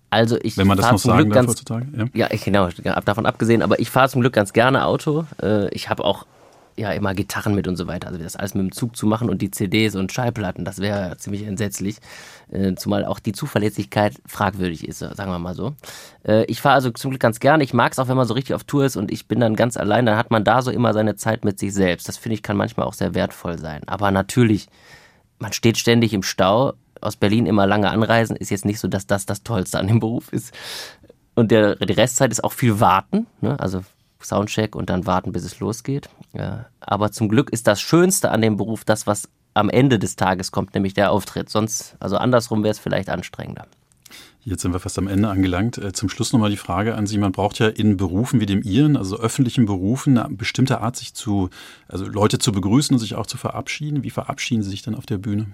Also 0.10 0.38
ich 0.42 0.58
Wenn 0.58 0.68
man 0.68 0.78
das 0.78 0.92
noch 0.92 0.98
sagen 0.98 1.20
Glück 1.20 1.34
darf 1.34 1.46
ganz, 1.46 1.52
heutzutage. 1.52 1.88
Ja. 1.96 2.06
ja, 2.14 2.32
ich, 2.32 2.44
genau, 2.44 2.68
davon 3.06 3.26
abgesehen, 3.26 3.62
aber 3.62 3.80
ich 3.80 3.90
fahre 3.90 4.10
zum 4.10 4.22
Glück 4.22 4.34
ganz 4.34 4.52
gerne 4.52 4.86
Auto. 4.86 5.26
Äh, 5.42 5.70
ich 5.70 5.90
habe 5.90 6.04
auch 6.04 6.26
ja 6.78 6.92
immer 6.92 7.14
Gitarren 7.14 7.56
mit 7.56 7.68
und 7.68 7.76
so 7.76 7.88
weiter. 7.88 8.08
Also 8.08 8.20
das 8.20 8.36
alles 8.36 8.54
mit 8.54 8.64
dem 8.64 8.72
Zug 8.72 8.96
zu 8.96 9.06
machen 9.06 9.30
und 9.30 9.42
die 9.42 9.52
CDs 9.52 9.96
und 9.96 10.12
Schallplatten, 10.12 10.66
das 10.66 10.80
wäre 10.80 11.18
ziemlich 11.18 11.46
entsetzlich. 11.46 11.98
Äh, 12.52 12.76
zumal 12.76 13.06
auch 13.06 13.20
die 13.20 13.32
Zuverlässigkeit 13.32 14.22
fragwürdig 14.26 14.88
ist, 14.88 15.00
sagen 15.00 15.32
wir 15.32 15.40
mal 15.40 15.56
so. 15.56 15.74
Äh, 16.26 16.46
ich 16.46 16.62
fahre 16.62 16.76
also 16.76 16.90
zum 16.92 17.12
Glück 17.12 17.22
ganz 17.22 17.40
gerne. 17.40 17.64
Ich 17.64 17.74
mag 17.74 17.92
es 17.92 18.00
auch, 18.00 18.08
wenn 18.08 18.18
man 18.18 18.28
so 18.28 18.34
richtig 18.34 18.56
auf 18.56 18.64
Tour 18.64 18.86
ist 18.86 18.96
und 18.96 19.12
ich 19.12 19.28
bin 19.28 19.40
dann 19.40 19.56
ganz 19.56 19.78
allein, 19.78 20.06
dann 20.06 20.18
hat 20.18 20.32
man 20.32 20.44
da 20.44 20.62
so 20.62 20.72
immer 20.72 20.94
seine 20.94 21.16
Zeit 21.16 21.46
mit 21.46 21.60
sich 21.60 21.74
selbst. 21.74 22.08
Das 22.08 22.18
finde 22.18 22.36
ich 22.36 22.44
kann 22.44 22.58
manchmal 22.58 22.88
auch 22.88 22.94
sehr 22.94 23.16
wertvoll 23.16 23.58
sein. 23.58 23.82
Aber 23.88 24.12
natürlich, 24.12 24.68
man 25.40 25.54
steht 25.54 25.78
ständig 25.78 26.14
im 26.14 26.24
Stau. 26.24 26.74
Aus 27.00 27.16
Berlin 27.16 27.46
immer 27.48 27.66
lange 27.66 27.90
anreisen 27.90 28.36
ist 28.36 28.52
jetzt 28.52 28.66
nicht 28.66 28.80
so, 28.80 28.88
dass 28.88 29.08
das 29.08 29.26
das 29.26 29.44
Tollste 29.44 29.80
an 29.80 29.88
dem 29.88 30.00
Beruf 30.00 30.32
ist. 30.32 30.54
Und 31.36 31.52
der, 31.52 31.76
die 31.78 31.94
Restzeit 31.94 32.32
ist 32.32 32.44
auch 32.44 32.54
viel 32.54 32.80
Warten. 32.80 33.28
Ne? 33.40 33.60
Also 33.60 33.82
Soundcheck 34.26 34.76
und 34.76 34.90
dann 34.90 35.06
warten, 35.06 35.32
bis 35.32 35.44
es 35.44 35.60
losgeht. 35.60 36.10
Ja, 36.34 36.66
aber 36.80 37.12
zum 37.12 37.30
Glück 37.30 37.50
ist 37.52 37.68
das 37.68 37.82
Schönste 37.82 38.32
an 38.32 38.42
dem 38.42 38.58
Beruf 38.58 38.86
das, 38.86 39.08
was 39.08 39.30
am 39.54 39.70
Ende 39.70 40.00
des 40.00 40.16
Tages 40.16 40.52
kommt, 40.52 40.74
nämlich 40.74 40.94
der 40.94 41.12
Auftritt. 41.12 41.50
Sonst, 41.50 41.96
also 42.00 42.18
andersrum 42.18 42.64
wäre 42.64 42.72
es 42.72 42.80
vielleicht 42.80 43.10
anstrengender. 43.10 43.68
Jetzt 44.44 44.64
sind 44.64 44.74
wir 44.74 44.80
fast 44.80 44.98
am 44.98 45.08
Ende 45.08 45.30
angelangt. 45.30 45.78
Äh, 45.78 45.94
zum 45.94 46.10
Schluss 46.10 46.34
nochmal 46.34 46.50
die 46.50 46.58
Frage 46.58 46.96
an 46.96 47.06
Sie. 47.06 47.20
Man 47.20 47.32
braucht 47.32 47.60
ja 47.60 47.68
in 47.68 47.98
Berufen 47.98 48.40
wie 48.40 48.48
dem 48.48 48.64
Ihren, 48.64 48.98
also 48.98 49.18
öffentlichen 49.18 49.66
Berufen, 49.66 50.18
eine 50.18 50.36
bestimmte 50.36 50.82
Art, 50.82 50.96
sich 50.96 51.14
zu, 51.14 51.50
also 51.88 52.06
Leute 52.06 52.40
zu 52.40 52.52
begrüßen 52.52 52.96
und 52.96 53.00
sich 53.00 53.14
auch 53.14 53.28
zu 53.28 53.38
verabschieden. 53.38 54.04
Wie 54.04 54.10
verabschieden 54.10 54.64
Sie 54.64 54.72
sich 54.72 54.82
dann 54.82 54.96
auf 54.96 55.06
der 55.06 55.20
Bühne? 55.20 55.48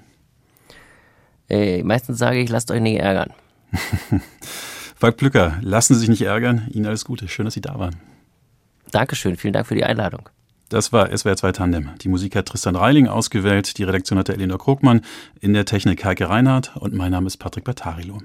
Ey, 1.49 1.84
meistens 1.84 2.18
sage 2.18 2.39
ich, 2.39 2.49
lasst 2.49 2.72
euch 2.72 2.82
nicht 2.82 2.99
ärgern. 2.99 3.34
Falk 4.95 5.18
Plücker, 5.18 5.57
lassen 5.61 5.93
Sie 5.93 6.01
sich 6.01 6.09
nicht 6.09 6.22
ärgern. 6.22 6.68
Ihnen 6.72 6.86
alles 6.86 7.03
Gute. 7.03 7.28
Schön, 7.28 7.45
dass 7.45 7.53
Sie 7.53 7.61
da 7.61 7.78
waren. 7.78 7.97
Dankeschön, 8.92 9.38
vielen 9.38 9.54
Dank 9.54 9.68
für 9.68 9.76
die 9.76 9.84
Einladung. 9.84 10.30
Das 10.70 10.92
war 10.92 11.16
SWR 11.16 11.38
2 11.38 11.52
Tandem. 11.54 11.92
Die 12.02 12.10
Musik 12.10 12.36
hat 12.36 12.48
Tristan 12.48 12.76
Reiling 12.76 13.08
ausgewählt, 13.08 13.78
die 13.78 13.84
Redaktion 13.84 14.20
hatte 14.20 14.34
Elinor 14.34 14.60
Krugmann, 14.60 15.02
in 15.40 15.54
der 15.54 15.66
Technik 15.66 16.04
Heike 16.04 16.30
Reinhardt 16.30 16.76
und 16.76 16.94
mein 16.94 17.12
Name 17.12 17.28
ist 17.28 17.38
Patrick 17.38 17.64
Battarilo. 17.64 18.22